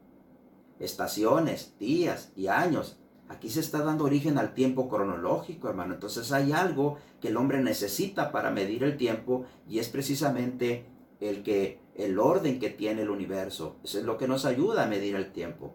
estaciones, 0.80 1.74
días 1.78 2.32
y 2.36 2.48
años. 2.48 2.98
Aquí 3.28 3.50
se 3.50 3.60
está 3.60 3.80
dando 3.80 4.06
origen 4.06 4.38
al 4.38 4.54
tiempo 4.54 4.88
cronológico, 4.88 5.68
hermano. 5.68 5.96
Entonces 5.96 6.32
hay 6.32 6.54
algo 6.54 6.98
que 7.20 7.28
el 7.28 7.38
hombre 7.38 7.62
necesita 7.62 8.32
para 8.32 8.52
medir 8.52 8.84
el 8.84 8.96
tiempo 8.96 9.46
y 9.68 9.80
es 9.80 9.90
precisamente 9.90 10.86
el 11.20 11.44
que 11.44 11.80
el 11.96 12.20
orden 12.20 12.60
que 12.60 12.70
tiene 12.70 13.02
el 13.02 13.10
universo. 13.10 13.78
Eso 13.84 14.00
es 14.00 14.06
lo 14.06 14.18
que 14.18 14.28
nos 14.28 14.46
ayuda 14.46 14.84
a 14.84 14.88
medir 14.88 15.16
el 15.16 15.32
tiempo. 15.32 15.74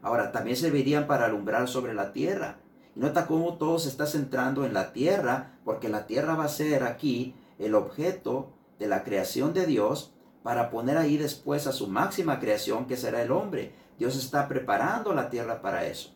Ahora, 0.00 0.32
también 0.32 0.56
servirían 0.56 1.06
para 1.06 1.26
alumbrar 1.26 1.68
sobre 1.68 1.94
la 1.94 2.12
tierra. 2.12 2.60
Nota 2.94 3.26
cómo 3.26 3.58
todo 3.58 3.78
se 3.78 3.88
está 3.88 4.06
centrando 4.06 4.64
en 4.64 4.74
la 4.74 4.92
tierra, 4.92 5.58
porque 5.64 5.88
la 5.88 6.06
tierra 6.06 6.34
va 6.34 6.44
a 6.44 6.48
ser 6.48 6.84
aquí 6.84 7.34
el 7.58 7.74
objeto 7.74 8.52
de 8.78 8.88
la 8.88 9.04
creación 9.04 9.52
de 9.52 9.66
Dios 9.66 10.14
para 10.42 10.70
poner 10.70 10.96
ahí 10.96 11.16
después 11.16 11.66
a 11.66 11.72
su 11.72 11.88
máxima 11.88 12.40
creación 12.40 12.86
que 12.86 12.96
será 12.96 13.22
el 13.22 13.30
hombre. 13.30 13.72
Dios 13.98 14.16
está 14.16 14.48
preparando 14.48 15.12
la 15.12 15.28
tierra 15.30 15.60
para 15.60 15.84
eso. 15.84 16.14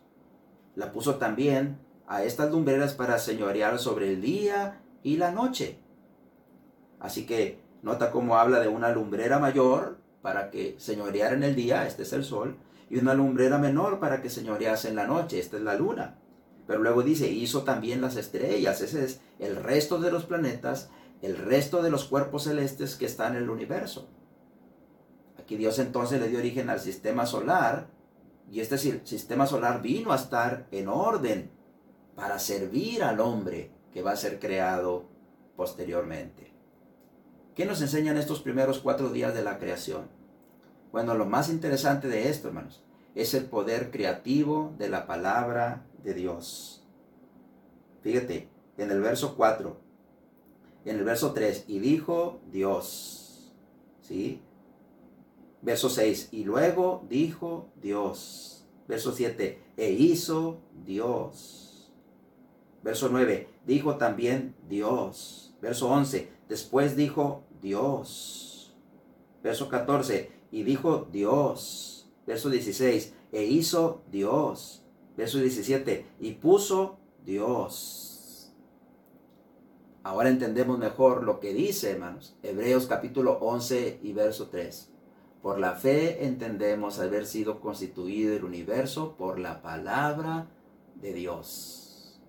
La 0.74 0.92
puso 0.92 1.16
también 1.16 1.78
a 2.06 2.22
estas 2.24 2.50
lumbreras 2.50 2.94
para 2.94 3.18
señorear 3.18 3.78
sobre 3.78 4.08
el 4.08 4.20
día 4.20 4.80
y 5.02 5.16
la 5.16 5.32
noche. 5.32 5.78
Así 7.00 7.26
que 7.26 7.61
nota 7.82 8.10
cómo 8.10 8.36
habla 8.38 8.60
de 8.60 8.68
una 8.68 8.90
lumbrera 8.90 9.38
mayor 9.38 9.98
para 10.22 10.50
que 10.50 10.76
señorear 10.78 11.32
en 11.34 11.42
el 11.42 11.54
día, 11.54 11.86
este 11.86 12.04
es 12.04 12.12
el 12.12 12.24
sol, 12.24 12.56
y 12.88 12.98
una 12.98 13.14
lumbrera 13.14 13.58
menor 13.58 13.98
para 13.98 14.22
que 14.22 14.30
señorease 14.30 14.88
en 14.88 14.96
la 14.96 15.06
noche, 15.06 15.40
esta 15.40 15.56
es 15.56 15.62
la 15.62 15.74
luna. 15.74 16.18
Pero 16.66 16.80
luego 16.80 17.02
dice, 17.02 17.28
hizo 17.28 17.64
también 17.64 18.00
las 18.00 18.16
estrellas, 18.16 18.80
ese 18.80 19.04
es 19.04 19.20
el 19.40 19.56
resto 19.56 19.98
de 19.98 20.12
los 20.12 20.24
planetas, 20.24 20.90
el 21.22 21.36
resto 21.36 21.82
de 21.82 21.90
los 21.90 22.04
cuerpos 22.04 22.44
celestes 22.44 22.96
que 22.96 23.06
están 23.06 23.36
en 23.36 23.42
el 23.42 23.50
universo. 23.50 24.08
Aquí 25.38 25.56
Dios 25.56 25.78
entonces 25.80 26.20
le 26.20 26.28
dio 26.28 26.38
origen 26.38 26.70
al 26.70 26.80
sistema 26.80 27.26
solar, 27.26 27.88
y 28.50 28.60
este 28.60 28.78
sistema 28.78 29.46
solar 29.46 29.82
vino 29.82 30.12
a 30.12 30.16
estar 30.16 30.66
en 30.70 30.88
orden 30.88 31.50
para 32.14 32.38
servir 32.38 33.02
al 33.02 33.18
hombre 33.20 33.70
que 33.92 34.02
va 34.02 34.12
a 34.12 34.16
ser 34.16 34.38
creado 34.38 35.08
posteriormente. 35.56 36.51
¿Qué 37.54 37.66
nos 37.66 37.82
enseñan 37.82 38.16
estos 38.16 38.40
primeros 38.40 38.78
cuatro 38.78 39.10
días 39.10 39.34
de 39.34 39.42
la 39.42 39.58
creación? 39.58 40.08
Bueno, 40.90 41.14
lo 41.14 41.26
más 41.26 41.50
interesante 41.50 42.08
de 42.08 42.30
esto, 42.30 42.48
hermanos, 42.48 42.82
es 43.14 43.34
el 43.34 43.44
poder 43.44 43.90
creativo 43.90 44.74
de 44.78 44.88
la 44.88 45.06
palabra 45.06 45.84
de 46.02 46.14
Dios. 46.14 46.82
Fíjate, 48.00 48.48
en 48.78 48.90
el 48.90 49.00
verso 49.02 49.36
4, 49.36 49.76
en 50.86 50.96
el 50.96 51.04
verso 51.04 51.32
3, 51.32 51.64
y 51.68 51.78
dijo 51.78 52.40
Dios, 52.50 53.52
¿sí? 54.00 54.40
Verso 55.60 55.90
6, 55.90 56.30
y 56.32 56.44
luego 56.44 57.04
dijo 57.10 57.68
Dios. 57.80 58.66
Verso 58.88 59.12
7, 59.12 59.62
e 59.76 59.90
hizo 59.90 60.58
Dios. 60.84 61.92
Verso 62.82 63.10
9, 63.10 63.48
dijo 63.66 63.96
también 63.96 64.54
Dios. 64.68 65.51
Verso 65.62 65.88
11, 65.88 66.28
después 66.48 66.96
dijo 66.96 67.44
Dios. 67.62 68.74
Verso 69.44 69.68
14, 69.68 70.30
y 70.50 70.64
dijo 70.64 71.08
Dios. 71.12 72.10
Verso 72.26 72.50
16, 72.50 73.14
e 73.30 73.44
hizo 73.44 74.02
Dios. 74.10 74.82
Verso 75.16 75.38
17, 75.38 76.06
y 76.18 76.32
puso 76.32 76.98
Dios. 77.24 78.52
Ahora 80.02 80.30
entendemos 80.30 80.80
mejor 80.80 81.22
lo 81.22 81.38
que 81.38 81.54
dice, 81.54 81.92
hermanos. 81.92 82.34
Hebreos 82.42 82.86
capítulo 82.86 83.38
11 83.40 84.00
y 84.02 84.12
verso 84.12 84.48
3. 84.48 84.90
Por 85.42 85.60
la 85.60 85.74
fe 85.74 86.24
entendemos 86.24 86.98
haber 86.98 87.24
sido 87.24 87.60
constituido 87.60 88.34
el 88.34 88.42
universo 88.42 89.14
por 89.16 89.38
la 89.38 89.62
palabra 89.62 90.48
de 90.96 91.12
Dios. 91.12 92.20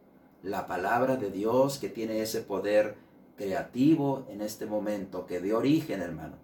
La 0.44 0.68
palabra 0.68 1.16
de 1.16 1.32
Dios 1.32 1.80
que 1.80 1.90
tiene 1.90 2.22
ese 2.22 2.42
poder 2.42 3.03
creativo 3.36 4.26
en 4.30 4.42
este 4.42 4.66
momento, 4.66 5.26
que 5.26 5.40
dio 5.40 5.58
origen, 5.58 6.02
hermano, 6.02 6.36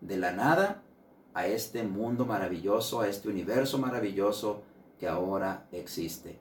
de 0.00 0.16
la 0.16 0.32
nada 0.32 0.82
a 1.32 1.46
este 1.46 1.82
mundo 1.82 2.26
maravilloso, 2.26 3.00
a 3.00 3.08
este 3.08 3.28
universo 3.28 3.78
maravilloso 3.78 4.62
que 4.98 5.08
ahora 5.08 5.66
existe. 5.72 6.38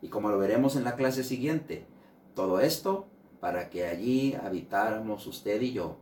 Y 0.00 0.08
como 0.08 0.30
lo 0.30 0.38
veremos 0.38 0.76
en 0.76 0.84
la 0.84 0.94
clase 0.94 1.24
siguiente, 1.24 1.86
todo 2.34 2.60
esto 2.60 3.06
para 3.40 3.70
que 3.70 3.86
allí 3.86 4.34
habitáramos 4.34 5.26
usted 5.26 5.60
y 5.60 5.72
yo 5.72 5.96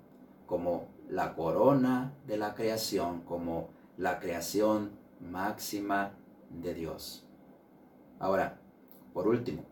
como 0.46 0.88
la 1.08 1.34
corona 1.34 2.14
de 2.26 2.36
la 2.36 2.54
creación, 2.54 3.22
como 3.22 3.70
la 3.96 4.18
creación 4.18 4.92
máxima 5.20 6.14
de 6.50 6.74
Dios. 6.74 7.26
Ahora, 8.18 8.60
por 9.12 9.28
último, 9.28 9.64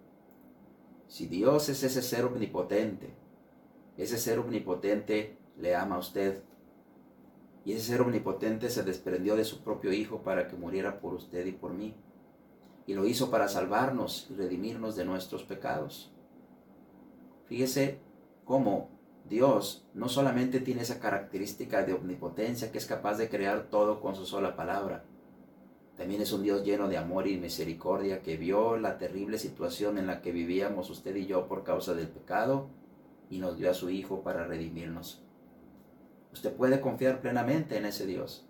si 1.09 1.27
Dios 1.27 1.69
es 1.69 1.83
ese 1.83 2.03
ser 2.03 2.25
omnipotente, 2.25 3.15
ese 3.97 4.19
ser 4.19 4.39
omnipotente 4.39 5.37
le 5.59 5.75
ama 5.75 5.97
a 5.97 6.01
usted, 6.01 6.43
y 7.65 7.73
ese 7.73 7.93
ser 7.93 8.03
omnipotente 8.03 8.69
se 8.71 8.83
desprendió 8.83 9.37
de 9.37 9.45
su 9.45 9.63
propio 9.63 9.93
Hijo 9.93 10.23
para 10.23 10.49
que 10.49 10.57
muriera 10.57 11.01
por 11.01 11.15
usted 11.15 11.47
y 11.47 11.53
por 11.53 11.73
mí, 11.73 11.95
y 12.87 12.95
lo 12.95 13.07
hizo 13.07 13.31
para 13.31 13.49
salvarnos 13.49 14.29
y 14.31 14.35
redimirnos 14.35 14.97
de 14.97 15.05
nuestros 15.05 15.45
pecados. 15.45 16.13
Fíjese 17.47 18.01
cómo 18.45 18.91
Dios 19.29 19.87
no 19.95 20.09
solamente 20.09 20.61
tiene 20.61 20.83
esa 20.83 21.01
característica 21.01 21.83
de 21.85 21.95
omnipotencia 21.95 22.71
que 22.71 22.79
es 22.79 22.87
capaz 22.87 23.17
de 23.17 23.31
crear 23.31 23.71
todo 23.71 24.01
con 24.01 24.15
su 24.15 24.27
sola 24.27 24.55
palabra, 24.57 25.05
también 25.97 26.23
es 26.23 26.33
un 26.33 26.43
Dios 26.43 26.65
lleno 26.65 26.89
de 26.89 26.97
amor 26.97 27.29
y 27.29 27.39
misericordia 27.39 28.21
que 28.21 28.37
vio 28.37 28.77
la 28.77 28.99
terrible 28.99 29.39
situación 29.39 29.97
en 29.97 30.09
la 30.09 30.23
que 30.23 30.33
vivíamos 30.33 30.91
usted 30.91 31.15
y 31.15 31.27
yo 31.27 31.47
por 31.47 31.63
causa 31.63 31.95
del 31.95 32.09
pecado 32.09 32.69
y 33.31 33.39
nos 33.39 33.57
dio 33.57 33.71
a 33.71 33.75
su 33.75 33.91
Hijo 33.91 34.23
para 34.23 34.47
redimirnos. 34.47 35.23
Usted 36.33 36.55
puede 36.55 36.81
confiar 36.81 37.21
plenamente 37.21 37.77
en 37.77 37.87
ese 37.87 38.07
Dios 38.07 38.49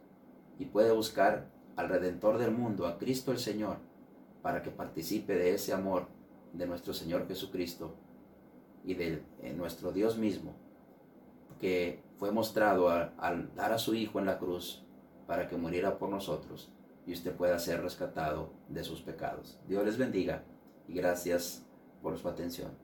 y 0.59 0.67
puede 0.67 0.93
buscar 0.93 1.51
al 1.77 1.89
Redentor 1.89 2.39
del 2.39 2.51
mundo, 2.51 2.87
a 2.87 2.99
Cristo 2.99 3.33
el 3.33 3.39
Señor, 3.39 3.79
para 4.43 4.63
que 4.63 4.71
participe 4.71 5.35
de 5.35 5.55
ese 5.55 5.73
amor 5.73 6.07
de 6.53 6.67
nuestro 6.67 6.95
Señor 6.95 7.27
Jesucristo 7.27 7.95
y 8.85 8.95
de 8.95 9.23
nuestro 9.57 9.93
Dios 9.93 10.19
mismo, 10.19 10.55
que 11.61 12.03
fue 12.19 12.31
mostrado 12.31 12.89
al 12.91 13.55
dar 13.55 13.73
a 13.73 13.79
su 13.79 13.95
Hijo 13.95 14.19
en 14.19 14.27
la 14.27 14.39
cruz 14.39 14.85
para 15.27 15.49
que 15.49 15.57
muriera 15.57 15.99
por 15.99 16.11
nosotros 16.11 16.71
y 17.07 17.13
usted 17.13 17.35
pueda 17.35 17.59
ser 17.59 17.83
rescatado 17.83 18.53
de 18.69 18.85
sus 18.85 19.03
pecados. 19.03 19.59
Dios 19.69 19.85
les 19.85 19.99
bendiga 19.99 20.45
y 20.89 20.95
gracias 20.95 21.67
por 22.03 22.19
su 22.19 22.29
atención. 22.29 22.84